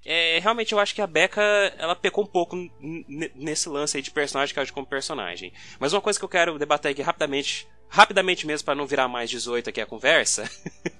É, 0.05 0.37
realmente 0.39 0.73
eu 0.73 0.79
acho 0.79 0.93
que 0.93 1.01
a 1.01 1.07
Becca 1.07 1.41
ela 1.77 1.95
pecou 1.95 2.25
um 2.25 2.27
pouco 2.27 2.57
nesse 3.33 3.69
lance 3.69 3.95
aí 3.95 4.03
de 4.03 4.11
personagem 4.11 4.53
que 4.53 4.59
age 4.59 4.73
como 4.73 4.85
personagem. 4.85 5.53
Mas 5.79 5.93
uma 5.93 6.01
coisa 6.01 6.19
que 6.19 6.25
eu 6.25 6.29
quero 6.29 6.59
debater 6.59 6.91
aqui 6.91 7.01
rapidamente, 7.01 7.65
rapidamente 7.87 8.45
mesmo 8.45 8.65
para 8.65 8.75
não 8.75 8.85
virar 8.85 9.07
mais 9.07 9.29
18 9.29 9.69
aqui 9.69 9.79
a 9.79 9.85
conversa, 9.85 10.51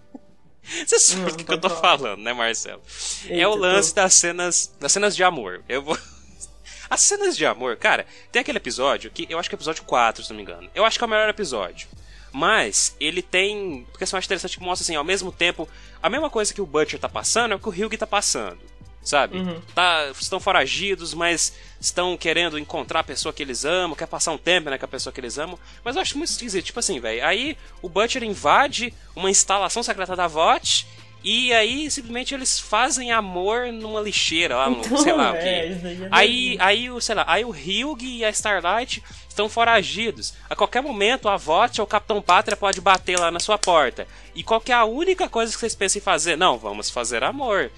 Você 0.86 1.00
sabe 1.00 1.32
o 1.32 1.36
que, 1.36 1.44
que 1.44 1.54
eu 1.54 1.60
tô 1.60 1.70
falando, 1.70 2.22
né, 2.22 2.34
Marcelo? 2.34 2.82
Eita, 3.24 3.36
é 3.36 3.48
o 3.48 3.56
lance 3.56 3.94
tô... 3.94 4.02
das 4.02 4.14
cenas. 4.14 4.74
Das 4.80 4.92
cenas 4.92 5.16
de 5.16 5.24
amor. 5.24 5.64
Eu 5.68 5.82
vou. 5.82 5.98
As 6.90 7.02
cenas 7.02 7.36
de 7.36 7.46
amor, 7.46 7.76
cara, 7.76 8.06
tem 8.32 8.42
aquele 8.42 8.58
episódio 8.58 9.12
que 9.12 9.28
eu 9.30 9.38
acho 9.38 9.50
que 9.50 9.56
é 9.56 9.58
episódio 9.58 9.84
4, 9.84 10.24
se 10.24 10.30
não 10.30 10.38
me 10.38 10.44
engano. 10.44 10.70
Eu 10.74 10.86
acho 10.86 10.98
que 10.98 11.04
é 11.04 11.08
o 11.08 11.10
melhor 11.10 11.28
episódio. 11.28 11.88
Mas 12.32 12.96
ele 13.00 13.22
tem. 13.22 13.86
Porque 13.92 14.04
eu 14.04 14.18
acho 14.18 14.26
interessante 14.26 14.58
que 14.58 14.64
mostra 14.64 14.84
assim, 14.84 14.96
ao 14.96 15.04
mesmo 15.04 15.32
tempo, 15.32 15.68
a 16.02 16.10
mesma 16.10 16.30
coisa 16.30 16.54
que 16.54 16.62
o 16.62 16.66
Butcher 16.66 17.00
tá 17.00 17.10
passando 17.10 17.52
é 17.52 17.56
o 17.56 17.60
que 17.60 17.68
o 17.68 17.72
Hugh 17.72 17.98
tá 17.98 18.08
passando 18.08 18.60
sabe? 19.08 19.38
Uhum. 19.38 19.62
Tá, 19.74 20.10
estão 20.20 20.40
foragidos, 20.40 21.14
mas 21.14 21.54
estão 21.79 22.17
querendo 22.17 22.57
encontrar 22.57 23.01
a 23.01 23.03
pessoa 23.03 23.31
que 23.31 23.43
eles 23.43 23.65
amam, 23.65 23.96
quer 23.96 24.07
passar 24.07 24.31
um 24.31 24.38
tempo 24.38 24.69
né, 24.69 24.77
com 24.77 24.86
a 24.86 24.88
pessoa 24.88 25.13
que 25.13 25.19
eles 25.19 25.38
amam. 25.38 25.60
Mas 25.84 25.96
eu 25.96 26.01
acho 26.01 26.17
muito 26.17 26.29
esquisito, 26.29 26.65
tipo 26.65 26.79
assim, 26.79 27.00
velho. 27.00 27.25
Aí 27.25 27.57
o 27.81 27.89
Butcher 27.89 28.24
invade 28.24 28.93
uma 29.15 29.29
instalação 29.29 29.84
secreta 29.84 30.15
da 30.15 30.27
VOT 30.27 30.88
e 31.24 31.51
aí 31.53 31.89
simplesmente 31.89 32.34
eles 32.34 32.60
fazem 32.60 33.12
amor 33.12 33.72
numa 33.74 34.00
lixeira 34.00 34.55
lá, 34.55 34.69
no, 34.69 34.79
então, 34.79 34.98
sei 34.98 35.13
lá 35.13 35.34
o 35.34 35.36
é, 35.36 35.41
quê. 35.41 35.48
É 35.50 36.07
aí, 36.12 36.57
aí, 36.60 36.89
o, 36.89 37.01
sei 37.01 37.15
lá, 37.15 37.25
aí 37.27 37.43
o 37.43 37.50
Hugh 37.50 38.01
e 38.01 38.24
a 38.24 38.29
Starlight 38.29 39.03
estão 39.27 39.50
foragidos. 39.50 40.34
A 40.50 40.55
qualquer 40.55 40.81
momento 40.81 41.27
a 41.27 41.38
VOT 41.38 41.81
ou 41.81 41.86
o 41.86 41.89
Capitão 41.89 42.22
Pátria 42.22 42.55
pode 42.55 42.79
bater 42.81 43.19
lá 43.19 43.29
na 43.29 43.39
sua 43.39 43.57
porta. 43.57 44.07
E 44.34 44.43
qual 44.43 44.62
que 44.62 44.72
é 44.72 44.75
a 44.75 44.86
única 44.86 45.27
coisa 45.27 45.51
que 45.51 45.60
vocês 45.60 45.75
pensam 45.75 46.00
em 46.00 46.03
fazer? 46.03 46.38
Não, 46.38 46.57
vamos 46.57 46.89
fazer 46.89 47.24
amor. 47.24 47.72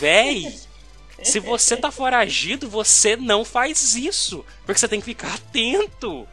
Véi! 0.00 0.52
Se 1.22 1.38
você 1.40 1.76
tá 1.76 1.90
foragido, 1.90 2.68
você 2.68 3.16
não 3.16 3.44
faz 3.44 3.94
isso. 3.94 4.44
Porque 4.66 4.78
você 4.78 4.88
tem 4.88 5.00
que 5.00 5.06
ficar 5.06 5.34
atento. 5.34 6.26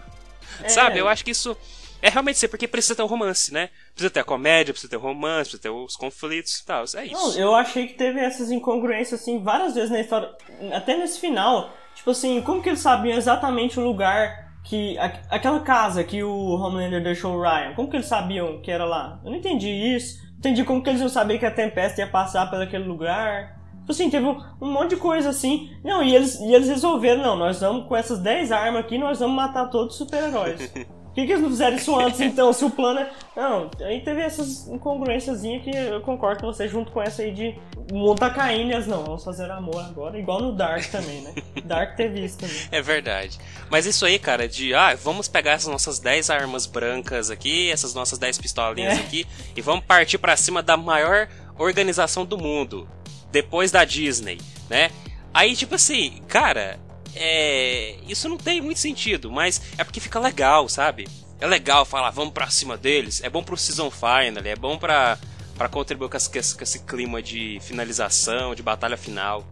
É. 0.64 0.70
Sabe? 0.70 1.00
Eu 1.00 1.08
acho 1.08 1.24
que 1.24 1.32
isso 1.32 1.56
é 2.02 2.10
realmente 2.10 2.40
ser, 2.40 2.48
porque 2.48 2.68
precisa 2.68 2.96
ter 2.96 3.04
um 3.04 3.08
romance, 3.08 3.54
né? 3.54 3.70
Precisa 3.94 4.10
ter 4.10 4.22
a 4.22 4.24
comédia, 4.24 4.74
precisa 4.74 4.90
ter 4.90 4.98
o 4.98 5.02
romance, 5.02 5.52
precisa 5.52 5.62
ter 5.62 5.70
os 5.70 5.96
conflitos 5.96 6.58
e 6.58 6.66
tal. 6.66 6.84
É 6.96 7.06
isso. 7.06 7.14
Não, 7.14 7.38
eu 7.38 7.54
achei 7.54 7.88
que 7.88 7.94
teve 7.94 8.20
essas 8.20 8.50
incongruências, 8.50 9.22
assim, 9.22 9.42
várias 9.44 9.76
vezes 9.76 9.92
na 9.92 10.00
história. 10.00 10.30
Até 10.74 10.98
nesse 10.98 11.20
final. 11.20 11.72
Tipo 11.94 12.12
assim, 12.12 12.42
como 12.42 12.62
que 12.62 12.70
eles 12.70 12.80
sabiam 12.80 13.16
exatamente 13.16 13.80
o 13.80 13.84
lugar 13.84 14.52
que. 14.64 14.98
aquela 15.30 15.60
casa 15.60 16.04
que 16.04 16.24
o 16.24 16.56
Homelander 16.56 17.04
deixou 17.04 17.36
o 17.36 17.42
Ryan? 17.42 17.76
Como 17.76 17.90
que 17.90 17.98
eles 17.98 18.08
sabiam 18.08 18.60
que 18.62 18.72
era 18.72 18.86
lá? 18.86 19.20
Eu 19.24 19.30
não 19.30 19.38
entendi 19.38 19.70
isso. 19.70 20.20
Entendi 20.40 20.64
como 20.64 20.82
que 20.82 20.90
eles 20.90 21.02
iam 21.02 21.10
saber 21.10 21.38
que 21.38 21.46
a 21.46 21.52
tempesta 21.52 22.02
ia 22.02 22.08
passar 22.08 22.50
por 22.50 22.60
aquele 22.60 22.86
lugar. 22.86 23.61
Tipo 23.92 24.04
assim, 24.04 24.10
teve 24.10 24.26
um, 24.26 24.42
um, 24.62 24.72
monte 24.72 24.92
de 24.92 24.96
coisa 24.98 25.30
assim. 25.30 25.70
Não, 25.84 26.02
e 26.02 26.16
eles, 26.16 26.40
e 26.40 26.54
eles 26.54 26.70
resolveram, 26.70 27.22
não, 27.22 27.36
nós 27.36 27.60
vamos 27.60 27.88
com 27.88 27.96
essas 27.96 28.20
10 28.20 28.52
armas 28.52 28.82
aqui, 28.82 28.98
nós 28.98 29.20
vamos 29.20 29.36
matar 29.36 29.70
todos 29.70 29.94
os 29.94 29.98
super-heróis. 29.98 30.72
Por 31.12 31.16
que, 31.16 31.26
que 31.26 31.34
eles 31.34 31.44
não 31.44 31.50
fizeram 31.50 31.76
isso 31.76 32.00
antes, 32.00 32.22
então, 32.22 32.54
se 32.54 32.64
o 32.64 32.70
plano 32.70 33.02
é... 33.02 33.12
Não, 33.36 33.70
aí 33.82 34.00
teve 34.00 34.22
essas 34.22 34.66
incongruências 34.70 35.42
que 35.42 35.70
eu 35.70 36.00
concordo 36.00 36.40
com 36.40 36.48
você, 36.48 36.70
junto 36.70 36.90
com 36.90 37.02
essa 37.02 37.22
aí 37.22 37.34
de 37.34 37.60
o 37.92 37.98
mundo 37.98 38.18
tá 38.18 38.30
caindo 38.30 38.72
e 38.72 38.74
as 38.74 38.88
não, 38.88 39.04
vamos 39.04 39.22
fazer 39.22 39.52
amor 39.52 39.84
agora, 39.84 40.18
igual 40.18 40.42
no 40.42 40.54
Dark 40.54 40.90
também, 40.90 41.20
né? 41.20 41.34
Dark 41.66 41.98
teve 41.98 42.24
isso 42.24 42.38
também. 42.38 42.56
É 42.72 42.82
verdade. 42.82 43.38
Mas 43.70 43.86
isso 43.86 44.06
aí, 44.06 44.18
cara, 44.18 44.48
de, 44.48 44.74
ah, 44.74 44.96
vamos 44.96 45.28
pegar 45.28 45.52
essas 45.52 45.68
nossas 45.68 46.00
10 46.00 46.30
armas 46.30 46.66
brancas 46.66 47.30
aqui, 47.30 47.70
essas 47.70 47.94
nossas 47.94 48.18
10 48.18 48.38
pistolinhas 48.38 48.98
é. 48.98 49.02
aqui, 49.02 49.28
e 49.54 49.60
vamos 49.60 49.84
partir 49.84 50.18
para 50.18 50.38
cima 50.38 50.64
da 50.64 50.78
maior 50.78 51.28
organização 51.58 52.26
do 52.26 52.38
mundo 52.38 52.88
depois 53.32 53.72
da 53.72 53.84
Disney, 53.86 54.40
né? 54.70 54.92
Aí, 55.34 55.56
tipo 55.56 55.76
assim, 55.76 56.22
cara, 56.28 56.80
é. 57.16 57.96
Isso 58.08 58.28
não 58.28 58.38
tem 58.38 58.62
muito 58.62 58.80
sentido, 58.80 59.32
mas 59.32 59.62
é 59.78 59.84
porque 59.84 60.00
fica 60.00 60.20
legal, 60.20 60.68
sabe? 60.68 61.08
É 61.40 61.48
legal 61.48 61.86
falar, 61.86 62.12
vamos 62.12 62.34
pra 62.34 62.50
cima 62.50 62.78
deles. 62.78 63.24
É 63.24 63.30
bom 63.30 63.42
pro 63.42 63.58
Season 63.58 63.90
Final, 63.90 64.44
é 64.46 64.56
bom 64.56 64.78
pra, 64.78 65.18
pra 65.58 65.68
contribuir 65.68 66.10
com 66.10 66.18
esse, 66.18 66.56
com 66.56 66.64
esse 66.64 66.80
clima 66.86 67.22
de 67.22 67.60
finalização, 67.62 68.54
de 68.54 68.62
batalha 68.62 68.98
final. 68.98 69.44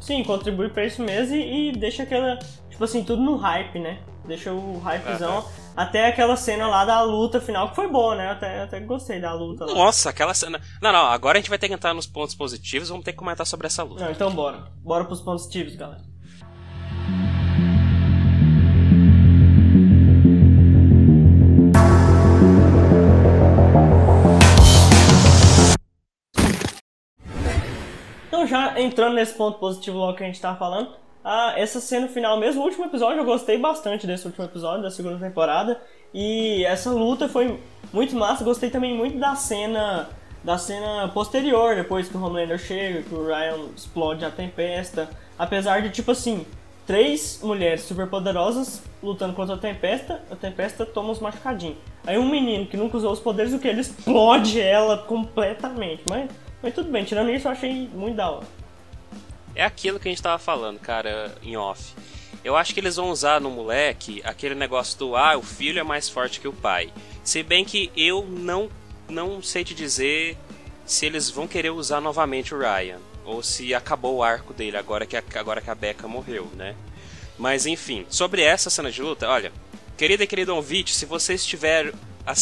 Sim, 0.00 0.22
contribui 0.22 0.68
pra 0.68 0.84
isso 0.84 1.02
mesmo 1.02 1.34
e, 1.34 1.70
e 1.70 1.72
deixa 1.72 2.02
aquela. 2.02 2.38
Tipo 2.70 2.84
assim, 2.84 3.02
tudo 3.02 3.22
no 3.22 3.36
hype, 3.36 3.78
né? 3.78 3.98
Deixa 4.26 4.52
o 4.52 4.78
hypezão. 4.78 5.38
Uhum. 5.38 5.65
Até 5.76 6.06
aquela 6.06 6.36
cena 6.36 6.66
lá 6.68 6.86
da 6.86 7.02
luta 7.02 7.38
final, 7.38 7.68
que 7.68 7.76
foi 7.76 7.86
boa, 7.86 8.14
né? 8.16 8.30
Até, 8.30 8.62
até 8.62 8.80
gostei 8.80 9.20
da 9.20 9.34
luta 9.34 9.66
lá. 9.66 9.74
Nossa, 9.74 10.08
aquela 10.08 10.32
cena. 10.32 10.58
Não, 10.80 10.90
não, 10.90 11.04
agora 11.04 11.36
a 11.36 11.40
gente 11.40 11.50
vai 11.50 11.58
ter 11.58 11.68
que 11.68 11.74
entrar 11.74 11.92
nos 11.92 12.06
pontos 12.06 12.34
positivos, 12.34 12.88
vamos 12.88 13.04
ter 13.04 13.12
que 13.12 13.18
comentar 13.18 13.46
sobre 13.46 13.66
essa 13.66 13.82
luta. 13.82 14.02
Não, 14.02 14.10
então 14.10 14.30
bora. 14.30 14.72
Bora 14.82 15.04
pros 15.04 15.20
pontos 15.20 15.42
positivos, 15.42 15.76
galera. 15.76 16.00
Então 28.28 28.46
já 28.46 28.80
entrando 28.80 29.14
nesse 29.16 29.34
ponto 29.34 29.58
positivo 29.58 29.98
logo 29.98 30.16
que 30.16 30.24
a 30.24 30.26
gente 30.26 30.40
tá 30.40 30.56
falando, 30.56 30.96
ah, 31.28 31.54
essa 31.56 31.80
cena 31.80 32.06
final 32.06 32.38
mesmo, 32.38 32.62
o 32.62 32.64
último 32.64 32.84
episódio, 32.84 33.18
eu 33.18 33.24
gostei 33.24 33.58
bastante 33.58 34.06
desse 34.06 34.24
último 34.26 34.44
episódio 34.44 34.84
da 34.84 34.92
segunda 34.92 35.18
temporada. 35.18 35.80
E 36.14 36.64
essa 36.64 36.92
luta 36.92 37.28
foi 37.28 37.58
muito 37.92 38.14
massa. 38.14 38.44
Gostei 38.44 38.70
também 38.70 38.94
muito 38.94 39.18
da 39.18 39.34
cena 39.34 40.08
da 40.44 40.56
cena 40.56 41.08
posterior, 41.08 41.74
depois 41.74 42.08
que 42.08 42.16
o 42.16 42.22
Homelander 42.22 42.56
chega, 42.56 43.02
que 43.02 43.12
o 43.12 43.26
Ryan 43.26 43.58
explode 43.76 44.24
a 44.24 44.30
Tempesta. 44.30 45.10
Apesar 45.36 45.82
de, 45.82 45.90
tipo 45.90 46.12
assim, 46.12 46.46
três 46.86 47.40
mulheres 47.42 47.80
super 47.80 48.06
poderosas 48.06 48.80
lutando 49.02 49.34
contra 49.34 49.56
a 49.56 49.58
Tempesta, 49.58 50.22
a 50.30 50.36
Tempesta 50.36 50.86
toma 50.86 51.10
uns 51.10 51.18
machucadinhos. 51.18 51.78
Aí 52.06 52.16
um 52.16 52.28
menino 52.28 52.66
que 52.66 52.76
nunca 52.76 52.98
usou 52.98 53.10
os 53.10 53.18
poderes, 53.18 53.52
o 53.52 53.58
que? 53.58 53.66
Ele 53.66 53.80
explode 53.80 54.60
ela 54.60 54.98
completamente. 54.98 56.04
Mas, 56.08 56.30
mas 56.62 56.72
tudo 56.72 56.88
bem, 56.88 57.02
tirando 57.02 57.30
isso, 57.30 57.48
eu 57.48 57.52
achei 57.52 57.90
muito 57.92 58.14
da 58.14 58.30
hora. 58.30 58.46
É 59.56 59.64
aquilo 59.64 59.98
que 59.98 60.06
a 60.06 60.10
gente 60.10 60.22
tava 60.22 60.38
falando, 60.38 60.78
cara, 60.78 61.34
em 61.42 61.56
off. 61.56 61.94
Eu 62.44 62.54
acho 62.54 62.74
que 62.74 62.78
eles 62.78 62.96
vão 62.96 63.10
usar 63.10 63.40
no 63.40 63.50
moleque 63.50 64.20
aquele 64.22 64.54
negócio 64.54 64.98
do 64.98 65.16
ah, 65.16 65.36
o 65.36 65.42
filho 65.42 65.80
é 65.80 65.82
mais 65.82 66.10
forte 66.10 66.38
que 66.38 66.46
o 66.46 66.52
pai. 66.52 66.92
Se 67.24 67.42
bem 67.42 67.64
que 67.64 67.90
eu 67.96 68.24
não 68.24 68.70
não 69.08 69.40
sei 69.40 69.64
te 69.64 69.74
dizer 69.74 70.36
se 70.84 71.06
eles 71.06 71.30
vão 71.30 71.48
querer 71.48 71.70
usar 71.70 72.00
novamente 72.00 72.54
o 72.54 72.58
Ryan 72.58 72.98
ou 73.24 73.42
se 73.42 73.74
acabou 73.74 74.16
o 74.16 74.22
arco 74.22 74.52
dele 74.52 74.76
agora 74.76 75.06
que 75.06 75.16
a, 75.16 75.22
agora 75.34 75.60
que 75.60 75.70
a 75.70 75.74
Becca 75.74 76.06
morreu, 76.06 76.48
né? 76.54 76.76
Mas 77.38 77.66
enfim, 77.66 78.04
sobre 78.10 78.42
essa 78.42 78.68
cena 78.68 78.90
de 78.90 79.00
luta, 79.02 79.28
olha, 79.28 79.52
querida 79.96 80.22
e 80.22 80.26
querido 80.26 80.54
ouvinte, 80.54 80.94
se 80.94 81.06
você 81.06 81.34
estiver 81.34 81.92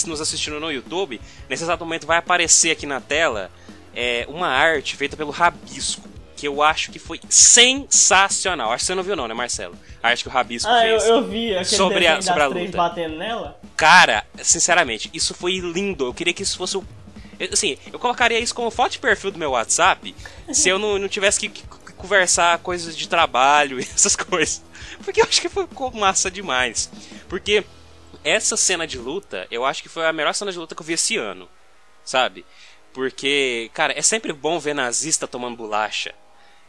nos 0.07 0.21
assistindo 0.21 0.59
no 0.59 0.73
YouTube, 0.73 1.21
nesse 1.49 1.63
exato 1.63 1.85
momento 1.85 2.07
vai 2.07 2.19
aparecer 2.19 2.73
aqui 2.73 2.87
na 2.87 3.01
tela 3.01 3.51
é, 3.95 4.27
uma 4.29 4.49
arte 4.49 4.97
feita 4.97 5.17
pelo 5.17 5.31
Rabisco 5.31 6.04
que 6.45 6.49
eu 6.49 6.63
acho 6.63 6.93
que 6.93 6.99
foi 6.99 7.19
sensacional. 7.27 8.71
Acho 8.71 8.83
que 8.83 8.87
você 8.89 8.95
não 8.95 9.03
viu 9.03 9.17
não, 9.17 9.27
né, 9.27 9.33
Marcelo? 9.33 9.75
A 10.03 10.09
arte 10.09 10.23
que 10.23 10.29
o 10.29 10.33
Rabisco 10.33 10.71
ah, 10.71 10.83
fez. 10.83 11.03
Ah, 11.03 11.07
eu, 11.07 11.15
eu 11.15 11.27
vi. 11.27 11.53
Aquele 11.53 11.65
sobre 11.65 12.07
a, 12.07 12.21
sobre 12.21 12.43
a 12.43 12.47
luta. 12.47 12.77
batendo 12.77 13.17
nela. 13.17 13.59
Cara, 13.75 14.27
sinceramente, 14.43 15.11
isso 15.15 15.33
foi 15.33 15.59
lindo. 15.59 16.05
Eu 16.05 16.13
queria 16.13 16.35
que 16.35 16.43
isso 16.43 16.59
fosse 16.59 16.77
o... 16.77 16.85
Assim, 17.51 17.79
eu 17.91 17.99
colocaria 17.99 18.39
isso 18.39 18.55
como 18.55 18.71
foto 18.71 18.93
de 18.93 18.99
perfil 18.99 19.31
do 19.31 19.39
meu 19.39 19.53
WhatsApp 19.53 20.15
se 20.53 20.69
eu 20.69 20.79
não, 20.79 20.99
não 20.99 21.09
tivesse 21.09 21.41
que, 21.41 21.49
que, 21.49 21.63
que 21.63 21.93
conversar 21.95 22.59
coisas 22.59 22.95
de 22.95 23.09
trabalho 23.09 23.81
e 23.81 23.83
essas 23.83 24.15
coisas. 24.15 24.63
Porque 25.03 25.23
eu 25.23 25.25
acho 25.25 25.41
que 25.41 25.49
ficou 25.49 25.91
massa 25.93 26.31
demais. 26.31 26.91
Porque 27.27 27.65
essa 28.23 28.55
cena 28.55 28.87
de 28.87 28.99
luta, 28.99 29.47
eu 29.51 29.65
acho 29.65 29.83
que 29.83 29.89
foi 29.89 30.07
a 30.07 30.13
melhor 30.13 30.35
cena 30.35 30.53
de 30.53 30.59
luta 30.59 30.75
que 30.75 30.83
eu 30.83 30.87
vi 30.87 30.93
esse 30.93 31.17
ano. 31.17 31.49
Sabe? 32.05 32.45
Porque, 32.93 33.71
cara, 33.73 33.99
é 33.99 34.03
sempre 34.03 34.31
bom 34.31 34.59
ver 34.59 34.75
nazista 34.75 35.27
tomando 35.27 35.57
bolacha. 35.57 36.15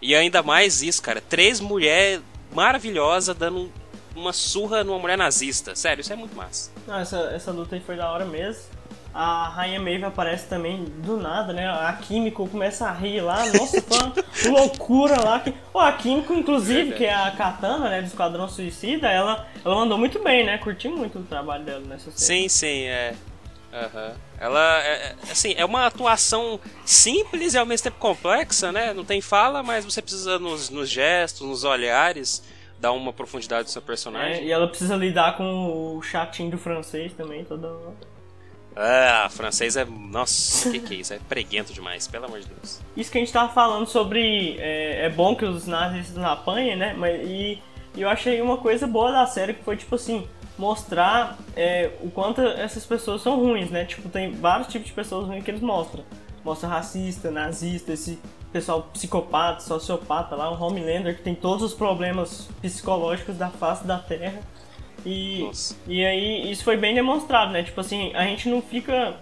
E 0.02 0.16
ainda 0.16 0.44
mais 0.44 0.82
isso, 0.82 1.02
cara. 1.02 1.22
Três 1.22 1.60
mulheres 1.60 2.22
maravilhosas 2.54 3.36
dando 3.36 3.72
uma 4.16 4.32
surra 4.34 4.84
numa 4.84 5.00
mulher 5.00 5.18
nazista. 5.18 5.76
Sério, 5.76 6.02
isso 6.02 6.14
é 6.14 6.16
muito 6.16 6.36
massa. 6.36 6.72
Não, 6.88 7.00
essa, 7.00 7.18
essa 7.34 7.52
luta 7.52 7.76
aí 7.76 7.82
foi 7.82 7.96
da 7.96 8.10
hora 8.10 8.26
mesmo. 8.26 8.64
A 9.14 9.48
Rainha 9.48 9.80
Maeve 9.80 10.04
aparece 10.04 10.46
também 10.48 10.84
do 10.84 11.16
nada, 11.16 11.54
né? 11.54 11.66
A 11.68 11.94
Químico 11.94 12.46
começa 12.50 12.86
a 12.86 12.92
rir 12.92 13.22
lá. 13.22 13.46
Nossa, 13.46 13.82
uma 13.88 14.14
loucura 14.60 15.22
lá. 15.22 15.40
Que... 15.40 15.54
Oh, 15.74 15.80
a 15.80 15.94
Químico, 15.94 16.34
inclusive, 16.34 16.92
que 16.94 17.06
é 17.06 17.14
a 17.14 17.32
Katana, 17.32 17.90
né? 17.90 18.02
Do 18.02 18.08
Esquadrão 18.08 18.50
Suicida, 18.50 19.10
ela, 19.10 19.48
ela 19.64 19.76
mandou 19.76 19.98
muito 19.98 20.22
bem, 20.22 20.46
né? 20.46 20.58
Curti 20.58 20.90
muito 20.90 21.20
o 21.20 21.24
trabalho 21.24 21.64
dela 21.64 21.80
nessa 21.88 22.12
série. 22.12 22.42
Sim, 22.42 22.50
sim, 22.50 22.84
é. 22.84 23.16
Aham. 23.76 24.14
Ela, 24.40 24.84
é, 24.84 24.88
é- 24.94 25.16
assim, 25.32 25.54
é 25.58 25.66
uma 25.66 25.86
atuação 25.86 26.60
simples 26.86 27.54
e 27.54 27.58
ao 27.58 27.66
mesmo 27.66 27.84
tempo 27.84 27.98
complexa, 28.00 28.72
né? 28.72 28.94
Não 28.94 29.04
tem 29.04 29.20
fala, 29.20 29.62
mas 29.62 29.84
você 29.84 30.02
precisa 30.02 30.40
nos, 30.40 30.70
nos 30.70 30.90
gestos, 30.90 31.46
nos 31.48 31.64
olhares, 31.66 32.42
dar 32.80 32.94
uma 32.94 33.12
profundidade 33.12 33.66
do 33.66 33.72
seu 33.72 33.82
É, 33.82 33.86
personagem. 33.86 34.44
e 34.46 34.52
ela 34.52 34.68
precisa 34.68 34.96
lidar 34.96 35.36
com 35.38 35.96
o 35.98 36.02
chatinho 36.02 36.52
do 36.52 36.58
francês 36.58 37.12
também, 37.14 37.44
toda 37.44 37.68
hora. 37.68 37.94
Ah, 38.78 39.30
francês 39.32 39.78
é. 39.78 39.86
Nossa, 39.86 40.70
que 40.70 40.80
que 40.80 40.94
é 40.96 40.98
isso? 40.98 41.14
É 41.14 41.20
preguento 41.30 41.74
demais, 41.74 42.08
pelo 42.10 42.26
amor 42.26 42.42
de 42.42 42.48
Deus. 42.48 42.82
Isso 42.96 43.10
que 43.12 43.18
a 43.18 43.22
gente 43.22 43.32
tava 43.32 43.54
falando 43.54 43.88
sobre. 43.88 44.58
É, 44.60 45.06
é 45.06 45.10
bom 45.10 45.34
que 45.36 45.46
os 45.46 45.66
nazistas 45.66 46.16
não 46.18 46.28
apanhem, 46.30 46.76
né? 46.76 46.94
Mas, 46.98 47.22
e, 47.26 47.62
e 47.96 48.02
eu 48.02 48.10
achei 48.10 48.42
uma 48.42 48.58
coisa 48.58 48.86
boa 48.86 49.14
da 49.14 49.26
série 49.28 49.54
que 49.54 49.64
foi, 49.64 49.78
tipo 49.78 49.96
assim, 49.96 50.28
mostrar 50.58 51.38
é, 51.56 51.92
o 52.02 52.10
quanto 52.10 52.42
essas 52.42 52.86
pessoas 52.86 53.22
são 53.22 53.38
ruins, 53.40 53.70
né? 53.70 53.86
Tipo, 53.86 54.10
tem 54.10 54.32
vários 54.32 54.68
tipos 54.70 54.88
de 54.88 54.94
pessoas 54.94 55.28
ruins 55.28 55.44
que 55.44 55.52
eles 55.52 55.62
mostram. 55.62 56.04
Mostra 56.44 56.70
racista, 56.70 57.32
nazista, 57.32 57.94
esse 57.94 58.20
pessoal 58.54 58.84
psicopata, 58.94 59.60
sociopata 59.62 60.36
lá, 60.36 60.50
o 60.52 60.62
Homelander 60.64 61.16
que 61.18 61.22
tem 61.24 61.36
todos 61.36 61.64
os 61.64 61.74
problemas 61.74 62.48
psicológicos 62.62 63.36
da 63.38 63.50
face 63.50 63.86
da 63.86 63.98
Terra. 64.00 64.40
E, 65.06 65.44
Nossa. 65.44 65.76
e 65.88 66.04
aí 66.06 66.50
isso 66.52 66.64
foi 66.64 66.78
bem 66.78 66.96
demonstrado, 66.96 67.52
né? 67.52 67.64
Tipo 67.64 67.82
assim, 67.82 68.14
a 68.16 68.24
gente 68.24 68.48
não 68.50 68.62
fica. 68.62 69.16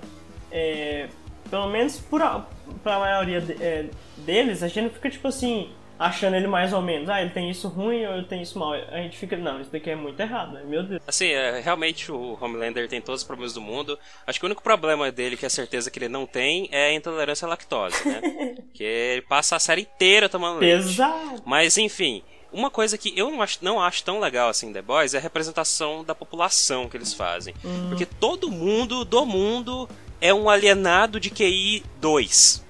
é, 0.52 1.08
pelo 1.50 1.68
menos 1.68 2.00
por 2.00 2.22
a, 2.22 2.46
pra 2.84 3.00
maioria 3.00 3.42
de- 3.42 3.62
é, 3.62 3.86
deles, 4.18 4.64
a 4.64 4.68
gente 4.68 4.82
não 4.82 4.90
fica 4.92 5.10
tipo 5.10 5.28
assim, 5.28 5.70
achando 5.98 6.36
ele 6.36 6.48
mais 6.48 6.74
ou 6.74 6.82
menos, 6.82 7.10
ah, 7.10 7.22
ele 7.22 7.32
tem 7.32 7.50
isso 7.50 7.68
ruim 7.68 8.06
ou 8.06 8.14
ele 8.16 8.26
tem 8.26 8.42
isso 8.42 8.58
mal. 8.58 8.74
A 8.74 8.98
gente 8.98 9.18
fica, 9.18 9.38
não, 9.38 9.62
isso 9.62 9.72
daqui 9.72 9.90
é 9.90 9.96
muito 9.96 10.20
errado, 10.20 10.54
né? 10.54 10.64
Meu 10.66 10.84
Deus. 10.84 11.02
Assim, 11.08 11.28
é, 11.28 11.60
realmente 11.60 12.12
o 12.12 12.38
Homelander 12.40 12.88
tem 12.88 13.02
todos 13.02 13.22
os 13.22 13.28
problemas 13.28 13.54
do 13.54 13.62
mundo. 13.62 13.98
Acho 14.26 14.40
que 14.40 14.46
o 14.46 14.48
único 14.48 14.64
problema 14.64 15.12
dele, 15.12 15.38
que 15.38 15.46
é 15.46 15.50
certeza 15.50 15.90
que 15.90 16.00
ele 16.00 16.10
não 16.10 16.26
tem, 16.26 16.68
é 16.72 16.88
a 16.88 16.94
intolerância 16.94 17.46
à 17.46 17.50
lactose, 17.50 18.08
né? 18.08 18.22
que 18.74 18.84
ele 18.84 19.22
passa 19.22 19.56
a 19.56 19.60
série 19.60 19.82
inteira 19.82 20.28
tomando 20.28 20.60
leite. 20.60 20.84
Pesado. 20.84 21.42
Mas 21.46 21.78
enfim, 21.78 22.24
uma 22.52 22.70
coisa 22.70 22.98
que 22.98 23.18
eu 23.18 23.32
não 23.32 23.42
acho, 23.42 23.60
não 23.62 23.82
acho 23.82 24.04
tão 24.04 24.20
legal 24.20 24.50
assim 24.50 24.72
The 24.72 24.82
Boys 24.82 25.14
é 25.14 25.18
a 25.18 25.22
representação 25.22 26.04
da 26.04 26.14
população 26.14 26.88
que 26.88 26.96
eles 26.96 27.14
fazem. 27.14 27.54
Porque 27.90 28.06
todo 28.06 28.52
mundo 28.52 29.04
do 29.04 29.26
mundo 29.26 29.90
é 30.22 30.34
um 30.34 30.50
alienado 30.50 31.20
de 31.20 31.30
QI 31.30 31.84
2. 32.00 32.64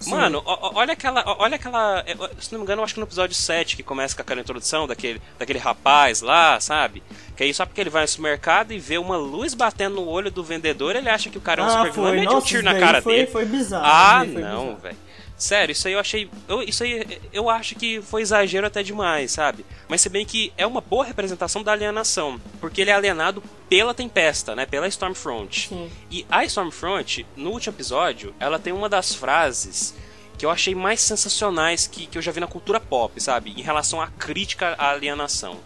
Sim. 0.00 0.10
Mano, 0.12 0.42
olha 0.46 0.94
aquela. 0.94 1.22
Olha 1.38 1.56
aquela. 1.56 2.02
é, 2.06 2.14
Se 2.40 2.50
não 2.52 2.58
me 2.60 2.64
engano, 2.64 2.80
eu 2.80 2.84
acho 2.84 2.94
que 2.94 3.00
no 3.00 3.06
episódio 3.06 3.34
7 3.36 3.76
que 3.76 3.82
começa 3.82 4.16
com 4.16 4.22
aquela 4.22 4.40
introdução 4.40 4.86
daquele, 4.86 5.20
daquele 5.38 5.58
rapaz 5.58 6.22
lá, 6.22 6.58
sabe? 6.58 7.02
Que 7.36 7.44
aí 7.44 7.52
só 7.54 7.66
porque 7.66 7.80
ele 7.82 7.90
vai 7.90 8.02
no 8.02 8.08
supermercado 8.08 8.72
e 8.72 8.78
vê 8.78 8.96
uma 8.98 9.16
luz 9.18 9.52
batendo 9.54 9.96
no 9.96 10.06
olho 10.08 10.30
do 10.30 10.42
vendedor, 10.42 10.96
ele 10.96 11.08
acha 11.10 11.28
que 11.28 11.36
o 11.38 11.40
cara 11.40 11.60
é 11.62 11.64
um 11.64 11.68
Ah, 11.68 11.70
super 11.72 11.92
vilão, 11.92 12.08
ele 12.14 12.20
mete 12.20 12.34
um 12.34 12.40
tiro 12.40 12.62
na 12.62 12.78
cara 12.78 13.02
foi, 13.02 13.14
dele. 13.14 13.26
foi 13.28 13.44
bizarro. 13.44 13.84
Ah, 13.86 14.24
não, 14.24 14.76
velho. 14.76 14.96
Sério, 15.40 15.72
isso 15.72 15.88
aí 15.88 15.94
eu 15.94 15.98
achei. 15.98 16.30
Eu, 16.46 16.62
isso 16.62 16.84
aí 16.84 17.18
eu 17.32 17.48
acho 17.48 17.74
que 17.74 18.02
foi 18.02 18.20
exagero 18.20 18.66
até 18.66 18.82
demais, 18.82 19.32
sabe? 19.32 19.64
Mas 19.88 20.02
se 20.02 20.10
bem 20.10 20.26
que 20.26 20.52
é 20.54 20.66
uma 20.66 20.82
boa 20.82 21.02
representação 21.02 21.62
da 21.62 21.72
alienação. 21.72 22.38
Porque 22.60 22.82
ele 22.82 22.90
é 22.90 22.92
alienado 22.92 23.42
pela 23.66 23.94
Tempesta, 23.94 24.54
né? 24.54 24.66
Pela 24.66 24.86
Stormfront. 24.86 25.68
Sim. 25.70 25.90
E 26.10 26.26
a 26.30 26.44
Stormfront, 26.44 27.26
no 27.34 27.52
último 27.52 27.74
episódio, 27.74 28.34
ela 28.38 28.58
tem 28.58 28.70
uma 28.70 28.86
das 28.86 29.14
frases 29.14 29.94
que 30.36 30.44
eu 30.44 30.50
achei 30.50 30.74
mais 30.74 31.00
sensacionais 31.00 31.86
que, 31.86 32.06
que 32.06 32.18
eu 32.18 32.22
já 32.22 32.32
vi 32.32 32.40
na 32.40 32.46
cultura 32.46 32.78
pop, 32.78 33.18
sabe? 33.18 33.54
Em 33.56 33.62
relação 33.62 33.98
à 34.02 34.08
crítica 34.08 34.74
à 34.76 34.90
alienação. 34.90 35.56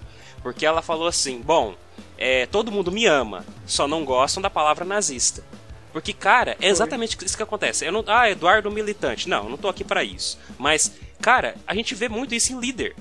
Porque 0.40 0.64
ela 0.64 0.82
falou 0.82 1.08
assim: 1.08 1.40
bom, 1.40 1.74
é, 2.16 2.46
todo 2.46 2.70
mundo 2.70 2.92
me 2.92 3.06
ama, 3.06 3.44
só 3.66 3.88
não 3.88 4.04
gostam 4.04 4.40
da 4.40 4.48
palavra 4.48 4.84
nazista. 4.84 5.42
Porque, 5.94 6.12
cara, 6.12 6.56
é 6.60 6.66
exatamente 6.66 7.16
isso 7.24 7.36
que 7.36 7.42
acontece. 7.44 7.86
Eu 7.86 7.92
não, 7.92 8.02
ah, 8.08 8.28
Eduardo 8.28 8.68
militante. 8.68 9.28
Não, 9.28 9.44
eu 9.44 9.50
não 9.50 9.56
tô 9.56 9.68
aqui 9.68 9.84
pra 9.84 10.02
isso. 10.02 10.36
Mas, 10.58 10.92
cara, 11.22 11.54
a 11.64 11.72
gente 11.72 11.94
vê 11.94 12.08
muito 12.08 12.34
isso 12.34 12.52
em 12.52 12.58
líder. 12.58 12.96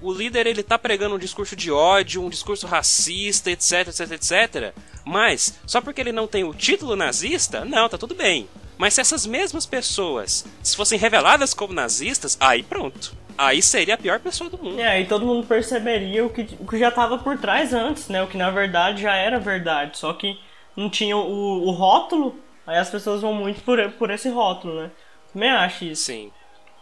O 0.00 0.10
líder, 0.10 0.46
ele 0.46 0.62
tá 0.62 0.78
pregando 0.78 1.16
um 1.16 1.18
discurso 1.18 1.54
de 1.54 1.70
ódio, 1.70 2.24
um 2.24 2.30
discurso 2.30 2.66
racista, 2.66 3.50
etc, 3.50 3.88
etc, 3.88 4.12
etc. 4.12 4.74
Mas, 5.04 5.60
só 5.66 5.82
porque 5.82 6.00
ele 6.00 6.12
não 6.12 6.26
tem 6.26 6.42
o 6.42 6.54
título 6.54 6.96
nazista, 6.96 7.62
não, 7.62 7.90
tá 7.90 7.98
tudo 7.98 8.14
bem. 8.14 8.48
Mas 8.78 8.94
se 8.94 9.02
essas 9.02 9.26
mesmas 9.26 9.66
pessoas 9.66 10.46
se 10.62 10.74
fossem 10.74 10.98
reveladas 10.98 11.52
como 11.52 11.74
nazistas, 11.74 12.38
aí 12.40 12.62
pronto. 12.62 13.14
Aí 13.36 13.60
seria 13.60 13.96
a 13.96 13.98
pior 13.98 14.18
pessoa 14.18 14.48
do 14.48 14.56
mundo. 14.56 14.80
É, 14.80 14.86
aí 14.86 15.06
todo 15.06 15.26
mundo 15.26 15.46
perceberia 15.46 16.24
o 16.24 16.30
que, 16.30 16.56
o 16.58 16.66
que 16.66 16.78
já 16.78 16.90
tava 16.90 17.18
por 17.18 17.36
trás 17.36 17.74
antes, 17.74 18.08
né? 18.08 18.22
O 18.22 18.26
que 18.26 18.38
na 18.38 18.50
verdade 18.50 19.02
já 19.02 19.14
era 19.14 19.38
verdade, 19.38 19.98
só 19.98 20.14
que 20.14 20.40
não 20.76 20.88
tinha 20.90 21.16
o, 21.16 21.66
o 21.66 21.70
rótulo, 21.70 22.36
aí 22.66 22.78
as 22.78 22.90
pessoas 22.90 23.20
vão 23.20 23.34
muito 23.34 23.62
por, 23.62 23.90
por 23.92 24.10
esse 24.10 24.28
rótulo, 24.28 24.82
né? 24.82 24.90
Também 25.32 25.50
acho 25.50 25.84
isso. 25.84 26.04
Sim. 26.04 26.32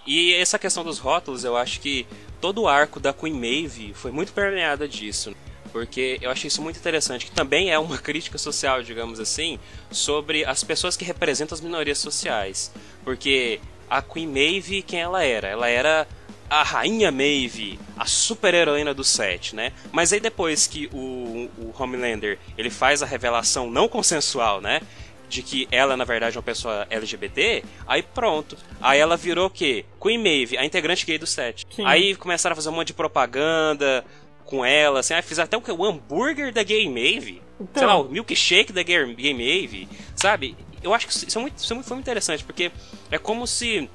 E 0.06 0.34
essa 0.34 0.58
questão 0.58 0.82
dos 0.82 0.98
rótulos, 0.98 1.44
eu 1.44 1.56
acho 1.56 1.80
que 1.80 2.06
todo 2.40 2.62
o 2.62 2.68
arco 2.68 2.98
da 2.98 3.12
Queen 3.12 3.34
Maeve 3.34 3.92
foi 3.94 4.10
muito 4.10 4.32
permeada 4.32 4.88
disso. 4.88 5.34
Porque 5.70 6.18
eu 6.22 6.30
achei 6.30 6.48
isso 6.48 6.62
muito 6.62 6.78
interessante, 6.78 7.26
que 7.26 7.32
também 7.32 7.70
é 7.70 7.78
uma 7.78 7.98
crítica 7.98 8.38
social, 8.38 8.82
digamos 8.82 9.20
assim, 9.20 9.58
sobre 9.90 10.44
as 10.44 10.64
pessoas 10.64 10.96
que 10.96 11.04
representam 11.04 11.54
as 11.54 11.60
minorias 11.60 11.98
sociais. 11.98 12.72
Porque 13.04 13.60
a 13.88 14.00
Queen 14.00 14.26
Maeve, 14.26 14.82
quem 14.82 15.00
ela 15.00 15.22
era? 15.22 15.48
Ela 15.48 15.68
era 15.68 16.08
a 16.50 16.62
rainha 16.62 17.10
Maeve, 17.10 17.78
a 17.96 18.06
super 18.06 18.54
heroína 18.54 18.94
do 18.94 19.04
set, 19.04 19.54
né? 19.54 19.72
Mas 19.92 20.12
aí 20.12 20.20
depois 20.20 20.66
que 20.66 20.88
o, 20.92 21.50
o 21.58 21.74
Homelander 21.78 22.38
ele 22.56 22.70
faz 22.70 23.02
a 23.02 23.06
revelação 23.06 23.70
não 23.70 23.88
consensual, 23.88 24.60
né? 24.60 24.80
De 25.28 25.42
que 25.42 25.68
ela 25.70 25.96
na 25.96 26.04
verdade 26.04 26.36
é 26.36 26.38
uma 26.38 26.44
pessoa 26.44 26.86
LGBT, 26.88 27.62
aí 27.86 28.02
pronto. 28.02 28.56
Aí 28.80 28.98
ela 28.98 29.16
virou 29.16 29.46
o 29.46 29.50
quê? 29.50 29.84
Queen 30.00 30.18
Maeve, 30.18 30.56
a 30.56 30.64
integrante 30.64 31.04
gay 31.04 31.18
do 31.18 31.26
set. 31.26 31.66
Sim. 31.70 31.84
Aí 31.84 32.16
começaram 32.16 32.54
a 32.54 32.56
fazer 32.56 32.70
um 32.70 32.72
monte 32.72 32.88
de 32.88 32.94
propaganda 32.94 34.04
com 34.44 34.64
ela, 34.64 35.00
assim, 35.00 35.12
aí 35.12 35.20
fizeram 35.20 35.44
até 35.44 35.56
o 35.58 35.60
quê? 35.60 35.70
O 35.70 35.84
hambúrguer 35.84 36.50
da 36.52 36.62
gay 36.62 36.88
Maeve. 36.88 37.42
Então. 37.60 37.80
Sei 37.80 37.86
lá, 37.86 38.00
o 38.00 38.08
milkshake 38.08 38.72
da 38.72 38.82
gay, 38.82 39.14
gay 39.14 39.34
Maeve, 39.34 39.86
sabe? 40.16 40.56
Eu 40.82 40.94
acho 40.94 41.06
que 41.06 41.12
isso 41.12 41.38
é 41.38 41.42
muito, 41.42 41.58
isso 41.58 41.70
é 41.70 41.74
muito, 41.74 41.86
foi 41.86 41.96
muito 41.96 42.04
interessante, 42.04 42.44
porque 42.44 42.70
é 43.10 43.18
como 43.18 43.46
se 43.46 43.90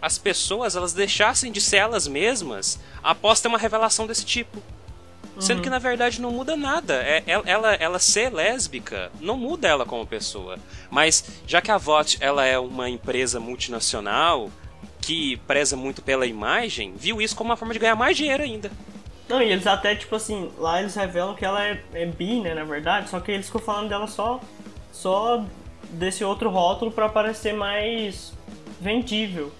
as 0.00 0.18
pessoas 0.18 0.76
elas 0.76 0.92
deixassem 0.92 1.50
de 1.50 1.60
ser 1.60 1.78
elas 1.78 2.06
mesmas 2.06 2.78
após 3.02 3.40
ter 3.40 3.48
uma 3.48 3.58
revelação 3.58 4.06
desse 4.06 4.24
tipo. 4.24 4.62
Sendo 5.38 5.60
que 5.60 5.68
na 5.68 5.78
verdade 5.78 6.20
não 6.20 6.30
muda 6.30 6.56
nada. 6.56 6.94
É, 6.94 7.22
ela, 7.26 7.44
ela, 7.46 7.74
ela 7.74 7.98
ser 7.98 8.32
lésbica 8.32 9.10
não 9.20 9.36
muda 9.36 9.68
ela 9.68 9.84
como 9.84 10.06
pessoa. 10.06 10.58
Mas 10.90 11.24
já 11.46 11.60
que 11.60 11.70
a 11.70 11.76
VOT 11.76 12.16
ela 12.20 12.44
é 12.44 12.58
uma 12.58 12.88
empresa 12.88 13.38
multinacional 13.38 14.50
que 15.00 15.36
preza 15.46 15.76
muito 15.76 16.02
pela 16.02 16.26
imagem, 16.26 16.94
viu 16.96 17.20
isso 17.20 17.36
como 17.36 17.50
uma 17.50 17.56
forma 17.56 17.74
de 17.74 17.80
ganhar 17.80 17.94
mais 17.94 18.16
dinheiro 18.16 18.42
ainda. 18.42 18.70
Não, 19.28 19.42
e 19.42 19.50
eles 19.50 19.66
até, 19.66 19.94
tipo 19.94 20.14
assim, 20.16 20.50
lá 20.56 20.80
eles 20.80 20.94
revelam 20.94 21.34
que 21.34 21.44
ela 21.44 21.64
é, 21.64 21.80
é 21.92 22.06
bi, 22.06 22.40
né, 22.40 22.54
na 22.54 22.64
verdade, 22.64 23.08
só 23.08 23.20
que 23.20 23.30
eles 23.30 23.46
ficam 23.46 23.60
falando 23.60 23.88
dela 23.88 24.06
só, 24.06 24.40
só 24.92 25.44
desse 25.90 26.24
outro 26.24 26.48
rótulo 26.48 26.90
pra 26.90 27.08
parecer 27.08 27.52
mais 27.52 28.32
vendível. 28.80 29.52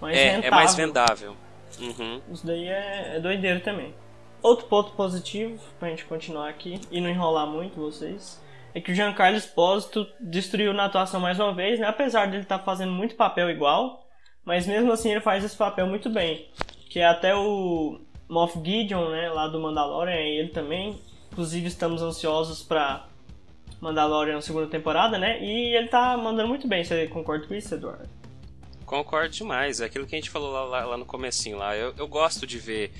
Mais 0.00 0.16
É, 0.16 0.24
rentável. 0.30 0.48
é 0.48 0.50
mais 0.50 0.74
vendável. 0.74 1.36
Uhum. 1.78 2.20
Isso 2.32 2.46
daí 2.46 2.66
é, 2.68 3.16
é 3.16 3.20
doideira 3.20 3.60
também. 3.60 3.94
Outro 4.42 4.66
ponto 4.66 4.92
positivo, 4.92 5.58
pra 5.78 5.88
gente 5.90 6.04
continuar 6.04 6.48
aqui 6.48 6.80
e 6.90 7.00
não 7.00 7.10
enrolar 7.10 7.46
muito 7.46 7.80
vocês, 7.80 8.40
é 8.74 8.80
que 8.80 8.90
o 8.92 8.94
Giancarlo 8.94 9.36
Espósito 9.36 10.06
destruiu 10.20 10.72
na 10.72 10.86
atuação 10.86 11.20
mais 11.20 11.38
uma 11.38 11.52
vez, 11.52 11.78
né? 11.78 11.86
Apesar 11.86 12.26
de 12.26 12.36
ele 12.36 12.42
estar 12.42 12.58
fazendo 12.60 12.92
muito 12.92 13.14
papel 13.16 13.50
igual, 13.50 14.06
mas 14.44 14.66
mesmo 14.66 14.90
assim 14.92 15.10
ele 15.10 15.20
faz 15.20 15.44
esse 15.44 15.56
papel 15.56 15.86
muito 15.86 16.08
bem. 16.08 16.48
Que 16.88 17.00
é 17.00 17.06
até 17.06 17.34
o 17.34 18.00
Moff 18.28 18.58
Gideon, 18.64 19.10
né, 19.10 19.28
lá 19.30 19.46
do 19.48 19.60
Mandalorian, 19.60 20.12
é 20.12 20.28
ele 20.28 20.48
também. 20.48 20.98
Inclusive 21.32 21.66
estamos 21.68 22.02
ansiosos 22.02 22.62
pra 22.62 23.06
Mandalorian 23.80 24.40
segunda 24.40 24.66
temporada, 24.66 25.18
né? 25.18 25.42
E 25.42 25.76
ele 25.76 25.88
tá 25.88 26.16
mandando 26.16 26.48
muito 26.48 26.66
bem. 26.66 26.82
Você 26.82 27.06
concorda 27.08 27.46
com 27.46 27.54
isso, 27.54 27.74
Eduardo? 27.74 28.08
Concordo 28.90 29.28
demais, 29.28 29.80
é 29.80 29.84
aquilo 29.84 30.04
que 30.04 30.16
a 30.16 30.18
gente 30.18 30.30
falou 30.30 30.50
lá, 30.50 30.64
lá- 30.64 30.84
lá 30.84 30.96
no 30.96 31.04
comecinho 31.06 31.56
lá. 31.56 31.76
Eu, 31.76 31.94
eu 31.96 32.08
gosto 32.08 32.44
de 32.44 32.58
ver 32.58 32.90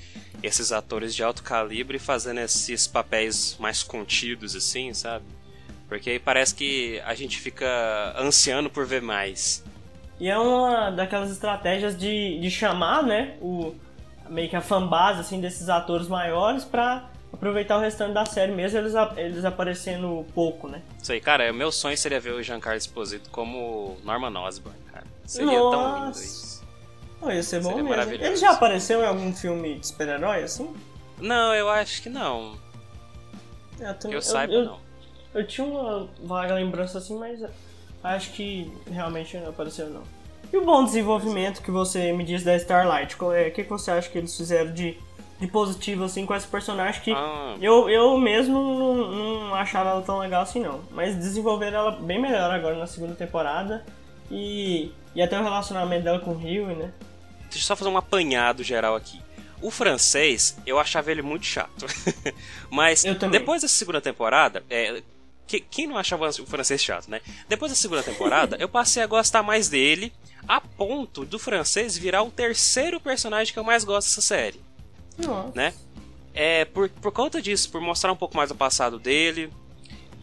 esses 0.41 0.71
atores 0.71 1.13
de 1.13 1.21
alto 1.21 1.43
calibre 1.43 1.99
fazendo 1.99 2.39
esses 2.39 2.87
papéis 2.87 3.57
mais 3.59 3.83
contidos, 3.83 4.55
assim, 4.55 4.93
sabe? 4.93 5.25
Porque 5.89 6.11
aí 6.11 6.17
parece 6.17 6.55
que 6.55 7.01
a 7.05 7.13
gente 7.13 7.37
fica 7.37 7.67
ansiando 8.17 8.69
por 8.69 8.85
ver 8.85 9.01
mais. 9.01 9.65
E 10.17 10.29
é 10.29 10.37
uma 10.39 10.91
daquelas 10.91 11.29
estratégias 11.29 11.97
de, 11.97 12.39
de 12.39 12.49
chamar, 12.49 13.03
né, 13.03 13.35
o, 13.41 13.75
meio 14.29 14.49
que 14.49 14.55
a 14.55 14.61
fanbase, 14.61 15.19
assim, 15.19 15.41
desses 15.41 15.67
atores 15.67 16.07
maiores 16.07 16.63
pra 16.63 17.09
aproveitar 17.33 17.75
o 17.77 17.81
restante 17.81 18.13
da 18.13 18.25
série, 18.25 18.53
mesmo 18.53 18.77
eles, 18.79 18.93
eles 19.17 19.43
aparecendo 19.43 20.25
pouco, 20.33 20.69
né? 20.69 20.81
Isso 21.03 21.11
aí, 21.11 21.19
cara, 21.19 21.51
o 21.51 21.53
meu 21.53 21.69
sonho 21.69 21.97
seria 21.97 22.19
ver 22.21 22.31
o 22.31 22.41
Giancarlo 22.41 22.77
Esposito 22.77 23.29
como 23.29 23.97
Norman 24.05 24.39
Osborn, 24.39 24.77
Seria 25.31 25.51
tão 25.59 25.93
lindo 25.95 26.05
Nossa. 26.07 26.23
isso. 26.23 26.63
Oh, 27.21 27.29
ia 27.31 27.43
ser 27.43 27.61
bom 27.61 27.69
Seria 27.73 27.83
mesmo. 27.83 28.11
Ele 28.13 28.35
já 28.35 28.51
apareceu 28.51 29.01
em 29.01 29.05
algum 29.05 29.33
filme 29.33 29.79
de 29.79 29.87
super-herói, 29.87 30.43
assim? 30.43 30.73
Não, 31.19 31.53
eu 31.53 31.69
acho 31.69 32.01
que 32.01 32.09
não. 32.09 32.55
É, 33.79 33.93
Que 33.93 33.99
também- 34.01 34.15
eu 34.15 34.21
saiba, 34.21 34.53
eu, 34.53 34.65
não. 34.65 34.79
Eu 35.33 35.47
tinha 35.47 35.65
uma 35.65 36.09
vaga 36.23 36.53
lembrança 36.55 36.97
assim, 36.97 37.17
mas 37.17 37.39
acho 38.03 38.31
que 38.31 38.71
realmente 38.91 39.37
não 39.37 39.49
apareceu 39.49 39.89
não. 39.89 40.03
E 40.51 40.57
o 40.57 40.65
bom 40.65 40.83
desenvolvimento 40.83 41.61
que 41.61 41.71
você 41.71 42.11
me 42.11 42.25
disse 42.25 42.43
da 42.43 42.55
Starlight? 42.57 43.15
É, 43.35 43.47
o 43.47 43.51
que, 43.53 43.63
que 43.63 43.69
você 43.69 43.89
acha 43.91 44.09
que 44.09 44.17
eles 44.17 44.35
fizeram 44.35 44.73
de, 44.73 44.97
de 45.39 45.47
positivo 45.47 46.03
assim 46.03 46.25
com 46.25 46.33
essa 46.33 46.47
personagem 46.47 47.01
que 47.01 47.11
Ah. 47.13 47.55
eu, 47.61 47.87
eu 47.89 48.17
mesmo 48.17 48.61
não, 48.61 48.95
não 49.47 49.55
achava 49.55 49.91
ela 49.91 50.01
tão 50.01 50.17
legal 50.19 50.41
assim 50.41 50.59
não. 50.59 50.81
Mas 50.91 51.15
desenvolveram 51.15 51.77
ela 51.79 51.91
bem 51.91 52.19
melhor 52.19 52.51
agora 52.51 52.75
na 52.75 52.87
segunda 52.87 53.13
temporada. 53.15 53.85
E, 54.29 54.91
e 55.15 55.21
até 55.21 55.39
o 55.39 55.43
relacionamento 55.43 56.03
dela 56.03 56.19
com 56.19 56.31
o 56.31 56.37
Rio, 56.37 56.67
né? 56.67 56.91
Deixa 57.43 57.57
eu 57.57 57.61
só 57.61 57.75
fazer 57.75 57.89
um 57.89 57.97
apanhado 57.97 58.63
geral 58.63 58.95
aqui. 58.95 59.21
O 59.61 59.69
francês, 59.69 60.57
eu 60.65 60.79
achava 60.79 61.11
ele 61.11 61.21
muito 61.21 61.45
chato. 61.45 61.85
Mas 62.71 63.03
depois 63.29 63.61
dessa 63.61 63.73
segunda 63.75 64.01
temporada, 64.01 64.63
é, 64.69 65.03
que- 65.45 65.59
quem 65.59 65.85
não 65.87 65.97
achava 65.97 66.27
o 66.29 66.45
francês 66.45 66.81
chato, 66.81 67.09
né? 67.09 67.21
Depois 67.47 67.71
da 67.71 67.75
segunda 67.75 68.01
temporada, 68.01 68.55
eu 68.59 68.67
passei 68.69 69.03
a 69.03 69.07
gostar 69.07 69.43
mais 69.43 69.67
dele, 69.69 70.11
a 70.47 70.59
ponto 70.61 71.25
do 71.25 71.37
francês 71.37 71.97
virar 71.97 72.23
o 72.23 72.31
terceiro 72.31 72.99
personagem 72.99 73.53
que 73.53 73.59
eu 73.59 73.63
mais 73.63 73.83
gosto 73.83 74.07
dessa 74.07 74.21
série, 74.21 74.59
Nossa. 75.17 75.51
né? 75.53 75.73
É 76.33 76.63
por, 76.65 76.87
por 76.89 77.11
conta 77.11 77.41
disso, 77.41 77.69
por 77.69 77.81
mostrar 77.81 78.11
um 78.11 78.15
pouco 78.15 78.35
mais 78.37 78.49
o 78.49 78.55
passado 78.55 78.97
dele. 78.97 79.51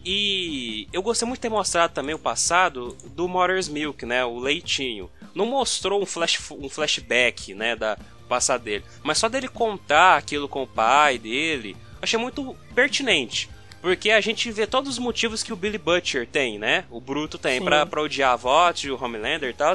E 0.05 0.87
eu 0.93 1.01
gostei 1.01 1.27
muito 1.27 1.39
de 1.39 1.43
ter 1.43 1.49
mostrado 1.49 1.93
também 1.93 2.15
o 2.15 2.19
passado 2.19 2.95
do 3.15 3.27
Mother's 3.27 3.67
Milk, 3.67 4.05
né? 4.05 4.23
O 4.23 4.39
leitinho. 4.39 5.09
Não 5.35 5.45
mostrou 5.45 6.01
um, 6.01 6.05
flash, 6.05 6.39
um 6.51 6.69
flashback, 6.69 7.53
né? 7.53 7.75
Da 7.75 7.97
passado 8.29 8.63
dele. 8.63 8.85
Mas 9.03 9.17
só 9.17 9.27
dele 9.27 9.47
contar 9.47 10.17
aquilo 10.17 10.47
com 10.47 10.63
o 10.63 10.67
pai 10.67 11.17
dele, 11.17 11.75
achei 12.01 12.17
muito 12.17 12.55
pertinente. 12.75 13.49
Porque 13.81 14.11
a 14.11 14.21
gente 14.21 14.51
vê 14.51 14.67
todos 14.67 14.89
os 14.91 14.99
motivos 14.99 15.41
que 15.41 15.51
o 15.51 15.55
Billy 15.55 15.77
Butcher 15.77 16.27
tem, 16.27 16.59
né? 16.59 16.85
O 16.91 17.01
Bruto 17.01 17.37
tem 17.37 17.59
Sim. 17.59 17.65
pra, 17.65 17.85
pra 17.85 18.01
odiar 18.01 18.33
a 18.33 18.35
VOT, 18.35 18.91
o 18.91 19.03
Homelander 19.03 19.49
e 19.49 19.53
tal. 19.53 19.73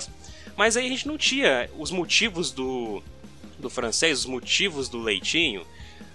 Mas 0.57 0.77
aí 0.77 0.87
a 0.87 0.89
gente 0.89 1.09
não 1.09 1.19
tinha 1.19 1.69
os 1.79 1.91
motivos 1.91 2.51
do, 2.51 3.03
do 3.59 3.69
francês, 3.69 4.21
os 4.21 4.27
motivos 4.27 4.89
do 4.89 4.99
leitinho. 4.99 5.67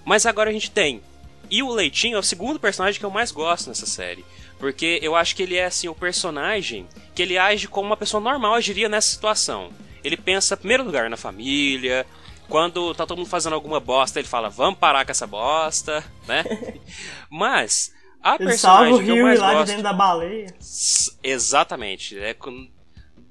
Mas 0.06 0.26
agora 0.26 0.50
a 0.50 0.54
gente 0.54 0.72
tem. 0.72 1.02
E 1.50 1.64
o 1.64 1.72
Leitinho 1.72 2.16
é 2.16 2.20
o 2.20 2.24
segundo 2.24 2.60
personagem 2.60 3.00
que 3.00 3.06
eu 3.06 3.10
mais 3.12 3.32
gosto 3.32 3.68
nessa 3.70 3.86
série. 3.86 4.24
Porque 4.60 5.00
eu 5.02 5.16
acho 5.16 5.36
que 5.36 5.44
ele 5.44 5.56
é 5.56 5.66
assim 5.66 5.88
o 5.88 5.96
personagem 5.96 6.88
que 7.16 7.22
ele 7.22 7.38
age 7.38 7.68
como 7.68 7.88
uma 7.88 7.98
pessoa 7.98 8.22
normal 8.22 8.54
agiria 8.56 8.90
nessa 8.90 9.10
situação. 9.10 9.72
Ele 10.04 10.18
pensa, 10.18 10.54
em 10.56 10.58
primeiro 10.58 10.84
lugar, 10.84 11.10
na 11.10 11.18
família. 11.18 12.06
Quando 12.48 12.94
tá 12.96 13.06
todo 13.06 13.20
mundo 13.20 13.30
fazendo 13.30 13.54
alguma 13.54 13.80
bosta, 13.80 14.20
ele 14.20 14.28
fala, 14.28 14.50
vamos 14.50 14.80
parar 14.80 15.06
com 15.06 15.12
essa 15.12 15.28
bosta, 15.28 16.04
né? 16.28 16.44
Mas 17.30 17.94
a 18.22 18.36
Ele 18.40 18.58
salva 18.58 18.84
o 18.84 18.88
personagem 18.98 19.06
que 19.06 19.20
eu 19.20 19.24
mais 19.26 19.40
lá 19.40 19.50
de 19.50 19.54
gosto. 19.56 19.68
dentro 19.68 19.84
da 19.84 19.94
baleia. 19.94 20.56
Exatamente. 21.24 22.18
É 22.20 22.34
com- 22.34 22.68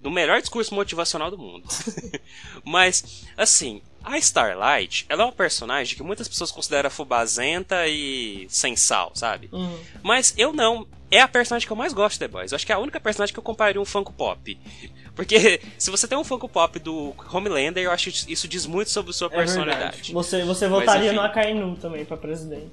no 0.02 0.10
melhor 0.10 0.40
discurso 0.40 0.74
motivacional 0.74 1.30
do 1.30 1.36
mundo. 1.38 1.68
Mas, 2.64 3.26
assim, 3.36 3.82
a 4.04 4.16
Starlight, 4.18 5.04
ela 5.08 5.22
é 5.22 5.26
uma 5.26 5.32
personagem 5.32 5.96
que 5.96 6.02
muitas 6.02 6.28
pessoas 6.28 6.50
consideram 6.50 6.88
fubazenta 6.90 7.86
e 7.86 8.46
sem 8.48 8.76
sal, 8.76 9.12
sabe? 9.14 9.48
Uhum. 9.52 9.78
Mas 10.02 10.34
eu 10.36 10.52
não. 10.52 10.86
É 11.10 11.20
a 11.22 11.28
personagem 11.28 11.66
que 11.66 11.72
eu 11.72 11.76
mais 11.76 11.92
gosto 11.94 12.14
de 12.14 12.18
The 12.20 12.28
Boys. 12.28 12.52
Eu 12.52 12.56
acho 12.56 12.66
que 12.66 12.72
é 12.72 12.74
a 12.74 12.78
única 12.78 13.00
personagem 13.00 13.32
que 13.32 13.38
eu 13.38 13.42
compraria 13.42 13.80
um 13.80 13.84
Funko 13.84 14.12
Pop. 14.12 14.58
Porque 15.16 15.60
se 15.78 15.90
você 15.90 16.06
tem 16.06 16.16
um 16.18 16.22
Funko 16.24 16.48
Pop 16.48 16.78
do 16.78 17.14
Homelander, 17.32 17.82
eu 17.82 17.90
acho 17.90 18.10
que 18.12 18.32
isso 18.32 18.46
diz 18.46 18.66
muito 18.66 18.90
sobre 18.90 19.12
sua 19.12 19.26
É 19.26 19.30
verdade. 19.30 19.46
personalidade. 19.52 20.12
Você, 20.12 20.44
você 20.44 20.68
votaria 20.68 21.06
enfim. 21.08 21.16
no 21.16 21.22
Akainu 21.22 21.76
também 21.76 22.04
pra 22.04 22.16
presidente. 22.16 22.70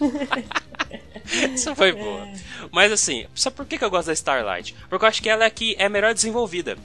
Isso 1.54 1.74
foi 1.74 1.92
boa. 1.92 2.26
Mas 2.70 2.92
assim, 2.92 3.26
sabe 3.34 3.56
por 3.56 3.66
que 3.66 3.76
que 3.78 3.84
eu 3.84 3.90
gosto 3.90 4.06
da 4.06 4.12
Starlight? 4.12 4.74
Porque 4.88 5.04
eu 5.04 5.08
acho 5.08 5.22
que 5.22 5.28
ela 5.28 5.44
é 5.44 5.50
que 5.50 5.74
é 5.78 5.88
melhor 5.88 6.14
desenvolvida. 6.14 6.76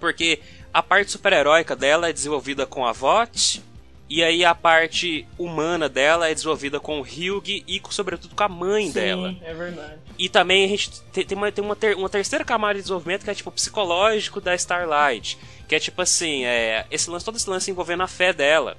Porque 0.00 0.40
a 0.74 0.82
parte 0.82 1.12
super-heróica 1.12 1.74
dela 1.76 2.08
é 2.08 2.12
desenvolvida 2.12 2.66
com 2.66 2.84
a 2.84 2.92
VOT, 2.92 3.62
e 4.10 4.22
aí 4.22 4.44
a 4.44 4.54
parte 4.54 5.26
humana 5.38 5.88
dela 5.88 6.28
é 6.28 6.34
desenvolvida 6.34 6.78
com 6.78 7.00
o 7.00 7.02
Hugh 7.02 7.42
e 7.46 7.80
sobretudo 7.88 8.34
com 8.34 8.42
a 8.42 8.48
mãe 8.48 8.88
Sim, 8.88 8.92
dela. 8.92 9.34
é 9.42 9.54
verdade. 9.54 9.94
E 10.18 10.28
também 10.28 10.64
a 10.64 10.68
gente 10.68 10.90
te- 11.12 11.24
tem 11.24 11.36
uma, 11.38 11.50
tem 11.50 11.64
uma, 11.64 11.74
ter- 11.74 11.96
uma 11.96 12.08
terceira 12.10 12.44
camada 12.44 12.74
de 12.74 12.80
desenvolvimento 12.82 13.24
que 13.24 13.30
é 13.30 13.34
tipo 13.34 13.50
psicológico 13.50 14.40
da 14.40 14.54
Starlight. 14.54 15.38
Que 15.66 15.74
é 15.76 15.80
tipo 15.80 16.02
assim, 16.02 16.44
é, 16.44 16.84
esse 16.90 17.08
lance, 17.08 17.24
todo 17.24 17.36
esse 17.38 17.48
lance 17.48 17.70
envolvendo 17.70 18.02
a 18.02 18.06
fé 18.06 18.32
dela. 18.34 18.76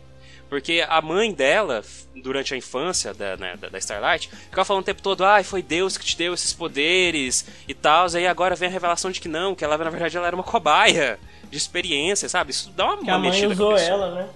Porque 0.56 0.86
a 0.88 1.02
mãe 1.02 1.34
dela, 1.34 1.84
durante 2.16 2.54
a 2.54 2.58
infância 2.58 3.14
da, 3.14 3.36
né, 3.36 3.58
da, 3.58 3.78
Starlight, 3.78 4.30
ficava 4.30 4.64
falando 4.64 4.84
o 4.84 4.86
tempo 4.86 5.02
todo, 5.02 5.26
ai, 5.26 5.44
foi 5.44 5.62
Deus 5.62 5.98
que 5.98 6.06
te 6.06 6.18
deu 6.18 6.34
esses 6.34 6.54
poderes 6.54 7.46
e 7.68 7.74
tal. 7.74 8.08
Aí 8.16 8.26
agora 8.26 8.56
vem 8.56 8.70
a 8.70 8.72
revelação 8.72 9.12
de 9.12 9.20
que 9.20 9.28
não, 9.28 9.54
que 9.54 9.66
ela 9.66 9.78
na 9.78 9.90
verdade 9.90 10.16
ela 10.16 10.28
era 10.28 10.36
uma 10.36 10.46
cobaia 10.46 11.20
de 11.52 11.58
experiência, 11.58 12.30
sabe? 12.30 12.52
Isso 12.52 12.70
dá 12.70 12.86
uma, 12.86 12.98
Que 13.00 13.04
uma 13.04 13.16
a 13.16 13.20
mãe 13.20 13.32
mexida 13.32 13.54
com 13.54 13.64
a 13.64 13.76
usou 13.76 13.78
ela, 13.78 14.16
né? 14.16 14.30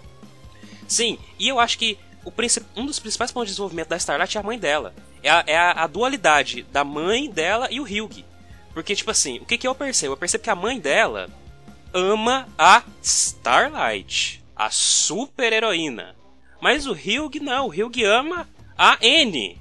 Sim, 0.90 1.18
e 1.40 1.48
eu 1.48 1.58
acho 1.58 1.80
que 1.80 1.98
o 2.26 2.34
um 2.76 2.86
dos 2.86 3.00
principais 3.00 3.32
pontos 3.32 3.48
de 3.48 3.54
desenvolvimento 3.54 3.88
da 3.88 3.96
Starlight 3.96 4.36
é 4.38 4.42
a 4.42 4.44
mãe 4.44 4.60
dela. 4.60 4.94
É 5.24 5.30
a, 5.30 5.44
é 5.48 5.58
a- 5.58 5.88
dualidade 5.88 6.64
da 6.64 6.84
mãe 6.84 7.30
dela 7.30 7.70
e 7.72 7.80
o 7.80 7.84
Hugh. 7.84 8.26
Porque, 8.74 8.94
tipo 8.94 9.10
assim, 9.10 9.40
o 9.40 9.46
que, 9.46 9.58
que 9.58 9.66
eu 9.66 9.74
percebo? 9.74 10.14
Eu 10.14 10.18
percebo 10.18 10.44
que 10.44 10.50
a 10.50 10.56
mãe 10.56 10.82
dela 10.82 11.30
ama 11.94 12.46
a 12.58 12.84
Starlight, 13.02 14.39
a 14.60 14.70
super 14.70 15.54
heroína. 15.54 16.14
Mas 16.60 16.86
o 16.86 16.92
Hugh 16.92 17.42
não, 17.42 17.68
o 17.68 17.70
Hugh 17.70 18.06
ama 18.06 18.46
a 18.78 18.98
N, 19.02 19.58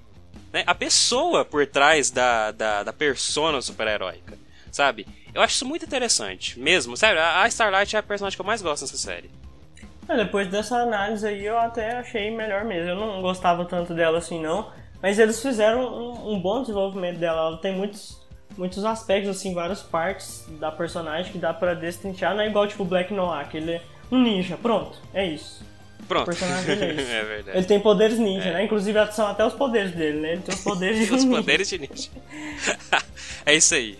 né? 0.52 0.64
a 0.66 0.74
pessoa 0.74 1.44
por 1.44 1.64
trás 1.68 2.10
da, 2.10 2.50
da, 2.50 2.82
da 2.82 2.92
persona 2.92 3.62
super-heróica, 3.62 4.36
sabe? 4.72 5.06
Eu 5.32 5.40
acho 5.40 5.54
isso 5.54 5.66
muito 5.66 5.84
interessante, 5.84 6.58
mesmo, 6.58 6.96
sério, 6.96 7.20
a 7.22 7.46
Starlight 7.46 7.94
é 7.94 8.00
a 8.00 8.02
personagem 8.02 8.36
que 8.36 8.40
eu 8.40 8.46
mais 8.46 8.60
gosto 8.60 8.82
nessa 8.82 8.96
série. 8.96 9.30
É, 10.08 10.16
depois 10.16 10.48
dessa 10.48 10.78
análise 10.78 11.24
aí 11.28 11.44
eu 11.44 11.58
até 11.58 11.98
achei 11.98 12.34
melhor 12.34 12.64
mesmo. 12.64 12.88
Eu 12.88 12.96
não 12.96 13.20
gostava 13.20 13.64
tanto 13.66 13.94
dela 13.94 14.18
assim 14.18 14.40
não, 14.40 14.72
mas 15.02 15.18
eles 15.18 15.40
fizeram 15.40 15.80
um, 15.82 16.32
um 16.32 16.40
bom 16.40 16.62
desenvolvimento 16.62 17.18
dela. 17.18 17.48
Ela 17.48 17.58
tem 17.58 17.76
muitos, 17.76 18.18
muitos 18.56 18.84
aspectos, 18.86 19.28
assim, 19.36 19.52
várias 19.52 19.82
partes 19.82 20.46
da 20.58 20.72
personagem 20.72 21.30
que 21.30 21.38
dá 21.38 21.52
pra 21.52 21.74
destrinchar. 21.74 22.34
Não 22.34 22.40
é 22.40 22.48
igual 22.48 22.66
tipo 22.66 22.86
Black 22.86 23.12
Noir, 23.12 23.46
que 23.50 23.58
ele 23.58 23.82
um 24.10 24.22
ninja, 24.22 24.56
pronto, 24.56 24.98
é 25.12 25.26
isso. 25.26 25.66
Pronto. 26.06 26.22
O 26.22 26.26
personagem 26.26 26.70
é 26.72 26.92
isso. 26.94 27.10
é 27.12 27.24
verdade. 27.24 27.58
Ele 27.58 27.66
tem 27.66 27.80
poderes 27.80 28.18
ninja, 28.18 28.52
né? 28.52 28.64
Inclusive 28.64 29.12
são 29.12 29.26
até 29.26 29.44
os 29.44 29.52
poderes 29.52 29.92
dele, 29.92 30.20
né? 30.20 30.32
Ele 30.32 30.42
tem 30.42 30.54
os 30.54 30.60
poderes 30.64 31.06
de 31.06 31.14
Os 31.14 31.24
ninja. 31.24 31.36
poderes 31.36 31.68
de 31.68 31.78
ninja. 31.78 32.10
é 33.44 33.54
isso 33.54 33.74
aí. 33.74 33.98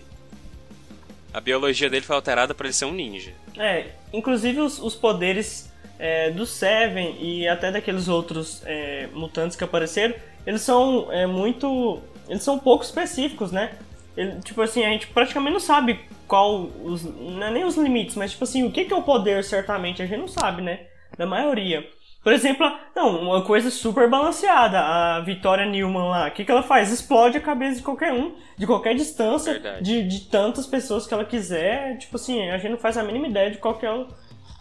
A 1.31 1.39
biologia 1.39 1.89
dele 1.89 2.03
foi 2.05 2.15
alterada 2.15 2.55
pra 2.55 2.65
ele 2.67 2.73
ser 2.73 2.85
um 2.85 2.91
ninja. 2.93 3.31
É, 3.57 3.87
inclusive 4.11 4.59
os, 4.59 4.79
os 4.79 4.95
poderes 4.95 5.71
é, 5.99 6.31
do 6.31 6.45
Seven 6.45 7.17
e 7.21 7.47
até 7.47 7.71
daqueles 7.71 8.07
outros 8.07 8.63
é, 8.65 9.07
mutantes 9.13 9.55
que 9.55 9.63
apareceram, 9.63 10.15
eles 10.47 10.61
são 10.61 11.11
é, 11.11 11.27
muito. 11.27 11.99
Eles 12.27 12.41
são 12.41 12.57
pouco 12.57 12.83
específicos, 12.83 13.51
né? 13.51 13.73
Ele- 14.17 14.39
tipo 14.41 14.59
assim, 14.61 14.83
a 14.83 14.89
gente 14.89 15.05
praticamente 15.07 15.53
não 15.53 15.59
sabe 15.59 15.99
qual. 16.29 16.69
Os, 16.83 17.03
não 17.03 17.43
é 17.43 17.51
nem 17.51 17.65
os 17.65 17.75
limites, 17.75 18.15
mas 18.15 18.31
tipo 18.31 18.45
assim, 18.45 18.63
o 18.63 18.71
que, 18.71 18.85
que 18.85 18.93
é 18.93 18.95
o 18.95 19.03
poder 19.03 19.43
certamente, 19.43 20.01
a 20.01 20.05
gente 20.05 20.19
não 20.19 20.27
sabe, 20.27 20.61
né? 20.61 20.85
Da 21.17 21.25
maioria. 21.25 21.85
Por 22.23 22.33
exemplo, 22.33 22.69
não, 22.95 23.21
uma 23.21 23.41
coisa 23.43 23.71
super 23.71 24.09
balanceada. 24.09 24.79
A 24.79 25.21
Vitória 25.21 25.65
Newman 25.65 26.09
lá, 26.09 26.27
o 26.27 26.31
que, 26.31 26.43
que 26.45 26.51
ela 26.51 26.61
faz? 26.61 26.91
Explode 26.91 27.37
a 27.37 27.41
cabeça 27.41 27.77
de 27.77 27.81
qualquer 27.81 28.13
um, 28.13 28.35
de 28.57 28.67
qualquer 28.67 28.93
distância, 28.93 29.59
de, 29.81 30.03
de 30.03 30.21
tantas 30.25 30.67
pessoas 30.67 31.07
que 31.07 31.13
ela 31.13 31.25
quiser. 31.25 31.97
Tipo 31.97 32.17
assim, 32.17 32.49
a 32.49 32.57
gente 32.57 32.71
não 32.71 32.77
faz 32.77 32.97
a 32.97 33.03
mínima 33.03 33.27
ideia 33.27 33.51
de 33.51 33.57
qual 33.57 33.77
que 33.77 33.85
é 33.85 33.91
o, 33.91 34.07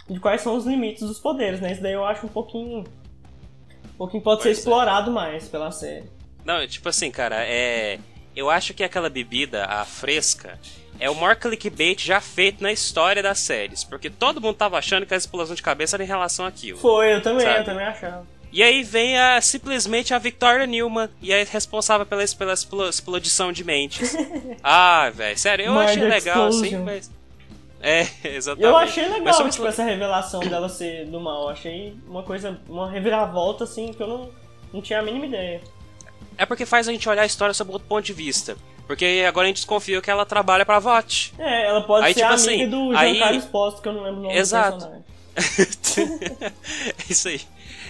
de 0.08 0.20
quais 0.20 0.40
são 0.40 0.56
os 0.56 0.64
limites 0.64 1.06
dos 1.06 1.18
poderes, 1.18 1.60
né? 1.60 1.72
Isso 1.72 1.82
daí 1.82 1.92
eu 1.92 2.04
acho 2.04 2.26
um 2.26 2.30
pouquinho. 2.30 2.84
Um 3.94 3.98
pouquinho 3.98 4.22
pode 4.22 4.42
ser 4.42 4.50
Pois 4.50 4.56
é. 4.56 4.60
explorado 4.60 5.10
mais 5.10 5.48
pela 5.48 5.72
série. 5.72 6.08
Não, 6.44 6.64
tipo 6.66 6.88
assim, 6.88 7.10
cara, 7.10 7.44
é. 7.44 7.98
Eu 8.36 8.48
acho 8.48 8.72
que 8.72 8.84
aquela 8.84 9.10
bebida, 9.10 9.64
a 9.64 9.84
fresca, 9.84 10.58
é 11.00 11.08
o 11.08 11.14
maior 11.14 11.36
clickbait 11.36 12.04
já 12.04 12.20
feito 12.20 12.62
na 12.62 12.72
história 12.72 13.22
das 13.22 13.38
séries. 13.38 13.84
Porque 13.84 14.10
todo 14.10 14.40
mundo 14.40 14.56
tava 14.56 14.78
achando 14.78 15.06
que 15.06 15.14
a 15.14 15.16
explosão 15.16 15.54
de 15.54 15.62
cabeça 15.62 15.96
era 15.96 16.04
em 16.04 16.06
relação 16.06 16.44
àquilo. 16.44 16.78
Foi, 16.78 17.14
eu 17.14 17.22
também, 17.22 17.46
Sabe? 17.46 17.60
eu 17.60 17.64
também 17.64 17.86
achava. 17.86 18.26
E 18.50 18.62
aí 18.62 18.82
vem 18.82 19.18
a, 19.18 19.40
simplesmente 19.40 20.14
a 20.14 20.18
Victoria 20.18 20.66
Newman 20.66 21.08
e 21.20 21.32
é 21.32 21.44
responsável 21.44 22.06
pela, 22.06 22.24
pela 22.26 22.52
explo- 22.54 22.88
explodição 22.88 23.52
de 23.52 23.62
mentes. 23.62 24.16
ah, 24.64 25.10
velho, 25.14 25.38
sério, 25.38 25.66
eu 25.66 25.78
achei 25.78 26.02
legal 26.02 26.46
assim, 26.46 26.64
explosion. 26.64 26.84
mas. 26.84 27.10
É, 27.80 28.06
exatamente. 28.24 28.66
eu 28.66 28.76
achei 28.76 29.08
legal, 29.08 29.50
tipo, 29.50 29.66
essa 29.66 29.84
revelação 29.84 30.40
dela 30.40 30.68
ser 30.68 31.06
do 31.06 31.20
mal. 31.20 31.48
Achei 31.48 31.94
uma 32.08 32.22
coisa, 32.22 32.58
uma 32.68 32.90
reviravolta, 32.90 33.64
assim, 33.64 33.92
que 33.92 34.02
eu 34.02 34.08
não, 34.08 34.30
não 34.72 34.80
tinha 34.80 34.98
a 34.98 35.02
mínima 35.02 35.26
ideia. 35.26 35.60
É 36.36 36.46
porque 36.46 36.64
faz 36.64 36.88
a 36.88 36.92
gente 36.92 37.08
olhar 37.08 37.22
a 37.22 37.26
história 37.26 37.52
sob 37.52 37.70
outro 37.70 37.86
ponto 37.86 38.04
de 38.04 38.12
vista. 38.12 38.56
Porque 38.88 39.22
agora 39.28 39.44
a 39.44 39.48
gente 39.48 39.56
desconfia 39.56 40.00
que 40.00 40.10
ela 40.10 40.24
trabalha 40.24 40.64
pra 40.64 40.78
VOT. 40.78 41.34
É, 41.38 41.66
ela 41.66 41.82
pode 41.82 42.06
Aí, 42.06 42.14
ser 42.14 42.20
tipo 42.20 42.32
amiga 42.32 42.42
assim, 42.52 42.68
do 42.70 42.96
aí- 42.96 43.12
Giancarlo 43.12 43.38
Esposito, 43.38 43.82
que 43.82 43.88
eu 43.88 43.92
não 43.92 44.02
lembro 44.02 44.20
o 44.20 44.22
nome 44.22 44.36
Exato. 44.36 44.78
do 44.78 45.04
personagem. 45.34 46.52
Isso 47.08 47.28
aí. 47.28 47.40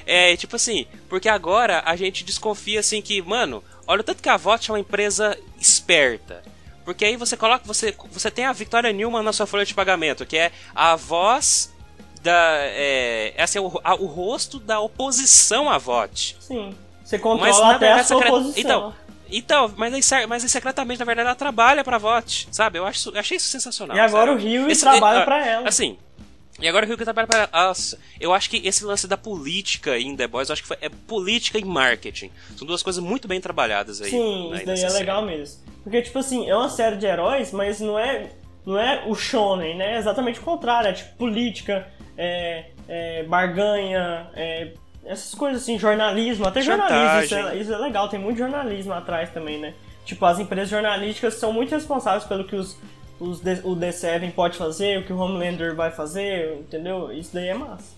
É, 0.04 0.36
tipo 0.36 0.56
assim, 0.56 0.86
porque 1.08 1.28
agora 1.28 1.82
a 1.86 1.94
gente 1.94 2.24
desconfia 2.24 2.80
assim 2.80 3.00
que, 3.00 3.22
mano, 3.22 3.62
olha 3.86 4.00
o 4.00 4.04
tanto 4.04 4.20
que 4.22 4.28
a 4.28 4.36
VOT 4.36 4.70
é 4.70 4.72
uma 4.72 4.80
empresa 4.80 5.38
esperta. 5.60 6.42
Porque 6.84 7.04
aí 7.04 7.16
você 7.16 7.36
coloca, 7.36 7.62
você, 7.64 7.94
você 8.10 8.28
tem 8.30 8.46
a 8.46 8.52
Victoria 8.52 8.92
Newman 8.92 9.22
na 9.22 9.32
sua 9.32 9.46
folha 9.46 9.64
de 9.64 9.74
pagamento, 9.74 10.26
que 10.26 10.36
é 10.36 10.50
a 10.74 10.96
voz 10.96 11.72
da. 12.22 12.56
É, 12.60 13.34
essa 13.36 13.58
é 13.58 13.60
o, 13.60 13.80
a, 13.84 13.94
o 13.94 14.06
rosto 14.06 14.58
da 14.58 14.80
oposição 14.80 15.70
à 15.70 15.78
VOT. 15.78 16.36
Sim. 16.40 16.74
Você 17.04 17.18
controla 17.20 17.66
mas, 17.66 17.76
até 17.76 17.92
a 17.92 18.02
sua 18.04 18.18
secret... 18.18 18.32
oposição. 18.32 18.60
Então, 18.60 18.94
então, 19.30 19.72
mas 19.76 20.12
aí, 20.12 20.26
mas 20.26 20.42
aí 20.42 20.48
secretamente, 20.48 20.98
na 20.98 21.04
verdade, 21.04 21.26
ela 21.26 21.36
trabalha 21.36 21.84
pra 21.84 21.98
VOT, 21.98 22.48
sabe? 22.50 22.78
Eu, 22.78 22.86
acho, 22.86 23.16
achei 23.16 23.36
isso 23.36 23.48
sensacional. 23.48 23.96
E 23.96 24.00
agora 24.00 24.32
sabe? 24.32 24.42
o 24.42 24.48
Rio 24.48 24.70
Esse, 24.70 24.82
trabalha 24.82 25.18
é, 25.18 25.24
pra 25.24 25.46
ela. 25.46 25.68
Assim, 25.68 25.98
e 26.60 26.66
agora 26.66 26.84
o 26.84 26.88
Rio 26.88 26.98
que 26.98 27.04
trabalha 27.04 27.28
para. 27.28 27.48
Nossa, 27.52 27.98
eu 28.20 28.34
acho 28.34 28.50
que 28.50 28.56
esse 28.66 28.84
lance 28.84 29.06
da 29.06 29.16
política 29.16 29.96
em 29.98 30.16
The 30.16 30.26
Boys, 30.26 30.48
eu 30.48 30.54
acho 30.54 30.62
que 30.62 30.68
foi, 30.68 30.78
é 30.80 30.88
política 30.88 31.58
e 31.58 31.64
marketing. 31.64 32.30
São 32.56 32.66
duas 32.66 32.82
coisas 32.82 33.02
muito 33.02 33.28
bem 33.28 33.40
trabalhadas 33.40 34.02
aí. 34.02 34.10
Sim, 34.10 34.52
isso 34.54 34.66
daí 34.66 34.82
é 34.82 34.88
legal 34.90 35.24
mesmo. 35.24 35.62
Porque, 35.84 36.02
tipo 36.02 36.18
assim, 36.18 36.48
é 36.48 36.56
uma 36.56 36.68
série 36.68 36.96
de 36.96 37.06
heróis, 37.06 37.52
mas 37.52 37.80
não 37.80 37.96
é, 37.96 38.30
não 38.66 38.76
é 38.76 39.04
o 39.06 39.14
shonen, 39.14 39.76
né? 39.76 39.94
É 39.94 39.98
exatamente 39.98 40.40
o 40.40 40.42
contrário. 40.42 40.88
É 40.88 40.92
tipo 40.92 41.16
política, 41.16 41.86
é, 42.16 42.64
é 42.88 43.22
barganha, 43.22 44.28
é, 44.34 44.72
essas 45.08 45.34
coisas 45.34 45.62
assim, 45.62 45.78
jornalismo. 45.78 46.46
Até 46.46 46.60
jornalismo, 46.62 47.20
isso 47.22 47.34
é, 47.34 47.56
isso 47.56 47.72
é 47.72 47.78
legal. 47.78 48.08
Tem 48.08 48.20
muito 48.20 48.38
jornalismo 48.38 48.92
atrás 48.92 49.30
também, 49.30 49.58
né? 49.58 49.74
Tipo, 50.04 50.24
as 50.26 50.38
empresas 50.38 50.68
jornalísticas 50.68 51.34
são 51.34 51.52
muito 51.52 51.70
responsáveis 51.70 52.24
pelo 52.24 52.44
que 52.44 52.56
os 52.56 52.76
os 53.20 53.40
o 53.40 53.74
D7 53.74 54.32
pode 54.32 54.56
fazer, 54.56 54.98
o 54.98 55.04
que 55.04 55.12
o 55.12 55.18
Homelander 55.18 55.74
vai 55.74 55.90
fazer, 55.90 56.54
entendeu? 56.54 57.12
Isso 57.12 57.30
daí 57.34 57.48
é 57.48 57.54
massa. 57.54 57.96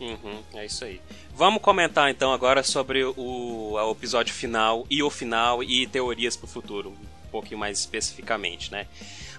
Uhum, 0.00 0.42
é 0.54 0.66
isso 0.66 0.84
aí. 0.84 1.00
Vamos 1.34 1.62
comentar 1.62 2.10
então 2.10 2.32
agora 2.32 2.62
sobre 2.62 3.04
o, 3.04 3.14
o 3.16 3.90
episódio 3.90 4.34
final 4.34 4.86
e 4.90 5.02
o 5.02 5.10
final 5.10 5.62
e 5.62 5.86
teorias 5.86 6.36
pro 6.36 6.46
futuro, 6.46 6.90
um 6.90 7.30
pouquinho 7.30 7.58
mais 7.58 7.78
especificamente, 7.78 8.70
né? 8.70 8.86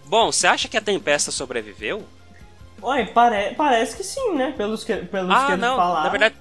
Bom, 0.06 0.32
você 0.32 0.47
acha 0.47 0.67
que 0.67 0.78
a 0.78 0.82
Tempesta 0.82 1.32
sobreviveu? 1.32 2.06
Oi, 2.82 3.06
pare 3.08 3.56
parece 3.56 3.95
que 3.95 4.04
sim, 4.04 4.36
né? 4.36 4.54
Pelos 4.56 4.84
que, 4.84 4.95
pelos 4.97 5.36
ah, 5.36 5.47
que 5.47 5.56
não, 5.56 5.78
falaram. 5.78 6.04
Na 6.04 6.10
verdade, 6.10 6.36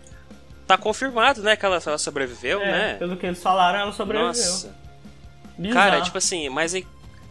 tá 0.67 0.77
confirmado, 0.77 1.43
né, 1.43 1.57
que 1.57 1.65
ela, 1.65 1.81
ela 1.85 1.99
sobreviveu, 1.99 2.61
é, 2.61 2.71
né? 2.71 2.95
Pelo 2.95 3.17
que 3.17 3.27
eles 3.27 3.43
falaram, 3.43 3.81
ela 3.81 3.93
sobreviveu. 3.93 4.29
Nossa. 4.29 4.75
Bizarro. 5.57 5.75
Cara, 5.75 6.03
tipo 6.03 6.19
assim, 6.19 6.49
mas 6.49 6.75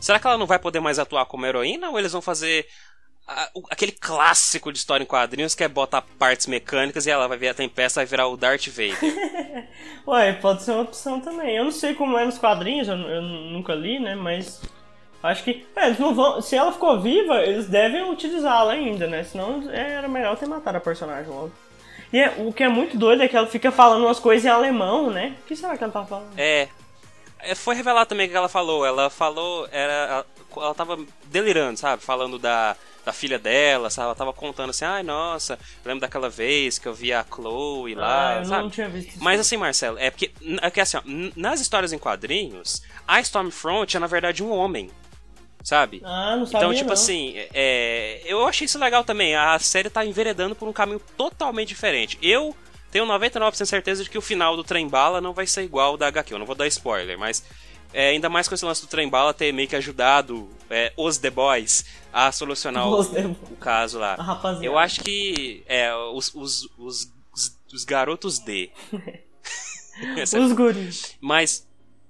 Será 0.04 0.20
que 0.20 0.28
ela 0.28 0.38
não 0.38 0.46
vai 0.46 0.60
poder 0.60 0.82
mais 0.82 1.00
atuar 1.00 1.26
como 1.26 1.46
heroína 1.46 1.90
ou 1.90 1.98
eles 1.98 2.12
vão 2.12 2.22
fazer 2.22 2.68
a, 3.26 3.50
o, 3.56 3.64
aquele 3.70 3.94
clássico 3.94 4.70
de 4.70 4.78
história 4.78 5.02
em 5.02 5.08
quadrinhos 5.08 5.56
que 5.56 5.64
é 5.64 5.68
botar 5.70 6.02
partes 6.20 6.46
mecânicas 6.46 7.06
e 7.06 7.10
ela 7.10 7.26
vai 7.26 7.38
ver 7.38 7.48
a 7.48 7.54
tempesta 7.54 8.02
vai 8.02 8.06
virar 8.06 8.28
o 8.28 8.36
Darth 8.36 8.68
Vader? 8.68 8.98
Ué, 10.06 10.34
pode 10.34 10.62
ser 10.62 10.72
uma 10.72 10.82
opção 10.82 11.22
também. 11.22 11.56
Eu 11.56 11.64
não 11.64 11.72
sei 11.72 11.94
como 11.94 12.18
é 12.18 12.26
nos 12.26 12.38
quadrinhos, 12.38 12.90
eu, 12.90 12.98
eu 12.98 13.22
nunca 13.22 13.74
li, 13.74 13.98
né? 13.98 14.14
Mas 14.14 14.62
acho 15.24 15.42
que 15.42 15.66
é, 15.74 15.86
eles 15.86 16.00
não 16.00 16.14
vão. 16.14 16.42
Se 16.42 16.54
ela 16.54 16.74
ficou 16.74 17.00
viva, 17.00 17.42
eles 17.42 17.70
devem 17.70 18.04
utilizá-la 18.12 18.74
ainda, 18.74 19.08
né? 19.08 19.24
Senão 19.24 19.72
é, 19.72 19.94
era 19.94 20.10
melhor 20.10 20.36
ter 20.36 20.48
matado 20.48 20.80
a 20.80 20.82
personagem 20.82 21.32
logo. 21.32 21.54
E 22.14 22.20
é, 22.20 22.36
o 22.38 22.54
que 22.54 22.64
é 22.64 22.70
muito 22.70 22.96
doido 22.96 23.24
é 23.24 23.28
que 23.28 23.36
ela 23.36 23.48
fica 23.48 23.72
falando 23.72 24.06
umas 24.06 24.20
coisas 24.20 24.46
em 24.46 24.50
alemão, 24.50 25.10
né? 25.10 25.36
O 25.42 25.48
que 25.48 25.56
será 25.56 25.76
que 25.76 25.84
ela 25.84 25.92
tá 25.92 26.06
falando? 26.06 26.32
É, 26.38 26.70
é, 27.40 27.56
foi 27.56 27.74
revelado 27.76 28.08
também 28.08 28.28
o 28.28 28.30
que 28.30 28.38
ela 28.38 28.48
falou. 28.48 28.86
Ela 28.86 29.10
falou, 29.10 29.68
era, 29.72 30.24
ela 30.56 30.76
tava 30.76 31.00
delirando, 31.26 31.80
sabe? 31.80 32.04
Falando 32.04 32.38
da, 32.38 32.76
da 33.04 33.12
filha 33.12 33.40
dela, 33.40 33.90
sabe? 33.90 34.06
Ela 34.06 34.16
tava 34.16 34.32
contando 34.32 34.70
assim, 34.70 34.86
ai, 34.86 35.02
nossa, 35.02 35.58
lembro 35.84 36.02
daquela 36.02 36.30
vez 36.30 36.78
que 36.78 36.88
eu 36.88 36.94
vi 36.94 37.12
a 37.12 37.26
Chloe 37.26 37.96
lá, 37.96 38.30
ah, 38.30 38.40
eu 38.40 38.46
sabe? 38.46 38.64
não 38.64 38.70
tinha 38.70 38.90
visto 38.90 39.10
isso. 39.10 39.24
Mas 39.24 39.40
assim, 39.40 39.58
Marcelo, 39.58 39.98
é 39.98 40.12
porque, 40.12 40.32
é 40.62 40.70
que 40.70 40.82
assim, 40.82 40.98
ó, 40.98 41.02
nas 41.36 41.60
histórias 41.60 41.92
em 41.92 41.98
quadrinhos, 41.98 42.84
a 43.08 43.20
Stormfront 43.22 43.98
é 43.98 44.00
na 44.00 44.08
verdade 44.08 44.44
um 44.44 44.52
homem. 44.52 44.90
Sabe? 45.64 46.02
Ah, 46.04 46.36
não 46.36 46.46
sabia 46.46 46.60
Então, 46.60 46.74
tipo 46.74 46.88
não. 46.88 46.94
assim, 46.94 47.34
é, 47.54 48.22
eu 48.26 48.46
achei 48.46 48.66
isso 48.66 48.78
legal 48.78 49.04
também. 49.04 49.36
A 49.36 49.58
série 49.60 49.90
tá 49.90 50.06
enveredando 50.06 50.56
por 50.56 50.68
um 50.68 50.74
caminho 50.74 51.02
totalmente 51.16 51.70
diferente. 51.70 52.18
Eu 52.22 52.56
tenho 52.92 53.06
99% 53.06 53.66
certeza 53.66 54.04
de 54.04 54.10
que 54.10 54.18
o 54.18 54.22
final 54.22 54.56
do 54.58 54.64
Trem 54.64 54.88
Bala 54.88 55.22
não 55.22 55.34
vai 55.34 55.48
ser 55.48 55.64
igual 55.64 55.92
ao 55.92 55.98
da 55.98 56.08
HQ. 56.08 56.34
Eu 56.34 56.40
não 56.40 56.46
vou 56.46 56.56
dar 56.56 56.68
spoiler, 56.68 57.18
mas 57.18 57.44
é, 57.94 58.10
ainda 58.10 58.28
mais 58.28 58.48
com 58.48 58.56
esse 58.56 58.66
lance 58.66 58.82
do 58.82 58.88
Trem 58.88 59.08
Bala 59.08 59.34
ter 59.34 59.54
meio 59.54 59.68
que 59.68 59.76
ajudado 59.76 60.50
é, 60.70 60.92
os 60.98 61.18
The 61.18 61.30
Boys 61.30 61.86
a 62.12 62.32
solucionar 62.32 62.88
o, 62.88 63.00
o, 63.00 63.56
caso 63.56 64.00
lá. 64.00 64.18
Eu 64.62 64.78
acho 64.78 65.02
que 65.02 65.64
é, 65.66 65.94
os, 65.96 66.34
os, 66.36 66.70
os, 66.78 67.12
os 67.74 67.84
garotos 67.86 68.40
D. 68.40 68.70
os 70.38 70.52
guris. 70.52 71.16
Mas, 71.22 71.68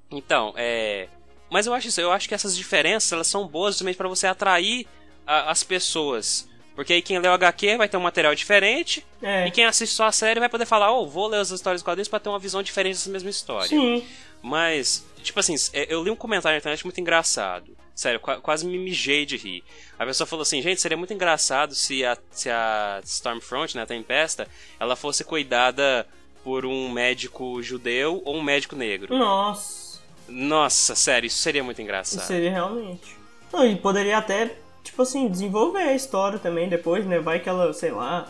então, 0.10 0.54
é. 0.58 1.08
Mas 1.54 1.68
eu 1.68 1.74
acho 1.74 1.88
isso, 1.88 2.02
eu 2.02 2.12
acho 2.12 2.28
que 2.28 2.34
essas 2.34 2.58
diferenças 2.58 3.12
elas 3.12 3.28
são 3.28 3.48
boas 3.48 3.76
justamente 3.76 3.96
para 3.96 4.10
você 4.10 4.28
atrair 4.28 4.88
a, 5.26 5.52
as 5.52 5.64
pessoas 5.64 6.50
porque 6.76 6.94
aí 6.94 7.02
quem 7.02 7.20
lê 7.20 7.28
o 7.28 7.34
HQ 7.34 7.78
vai 7.78 7.88
ter 7.88 7.98
um 7.98 8.02
material 8.02 8.34
diferente. 8.34 9.06
É. 9.22 9.48
E 9.48 9.52
quem 9.52 9.66
assiste 9.66 9.94
só 9.94 10.06
a 10.06 10.12
série 10.12 10.40
vai 10.40 10.50
poder 10.50 10.66
falar, 10.66 10.92
oh, 10.92 11.08
vou 11.08 11.28
ler 11.28 11.40
as 11.40 11.52
histórias 11.52 11.82
dos 11.82 11.86
quadrinhos 11.86 12.08
pra 12.08 12.20
ter 12.20 12.30
uma 12.30 12.40
visão 12.40 12.64
diferente 12.64 12.96
dessa 12.96 13.10
mesma 13.10 13.30
história. 13.30 13.68
Sim. 13.68 14.06
Mas, 14.42 15.06
tipo 15.22 15.40
assim, 15.40 15.56
é, 15.72 15.86
eu 15.94 16.04
li 16.04 16.10
um 16.10 16.16
comentário 16.16 16.56
na 16.56 16.60
internet 16.60 16.84
muito 16.84 17.00
engraçado. 17.00 17.78
Sério, 17.94 18.20
quase 18.20 18.66
me 18.66 18.78
mijei 18.80 19.24
de 19.24 19.38
rir. 19.38 19.64
A 20.00 20.06
pessoa 20.06 20.26
falou 20.26 20.42
assim, 20.42 20.62
gente, 20.64 20.82
seria 20.82 20.98
muito 20.98 21.14
engraçado 21.14 21.76
se 21.76 22.04
a, 22.04 22.18
se 22.32 22.50
a 22.50 23.00
Stormfront, 23.04 23.76
né, 23.76 23.84
a 23.84 23.86
Tempesta, 23.86 24.48
ela 24.80 24.96
fosse 24.96 25.24
cuidada 25.24 26.08
por 26.44 26.66
um 26.66 26.90
médico 26.90 27.62
judeu 27.62 28.20
ou 28.26 28.38
um 28.38 28.42
médico 28.42 28.76
negro. 28.76 29.16
Nossa. 29.16 29.83
Nossa, 30.28 30.96
sério, 30.96 31.28
isso 31.28 31.38
seria 31.38 31.64
muito 31.64 31.82
engraçado. 31.82 32.20
Isso 32.20 32.28
seria 32.28 32.52
realmente. 32.52 33.18
Não, 33.52 33.66
e 33.66 33.76
poderia 33.76 34.18
até 34.18 34.56
tipo 34.84 35.02
assim, 35.02 35.28
desenvolver 35.28 35.82
a 35.82 35.96
história 35.96 36.38
também 36.38 36.68
depois, 36.68 37.06
né? 37.06 37.20
Vai 37.20 37.40
que 37.40 37.50
ela, 37.50 37.74
sei 37.74 37.92
lá, 37.92 38.28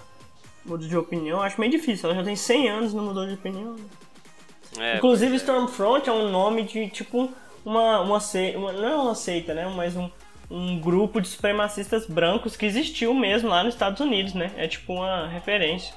muda 0.64 0.88
de 0.88 0.96
opinião. 0.96 1.42
Acho 1.42 1.60
meio 1.60 1.72
difícil, 1.72 2.10
ela 2.10 2.20
já 2.20 2.24
tem 2.24 2.36
100 2.36 2.70
anos 2.70 2.94
e 2.94 2.96
não 2.96 3.04
mudou 3.04 3.26
de 3.26 3.34
opinião. 3.34 3.76
É, 4.80 4.98
Inclusive, 4.98 5.34
é. 5.34 5.38
Stormfront 5.38 6.08
é 6.08 6.14
um 6.14 6.30
nome 6.32 6.64
de 6.64 6.90
tipo 6.90 7.32
uma, 7.66 8.00
uma 8.02 8.20
seita, 8.20 8.58
uma, 8.58 8.72
não 8.72 8.88
é 8.88 8.96
uma 8.96 9.16
seita, 9.16 9.54
né? 9.54 9.72
Mas 9.76 9.96
um, 9.96 10.10
um 10.50 10.80
grupo 10.80 11.20
de 11.20 11.28
supremacistas 11.28 12.06
brancos 12.06 12.56
que 12.56 12.66
existiu 12.66 13.14
mesmo 13.14 13.50
lá 13.50 13.64
nos 13.64 13.74
Estados 13.74 14.00
Unidos, 14.00 14.34
né? 14.34 14.52
É 14.56 14.68
tipo 14.68 14.94
uma 14.94 15.28
referência. 15.28 15.94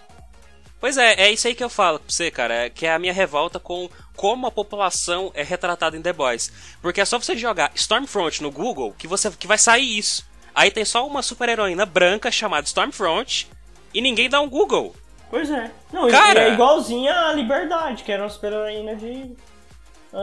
Pois 0.78 0.98
é, 0.98 1.14
é 1.14 1.32
isso 1.32 1.48
aí 1.48 1.54
que 1.54 1.64
eu 1.64 1.70
falo 1.70 1.98
pra 1.98 2.08
você, 2.08 2.30
cara, 2.30 2.54
é, 2.54 2.70
que 2.70 2.84
é 2.84 2.92
a 2.92 2.98
minha 2.98 3.12
revolta 3.12 3.58
com 3.58 3.88
como 4.16 4.46
a 4.46 4.50
população 4.50 5.30
é 5.34 5.42
retratada 5.42 5.96
em 5.96 6.02
The 6.02 6.12
Boys. 6.12 6.50
Porque 6.80 7.00
é 7.00 7.04
só 7.04 7.18
você 7.18 7.36
jogar 7.36 7.70
Stormfront 7.74 8.42
no 8.42 8.50
Google 8.50 8.94
que 8.98 9.06
você 9.06 9.30
que 9.30 9.46
vai 9.46 9.58
sair 9.58 9.98
isso. 9.98 10.26
Aí 10.54 10.70
tem 10.70 10.84
só 10.84 11.06
uma 11.06 11.22
super-heroína 11.22 11.84
branca 11.84 12.30
chamada 12.30 12.66
Stormfront 12.66 13.48
e 13.92 14.00
ninguém 14.00 14.28
dá 14.28 14.40
um 14.40 14.48
Google. 14.48 14.96
Pois 15.28 15.50
é. 15.50 15.70
Não, 15.92 16.08
Cara... 16.08 16.48
é 16.48 16.52
igualzinha 16.52 17.12
a 17.12 17.32
Liberdade, 17.32 18.04
que 18.04 18.12
era 18.12 18.22
uma 18.22 18.28
super-heroína 18.28 18.96
de. 18.96 19.36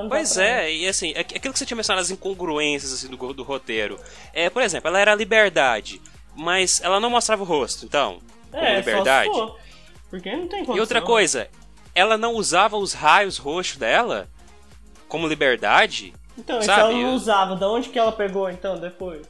Pois 0.10 0.38
é, 0.38 0.74
e 0.74 0.88
assim, 0.88 1.12
é 1.16 1.20
aquilo 1.20 1.54
que 1.54 1.60
você 1.60 1.66
tinha 1.66 1.76
mencionado, 1.76 2.02
as 2.02 2.10
incongruências 2.10 2.92
assim, 2.92 3.08
do, 3.08 3.34
do 3.34 3.44
roteiro. 3.44 4.00
É, 4.34 4.50
por 4.50 4.64
exemplo, 4.64 4.88
ela 4.88 5.00
era 5.00 5.12
a 5.12 5.16
Liberdade, 5.16 6.02
mas 6.36 6.82
ela 6.82 7.00
não 7.00 7.12
mostrava 7.12 7.44
o 7.44 7.46
rosto, 7.46 7.86
então. 7.86 8.20
É, 8.52 8.78
Liberdade. 8.78 9.32
Só 9.32 9.56
Porque 10.10 10.32
não 10.32 10.48
tem 10.48 10.60
condição. 10.60 10.78
E 10.78 10.80
outra 10.80 11.02
coisa, 11.02 11.48
ela 11.96 12.18
não 12.18 12.34
usava 12.34 12.78
os 12.78 12.94
raios 12.94 13.38
roxos 13.38 13.78
dela 13.78 14.28
como 15.08 15.28
Liberdade. 15.28 16.14
Então, 16.38 16.62
sabe? 16.62 16.82
ela 16.82 16.92
não 16.92 17.14
usava, 17.14 17.56
de 17.56 17.64
onde 17.66 17.90
que 17.90 18.00
ela 18.00 18.12
pegou 18.12 18.50
então 18.50 18.80
depois? 18.80 19.28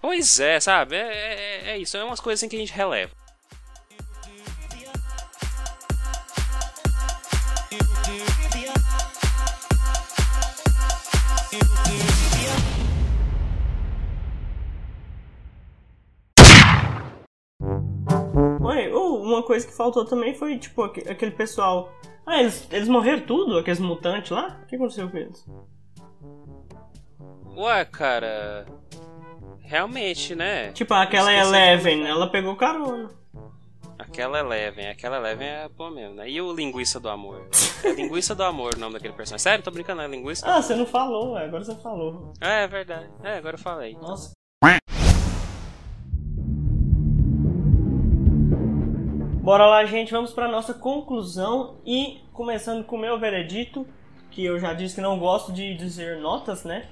Pois 0.00 0.40
é, 0.40 0.58
sabe? 0.60 0.96
É, 0.96 1.00
é, 1.00 1.70
é 1.70 1.78
isso, 1.78 1.96
é 1.96 2.04
umas 2.04 2.20
coisas 2.20 2.40
assim 2.40 2.48
que 2.48 2.56
a 2.56 2.58
gente 2.58 2.72
releva. 2.72 3.12
Oh, 18.92 19.16
uma 19.22 19.42
coisa 19.42 19.66
que 19.66 19.72
faltou 19.72 20.04
também 20.04 20.34
foi, 20.34 20.58
tipo, 20.58 20.82
aquele 20.82 21.30
pessoal. 21.30 21.92
Ah, 22.26 22.40
eles, 22.40 22.66
eles 22.72 22.88
morreram 22.88 23.20
tudo, 23.20 23.58
aqueles 23.58 23.78
mutantes 23.78 24.30
lá? 24.30 24.60
O 24.62 24.66
que 24.66 24.76
aconteceu 24.76 25.08
com 25.08 25.16
eles? 25.16 25.46
Ué, 27.56 27.84
cara. 27.84 28.66
Realmente, 29.60 30.34
né? 30.34 30.72
Tipo, 30.72 30.94
aquela 30.94 31.32
Eleven, 31.32 32.06
ela 32.06 32.28
pegou 32.28 32.54
carona. 32.56 33.10
Aquela 33.98 34.40
Eleven, 34.40 34.88
aquela 34.88 35.16
Eleven 35.16 35.48
é 35.48 35.68
boa 35.68 35.90
mesmo, 35.90 36.14
né? 36.16 36.28
E 36.28 36.40
o 36.40 36.52
Linguiça 36.52 37.00
do 37.00 37.08
Amor? 37.08 37.48
É 37.82 37.92
Linguiça 37.92 38.34
do 38.34 38.42
Amor 38.42 38.74
o 38.76 38.78
nome 38.78 38.94
daquele 38.94 39.14
personagem. 39.14 39.42
Sério? 39.42 39.64
Tô 39.64 39.70
brincando, 39.70 40.02
é 40.02 40.06
Linguiça? 40.06 40.46
Ah, 40.46 40.60
você 40.60 40.74
não 40.74 40.86
falou, 40.86 41.36
agora 41.36 41.64
você 41.64 41.74
falou. 41.76 42.32
É, 42.40 42.64
é 42.64 42.66
verdade. 42.66 43.08
É, 43.24 43.38
agora 43.38 43.56
eu 43.56 43.60
falei. 43.60 43.94
Nossa. 43.94 44.32
Bora 49.46 49.64
lá, 49.64 49.84
gente, 49.84 50.10
vamos 50.10 50.32
para 50.32 50.48
nossa 50.48 50.74
conclusão 50.74 51.76
e 51.86 52.18
começando 52.32 52.82
com 52.82 52.96
o 52.96 52.98
meu 52.98 53.16
veredito, 53.16 53.86
que 54.28 54.44
eu 54.44 54.58
já 54.58 54.72
disse 54.72 54.96
que 54.96 55.00
não 55.00 55.20
gosto 55.20 55.52
de 55.52 55.72
dizer 55.76 56.16
notas, 56.16 56.64
né? 56.64 56.88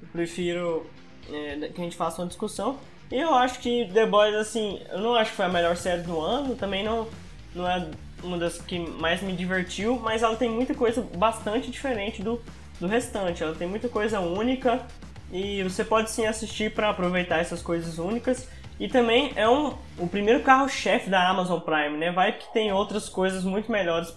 Eu 0.00 0.06
prefiro 0.12 0.86
é, 1.28 1.56
que 1.74 1.80
a 1.80 1.82
gente 1.82 1.96
faça 1.96 2.22
uma 2.22 2.28
discussão. 2.28 2.78
E 3.10 3.16
eu 3.16 3.34
acho 3.34 3.58
que 3.58 3.90
The 3.92 4.06
Boys, 4.06 4.36
assim, 4.36 4.80
eu 4.92 5.00
não 5.00 5.16
acho 5.16 5.32
que 5.32 5.38
foi 5.38 5.46
a 5.46 5.48
melhor 5.48 5.76
série 5.76 6.02
do 6.02 6.20
ano, 6.20 6.54
também 6.54 6.84
não, 6.84 7.08
não 7.52 7.68
é 7.68 7.90
uma 8.22 8.38
das 8.38 8.58
que 8.58 8.78
mais 8.78 9.20
me 9.20 9.32
divertiu, 9.32 9.98
mas 9.98 10.22
ela 10.22 10.36
tem 10.36 10.48
muita 10.48 10.74
coisa 10.74 11.04
bastante 11.16 11.68
diferente 11.68 12.22
do, 12.22 12.40
do 12.78 12.86
restante. 12.86 13.42
Ela 13.42 13.56
tem 13.56 13.66
muita 13.66 13.88
coisa 13.88 14.20
única 14.20 14.86
e 15.32 15.64
você 15.64 15.82
pode 15.82 16.12
sim 16.12 16.26
assistir 16.26 16.72
para 16.72 16.90
aproveitar 16.90 17.40
essas 17.40 17.60
coisas 17.60 17.98
únicas. 17.98 18.48
E 18.78 18.88
também 18.88 19.32
é 19.34 19.48
um, 19.48 19.74
o 19.98 20.06
primeiro 20.06 20.42
carro-chefe 20.42 21.10
da 21.10 21.28
Amazon 21.28 21.60
Prime, 21.60 21.96
né? 21.96 22.12
Vai 22.12 22.32
que 22.32 22.52
tem 22.52 22.72
outras 22.72 23.08
coisas 23.08 23.42
muito 23.42 23.70
melhores 23.72 24.14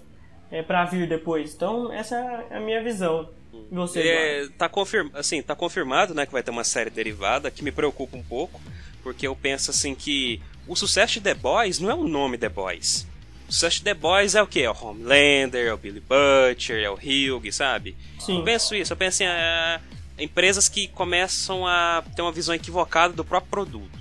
é, 0.51 0.61
para 0.61 0.85
vir 0.85 1.07
depois. 1.07 1.53
Então, 1.55 1.91
essa 1.91 2.15
é 2.49 2.57
a 2.57 2.59
minha 2.59 2.83
visão. 2.83 3.29
E 3.71 3.75
você, 3.75 4.01
é, 4.01 4.47
tá, 4.57 4.69
confirma, 4.69 5.11
assim, 5.13 5.41
tá 5.41 5.55
confirmado 5.55 6.13
né, 6.13 6.25
que 6.25 6.31
vai 6.31 6.43
ter 6.43 6.51
uma 6.51 6.63
série 6.63 6.89
derivada 6.89 7.49
que 7.49 7.63
me 7.63 7.71
preocupa 7.71 8.15
um 8.15 8.23
pouco, 8.23 8.61
porque 9.01 9.27
eu 9.27 9.35
penso 9.35 9.71
assim 9.71 9.95
que 9.95 10.41
o 10.67 10.75
sucesso 10.75 11.13
de 11.13 11.21
The 11.21 11.33
Boys 11.33 11.79
não 11.79 11.89
é 11.89 11.95
o 11.95 12.07
nome 12.07 12.37
The 12.37 12.49
Boys. 12.49 13.07
O 13.49 13.51
sucesso 13.51 13.77
de 13.77 13.83
The 13.83 13.93
Boys 13.93 14.35
é 14.35 14.41
o 14.41 14.47
que? 14.47 14.61
É 14.61 14.69
o 14.69 14.75
Homelander, 14.79 15.67
é 15.67 15.73
o 15.73 15.77
Billy 15.77 16.01
Butcher, 16.01 16.81
é 16.83 16.89
o 16.89 16.93
Hugh, 16.93 17.51
sabe? 17.51 17.95
Sim. 18.19 18.37
Eu 18.37 18.43
penso 18.43 18.75
isso, 18.75 18.93
eu 18.93 18.97
penso 18.97 19.23
em 19.23 19.27
uh, 19.27 19.81
empresas 20.17 20.69
que 20.69 20.87
começam 20.87 21.65
a 21.67 22.03
ter 22.15 22.21
uma 22.21 22.31
visão 22.31 22.55
equivocada 22.55 23.13
do 23.13 23.25
próprio 23.25 23.49
produto. 23.49 24.00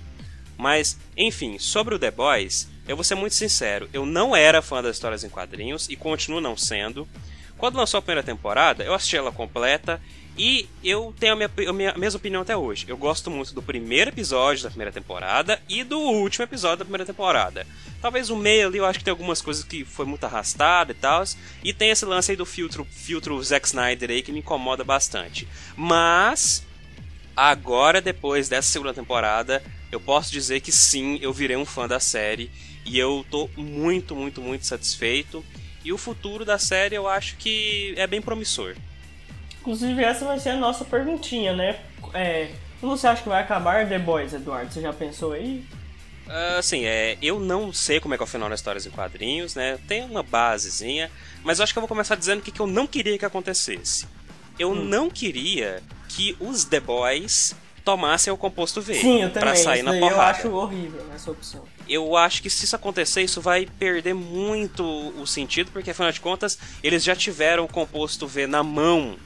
Mas, 0.61 0.99
enfim, 1.17 1.59
sobre 1.59 1.95
o 1.95 1.99
The 1.99 2.11
Boys, 2.11 2.69
eu 2.87 2.95
vou 2.95 3.03
ser 3.03 3.15
muito 3.15 3.35
sincero, 3.35 3.89
eu 3.95 4.05
não 4.05 4.37
era 4.37 4.61
fã 4.61 4.83
das 4.83 4.97
histórias 4.97 5.25
em 5.25 5.31
quadrinhos 5.31 5.89
e 5.89 5.97
continuo 5.97 6.39
não 6.39 6.55
sendo. 6.55 7.09
Quando 7.57 7.77
lançou 7.77 7.97
a 7.97 8.03
primeira 8.03 8.23
temporada, 8.23 8.85
eu 8.85 8.93
assisti 8.93 9.17
ela 9.17 9.33
completa 9.33 9.99
e 10.37 10.69
eu 10.85 11.15
tenho 11.19 11.33
a 11.33 11.37
minha, 11.37 11.51
a 11.69 11.73
minha, 11.73 11.95
mesma 11.97 12.19
opinião 12.19 12.43
até 12.43 12.55
hoje. 12.55 12.85
Eu 12.87 12.97
gosto 12.99 13.31
muito 13.31 13.55
do 13.55 13.63
primeiro 13.63 14.11
episódio 14.11 14.63
da 14.63 14.69
primeira 14.69 14.93
temporada 14.93 15.63
e 15.67 15.83
do 15.83 15.99
último 15.99 16.45
episódio 16.45 16.79
da 16.79 16.85
primeira 16.85 17.07
temporada. 17.07 17.67
Talvez 18.03 18.29
o 18.29 18.37
meio 18.37 18.69
ali 18.69 18.79
eu 18.79 18.85
acho 18.85 18.99
que 18.99 19.05
tem 19.05 19.13
algumas 19.13 19.41
coisas 19.41 19.65
que 19.65 19.83
foi 19.83 20.05
muito 20.05 20.25
arrastada 20.25 20.93
e 20.93 20.95
tal. 20.95 21.25
E 21.65 21.73
tem 21.73 21.89
esse 21.89 22.05
lance 22.05 22.31
aí 22.31 22.37
do 22.37 22.45
filtro, 22.45 22.85
filtro 22.85 23.43
Zack 23.43 23.67
Snyder 23.67 24.11
aí 24.11 24.23
que 24.23 24.31
me 24.33 24.41
incomoda 24.41 24.85
bastante. 24.85 25.49
Mas, 25.75 26.67
agora 27.35 28.03
depois 28.03 28.47
dessa 28.49 28.69
segunda 28.69 28.93
temporada, 28.93 29.63
eu 29.91 30.01
posso 30.01 30.31
dizer 30.31 30.61
que 30.61 30.71
sim, 30.71 31.19
eu 31.21 31.33
virei 31.33 31.57
um 31.57 31.65
fã 31.65 31.89
da 31.89 32.01
série 32.01 32.51
e 32.85 32.99
eu 32.99 33.25
tô 33.31 33.49
muito, 33.57 34.15
muito, 34.15 34.41
muito 34.41 34.67
satisfeito. 34.67 35.45
E 35.85 35.93
o 35.93 35.99
futuro 35.99 36.45
da 36.45 36.59
série 36.59 36.95
eu 36.95 37.09
acho 37.09 37.37
que 37.37 37.95
é 37.97 38.07
bem 38.07 38.21
promissor. 38.21 38.77
Inclusive, 39.61 40.03
essa 40.03 40.25
vai 40.25 40.39
ser 40.39 40.51
a 40.51 40.57
nossa 40.57 40.85
perguntinha, 40.85 41.55
né? 41.55 41.81
É, 42.15 42.51
como 42.81 42.97
você 42.97 43.07
acha 43.07 43.23
que 43.23 43.29
vai 43.29 43.43
acabar 43.43 43.89
The 43.89 43.99
Boys, 43.99 44.33
Eduardo? 44.33 44.73
Você 44.73 44.81
já 44.81 44.93
pensou 44.93 45.33
aí? 45.33 45.65
Assim, 46.57 46.85
é, 46.85 47.19
eu 47.21 47.41
não 47.41 47.73
sei 47.73 47.99
como 47.99 48.15
é 48.15 48.17
que 48.17 48.23
é 48.23 48.25
o 48.25 48.27
final 48.27 48.49
das 48.49 48.61
histórias 48.61 48.87
em 48.87 48.91
quadrinhos, 48.91 49.57
né? 49.57 49.79
Tem 49.89 50.05
uma 50.05 50.23
basezinha, 50.23 51.11
mas 51.43 51.59
eu 51.59 51.65
acho 51.65 51.73
que 51.73 51.79
eu 51.79 51.83
vou 51.83 51.89
começar 51.89 52.15
dizendo 52.15 52.39
o 52.39 52.43
que, 52.43 52.53
que 52.53 52.61
eu 52.61 52.69
não 52.69 52.87
queria 52.87 53.19
que 53.19 53.25
acontecesse. 53.25 54.07
Eu 54.57 54.71
hum. 54.71 54.85
não 54.85 55.11
queria 55.11 55.83
que 56.09 56.37
os 56.39 56.65
The 56.65 56.79
Boys 56.79 57.57
tomassem 57.85 58.33
o 58.33 58.37
composto 58.37 58.81
V 58.81 58.95
Sim, 58.95 59.23
eu 59.23 59.31
pra 59.31 59.55
sair 59.55 59.83
na 59.83 59.93
porrada. 59.93 60.15
Eu 60.15 60.21
acho 60.21 60.51
horrível 60.53 61.07
essa 61.15 61.31
opção. 61.31 61.65
Eu 61.89 62.17
acho 62.17 62.43
que 62.43 62.49
se 62.49 62.65
isso 62.65 62.77
acontecer, 62.77 63.23
isso 63.23 63.41
vai 63.41 63.67
perder 63.67 64.15
muito 64.15 64.85
o 64.85 65.27
sentido, 65.27 65.71
porque 65.73 65.91
afinal 65.91 66.13
de 66.13 66.21
contas, 66.21 66.59
eles 66.83 67.03
já 67.03 67.17
tiveram 67.17 67.65
o 67.65 67.69
composto 67.69 68.27
V 68.27 68.47
na 68.47 68.63
mão 68.63 69.17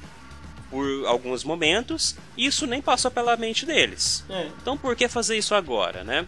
por 0.71 1.07
alguns 1.07 1.45
momentos, 1.45 2.17
e 2.37 2.47
isso 2.47 2.67
nem 2.67 2.83
passou 2.83 3.11
pela 3.11 3.37
mente 3.37 3.65
deles. 3.65 4.25
É. 4.29 4.49
Então 4.61 4.77
por 4.77 4.97
que 4.97 5.07
fazer 5.07 5.37
isso 5.37 5.55
agora, 5.55 6.03
né? 6.03 6.27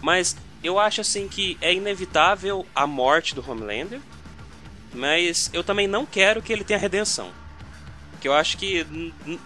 Mas 0.00 0.36
eu 0.62 0.78
acho 0.78 1.02
assim 1.02 1.28
que 1.28 1.58
é 1.60 1.74
inevitável 1.74 2.64
a 2.74 2.86
morte 2.86 3.34
do 3.34 3.44
Homelander, 3.46 4.00
mas 4.94 5.50
eu 5.52 5.62
também 5.62 5.86
não 5.86 6.06
quero 6.06 6.40
que 6.40 6.52
ele 6.52 6.64
tenha 6.64 6.78
redenção. 6.78 7.30
Porque 8.24 8.28
eu 8.30 8.34
acho 8.34 8.56
que 8.56 8.86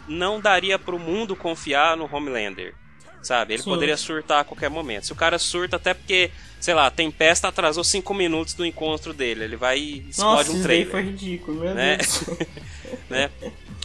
não 0.07 0.41
daria 0.41 0.79
pro 0.79 1.01
mundo 1.01 1.35
confiar 1.35 1.97
no 1.97 2.09
Homelander. 2.15 2.77
Sabe? 3.21 3.55
Ele 3.55 3.63
Sim. 3.65 3.71
poderia 3.71 3.97
surtar 3.97 4.43
a 4.43 4.45
qualquer 4.45 4.71
momento. 4.71 5.07
Se 5.07 5.13
o 5.13 5.17
cara 5.17 5.37
surta 5.37 5.75
até 5.75 5.93
porque, 5.93 6.31
sei 6.61 6.75
lá, 6.75 6.87
a 6.87 6.91
Tempesta 6.91 7.49
atrasou 7.49 7.83
5 7.83 8.15
minutos 8.15 8.55
do 8.55 8.65
encontro 8.65 9.13
dele. 9.13 9.43
Ele 9.43 9.57
vai 9.57 9.81
e 9.81 10.09
explode 10.09 10.51
Nossa, 10.51 10.53
um 10.53 10.63
trailer. 10.63 10.93
foi 10.93 11.03
ridículo, 11.03 11.59
meu 11.59 11.75
né? 11.75 11.97
Deus. 11.97 12.23
né? 13.11 13.31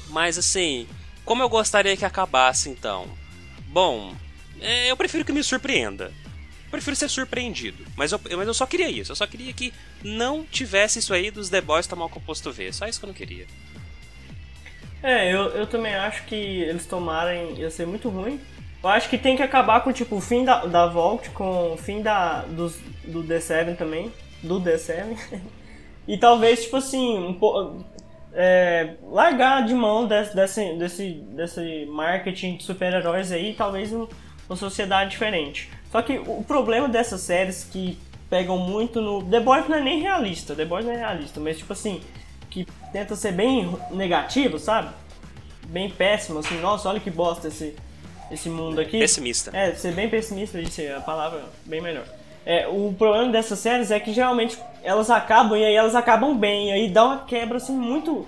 Mas 0.09 0.37
assim, 0.37 0.87
como 1.25 1.41
eu 1.41 1.49
gostaria 1.49 1.97
que 1.97 2.05
acabasse 2.05 2.69
então? 2.69 3.07
Bom, 3.69 4.15
é, 4.61 4.91
eu 4.91 4.95
prefiro 4.95 5.25
que 5.25 5.31
me 5.31 5.43
surpreenda. 5.43 6.13
Eu 6.65 6.69
prefiro 6.69 6.95
ser 6.95 7.09
surpreendido. 7.09 7.83
Mas 7.97 8.11
eu, 8.11 8.21
mas 8.37 8.47
eu 8.47 8.53
só 8.53 8.67
queria 8.67 8.91
isso. 8.91 9.11
Eu 9.11 9.15
só 9.15 9.25
queria 9.25 9.51
que 9.53 9.73
não 10.03 10.43
tivesse 10.43 10.99
isso 10.99 11.15
aí 11.15 11.31
dos 11.31 11.49
The 11.49 11.61
Boys 11.61 11.87
tomar 11.87 12.05
o 12.05 12.09
composto 12.09 12.51
V. 12.51 12.71
Só 12.71 12.85
isso 12.85 12.99
que 12.99 13.05
eu 13.05 13.07
não 13.07 13.15
queria. 13.15 13.47
É, 15.03 15.31
eu, 15.33 15.49
eu 15.49 15.67
também 15.67 15.93
acho 15.93 16.23
que 16.23 16.35
eles 16.35 16.85
tomarem 16.85 17.55
ia 17.55 17.69
ser 17.69 17.85
muito 17.85 18.07
ruim. 18.07 18.39
Eu 18.81 18.89
acho 18.89 19.09
que 19.09 19.17
tem 19.17 19.35
que 19.35 19.43
acabar 19.43 19.81
com 19.81 19.91
tipo, 19.91 20.15
o 20.15 20.21
fim 20.21 20.45
da, 20.45 20.65
da 20.65 20.87
Vault, 20.87 21.29
com 21.31 21.73
o 21.73 21.77
fim 21.77 22.01
da, 22.01 22.41
do, 22.43 22.69
do 23.05 23.23
The7 23.23 23.75
também. 23.75 24.11
Do 24.41 24.61
The7. 24.61 25.41
e 26.07 26.17
talvez, 26.17 26.63
tipo 26.63 26.77
assim, 26.77 27.17
um 27.17 27.33
pouco. 27.33 27.83
É, 28.35 28.95
largar 29.03 29.63
de 29.63 29.75
mão 29.75 30.07
desse, 30.07 30.35
desse, 30.35 30.73
desse, 30.73 31.11
desse 31.11 31.85
marketing 31.85 32.57
de 32.57 32.63
super-heróis 32.63 33.31
aí, 33.31 33.53
talvez 33.53 33.93
um, 33.93 34.07
uma 34.49 34.55
sociedade 34.55 35.11
diferente. 35.11 35.69
Só 35.91 36.01
que 36.01 36.17
o 36.17 36.43
problema 36.43 36.89
dessas 36.89 37.21
séries 37.21 37.63
que 37.63 37.99
pegam 38.29 38.57
muito 38.57 38.99
no. 38.99 39.23
The 39.23 39.39
Boys 39.39 39.67
não 39.67 39.77
é 39.77 39.81
nem 39.81 40.01
realista, 40.01 40.55
The 40.55 40.65
Boys 40.65 40.83
não 40.83 40.93
é 40.93 40.97
realista, 40.97 41.39
mas 41.39 41.59
tipo 41.59 41.73
assim, 41.73 42.01
tenta 42.93 43.15
ser 43.15 43.33
bem 43.33 43.75
negativo, 43.89 44.59
sabe? 44.59 44.93
Bem 45.65 45.89
péssimo, 45.89 46.39
assim, 46.39 46.59
nossa, 46.59 46.87
olha 46.87 46.99
que 46.99 47.09
bosta 47.09 47.47
esse, 47.47 47.75
esse 48.31 48.47
mundo 48.49 48.79
aqui. 48.79 48.99
Pessimista. 48.99 49.49
É, 49.53 49.73
ser 49.73 49.93
bem 49.93 50.07
pessimista, 50.07 50.61
isso 50.61 50.79
é 50.79 50.95
a 50.95 51.01
palavra 51.01 51.43
bem 51.65 51.81
melhor. 51.81 52.05
É, 52.45 52.67
o 52.67 52.93
problema 52.93 53.31
dessas 53.31 53.57
séries 53.59 53.89
é 53.89 53.99
que 53.99 54.13
geralmente 54.13 54.59
elas 54.83 55.09
acabam 55.09 55.57
e 55.57 55.65
aí 55.65 55.73
elas 55.73 55.95
acabam 55.95 56.37
bem, 56.37 56.69
e 56.69 56.71
aí 56.71 56.89
dá 56.89 57.05
uma 57.05 57.25
quebra 57.25 57.57
assim 57.57 57.75
muito. 57.75 58.27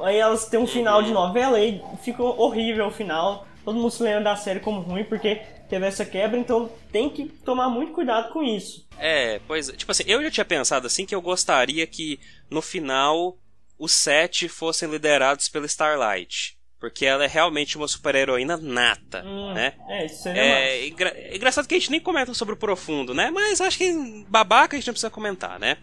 Aí 0.00 0.16
elas 0.16 0.46
têm 0.46 0.60
um 0.60 0.66
final 0.66 1.02
de 1.02 1.10
novela 1.10 1.60
e 1.60 1.82
fica 2.02 2.22
horrível 2.22 2.86
o 2.86 2.90
final. 2.90 3.46
Todo 3.64 3.76
mundo 3.76 3.90
se 3.90 4.02
lembra 4.02 4.22
da 4.22 4.36
série 4.36 4.60
como 4.60 4.80
ruim 4.80 5.04
porque 5.04 5.42
teve 5.68 5.86
essa 5.86 6.04
quebra, 6.04 6.38
então 6.38 6.70
tem 6.92 7.10
que 7.10 7.26
tomar 7.44 7.68
muito 7.68 7.92
cuidado 7.92 8.32
com 8.32 8.42
isso. 8.42 8.86
É, 8.98 9.40
pois, 9.46 9.68
tipo 9.68 9.90
assim, 9.90 10.04
eu 10.06 10.22
já 10.22 10.30
tinha 10.30 10.44
pensado 10.44 10.86
assim 10.86 11.04
que 11.04 11.14
eu 11.14 11.20
gostaria 11.20 11.86
que 11.86 12.18
no 12.50 12.62
final 12.62 13.36
os 13.78 13.92
sete 13.92 14.48
fossem 14.48 14.90
liderados 14.90 15.48
pela 15.48 15.66
Starlight. 15.66 16.56
Porque 16.80 17.04
ela 17.04 17.24
é 17.24 17.26
realmente 17.26 17.76
uma 17.76 17.88
super-heroína 17.88 18.56
nata, 18.56 19.24
hum, 19.24 19.52
né? 19.52 19.74
É, 19.88 20.06
isso 20.06 20.22
seria 20.22 20.40
é, 20.40 20.86
engra 20.86 21.10
é 21.10 21.34
engraçado 21.34 21.66
que 21.66 21.74
a 21.74 21.78
gente 21.78 21.90
nem 21.90 21.98
comenta 21.98 22.32
sobre 22.34 22.54
o 22.54 22.56
profundo, 22.56 23.12
né? 23.12 23.32
Mas 23.32 23.60
acho 23.60 23.78
que 23.78 24.24
babaca 24.28 24.76
a 24.76 24.78
gente 24.78 24.86
não 24.86 24.94
precisa 24.94 25.10
comentar, 25.10 25.58
né? 25.58 25.76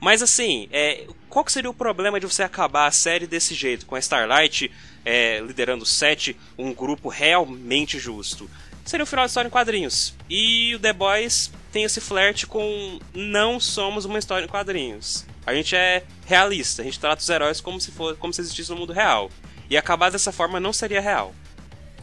Mas 0.00 0.20
assim, 0.20 0.68
é, 0.72 1.06
qual 1.28 1.44
que 1.44 1.52
seria 1.52 1.70
o 1.70 1.74
problema 1.74 2.18
de 2.18 2.26
você 2.26 2.42
acabar 2.42 2.88
a 2.88 2.90
série 2.90 3.24
desse 3.24 3.54
jeito, 3.54 3.86
com 3.86 3.94
a 3.94 4.00
Starlight 4.00 4.68
é, 5.04 5.38
liderando 5.38 5.84
o 5.84 5.86
set, 5.86 6.36
um 6.58 6.74
grupo 6.74 7.08
realmente 7.08 8.00
justo? 8.00 8.50
Seria 8.84 9.04
o 9.04 9.06
final 9.06 9.24
da 9.24 9.28
história 9.28 9.46
em 9.46 9.50
quadrinhos. 9.50 10.12
E 10.28 10.74
o 10.74 10.80
The 10.80 10.92
Boys 10.92 11.52
tem 11.70 11.84
esse 11.84 12.00
flerte 12.00 12.48
com 12.48 12.98
não 13.14 13.60
somos 13.60 14.04
uma 14.04 14.18
história 14.18 14.44
em 14.44 14.48
quadrinhos. 14.48 15.24
A 15.46 15.54
gente 15.54 15.74
é 15.74 16.02
realista, 16.26 16.82
a 16.82 16.84
gente 16.84 17.00
trata 17.00 17.20
os 17.20 17.28
heróis 17.28 17.60
como 17.60 17.80
se 17.80 17.90
fosse, 17.90 18.18
como 18.18 18.32
se 18.32 18.40
existisse 18.40 18.70
no 18.70 18.76
mundo 18.76 18.92
real. 18.92 19.30
E 19.68 19.76
acabar 19.76 20.10
dessa 20.10 20.32
forma 20.32 20.60
não 20.60 20.72
seria 20.72 21.00
real. 21.00 21.32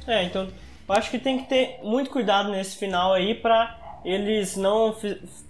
É, 0.08 0.24
então 0.24 0.48
eu 0.88 0.96
acho 0.96 1.12
que 1.12 1.20
tem 1.20 1.40
que 1.40 1.50
ter 1.50 1.80
muito 1.84 2.10
cuidado 2.10 2.50
nesse 2.50 2.78
final 2.78 3.14
aí 3.14 3.36
pra 3.36 4.00
eles 4.04 4.56
não 4.56 4.96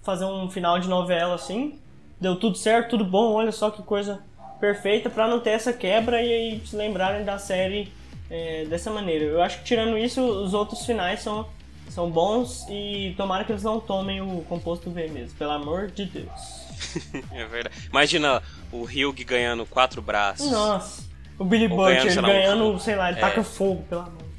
fazer 0.02 0.24
um 0.24 0.50
final 0.50 0.78
de 0.78 0.88
novela 0.88 1.34
assim. 1.34 1.78
Deu 2.20 2.36
tudo 2.36 2.56
certo, 2.58 2.90
tudo 2.90 3.04
bom, 3.04 3.32
olha 3.32 3.52
só 3.52 3.70
que 3.70 3.82
coisa 3.82 4.22
perfeita 4.60 5.08
pra 5.08 5.26
não 5.26 5.40
ter 5.40 5.50
essa 5.50 5.72
quebra 5.72 6.22
e 6.22 6.32
aí 6.32 6.62
se 6.66 6.76
lembrarem 6.76 7.24
da 7.24 7.38
série 7.38 7.90
é, 8.28 8.66
dessa 8.66 8.90
maneira. 8.90 9.24
Eu 9.24 9.42
acho 9.42 9.58
que 9.58 9.64
tirando 9.64 9.96
isso, 9.96 10.20
os 10.22 10.52
outros 10.52 10.84
finais 10.84 11.20
são, 11.20 11.48
são 11.90 12.10
bons 12.10 12.66
e 12.68 13.14
tomara 13.16 13.44
que 13.44 13.52
eles 13.52 13.62
não 13.62 13.80
tomem 13.80 14.20
o 14.20 14.42
composto 14.48 14.90
V 14.90 15.08
mesmo, 15.08 15.36
pelo 15.36 15.52
amor 15.52 15.90
de 15.90 16.06
Deus. 16.06 16.60
é 17.32 17.44
verdade. 17.44 17.74
Imagina 17.88 18.42
o 18.72 18.82
Hugh 18.82 19.24
ganhando 19.24 19.66
quatro 19.66 20.00
braços. 20.00 20.50
Nossa. 20.50 21.02
O 21.38 21.44
Billy 21.44 21.68
Butcher 21.68 22.20
ganhando, 22.20 22.78
sei 22.78 22.96
lá, 22.96 23.08
ele 23.10 23.18
é. 23.18 23.20
taca 23.20 23.42
fogo 23.42 23.82
pela 23.88 24.02
mão. 24.02 24.30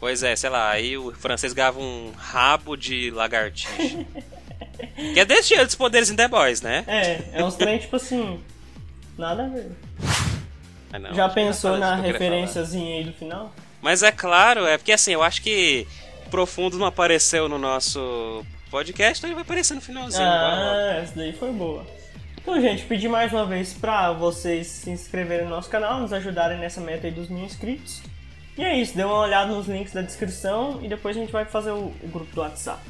Pois 0.00 0.22
é, 0.22 0.34
sei 0.34 0.50
lá, 0.50 0.70
aí 0.70 0.96
o 0.96 1.12
francês 1.12 1.52
ganhava 1.52 1.78
um 1.78 2.10
rabo 2.16 2.76
de 2.76 3.10
lagartixa. 3.10 3.68
que 5.14 5.20
é 5.20 5.24
desse 5.24 5.50
jeito 5.50 5.66
dos 5.66 5.74
poderes 5.74 6.10
em 6.10 6.16
The 6.16 6.28
Boys, 6.28 6.60
né? 6.60 6.84
É, 6.86 7.40
é 7.40 7.44
uns 7.44 7.54
trem 7.54 7.78
tipo 7.78 7.96
assim. 7.96 8.42
Nada 9.16 9.44
a 9.44 9.48
ver. 9.48 9.70
Ah, 10.92 10.98
não, 10.98 11.14
Já 11.14 11.28
pensou 11.28 11.76
na 11.78 11.94
referenciazinha 11.96 12.96
aí 12.96 13.04
do 13.04 13.12
final? 13.12 13.54
Mas 13.80 14.02
é 14.02 14.10
claro, 14.10 14.66
é 14.66 14.76
porque 14.78 14.92
assim, 14.92 15.12
eu 15.12 15.22
acho 15.22 15.42
que 15.42 15.86
Profundo 16.32 16.78
não 16.78 16.86
apareceu 16.86 17.46
no 17.46 17.58
nosso 17.58 18.42
podcast, 18.70 19.18
então 19.18 19.28
ele 19.28 19.34
vai 19.34 19.42
aparecer 19.42 19.74
no 19.74 19.82
finalzinho. 19.82 20.24
Ah, 20.24 21.00
essa 21.02 21.14
daí 21.14 21.30
foi 21.34 21.52
boa. 21.52 21.84
Então, 22.40 22.58
gente, 22.58 22.84
pedir 22.84 23.06
mais 23.06 23.30
uma 23.34 23.44
vez 23.44 23.74
pra 23.74 24.12
vocês 24.12 24.66
se 24.66 24.88
inscreverem 24.88 25.44
no 25.44 25.50
nosso 25.50 25.68
canal, 25.68 26.00
nos 26.00 26.10
ajudarem 26.10 26.58
nessa 26.58 26.80
meta 26.80 27.06
aí 27.06 27.12
dos 27.12 27.28
mil 27.28 27.44
inscritos. 27.44 28.00
E 28.56 28.64
é 28.64 28.74
isso, 28.74 28.96
dê 28.96 29.04
uma 29.04 29.18
olhada 29.18 29.52
nos 29.52 29.68
links 29.68 29.92
da 29.92 30.00
descrição 30.00 30.80
e 30.82 30.88
depois 30.88 31.14
a 31.14 31.20
gente 31.20 31.30
vai 31.30 31.44
fazer 31.44 31.72
o, 31.72 31.92
o 32.02 32.08
grupo 32.08 32.34
do 32.34 32.40
WhatsApp. 32.40 32.80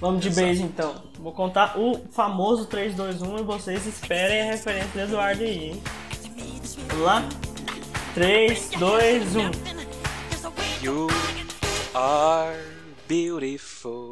Vamos 0.00 0.22
de 0.22 0.30
base 0.30 0.62
então. 0.62 1.02
Vou 1.18 1.32
contar 1.32 1.76
o 1.76 1.98
famoso 2.12 2.64
3, 2.66 2.94
2, 2.94 3.22
1 3.22 3.38
e 3.38 3.42
vocês 3.42 3.84
esperem 3.88 4.42
a 4.42 4.52
referência 4.52 4.88
do 4.94 5.00
Eduardo 5.00 5.42
aí, 5.42 5.70
hein? 5.70 5.82
Vamos 6.90 7.04
lá? 7.04 7.28
3, 8.14 8.70
2, 8.78 9.34
1. 9.34 9.40
You 10.80 11.08
are 11.94 12.54
beautiful. 13.08 14.09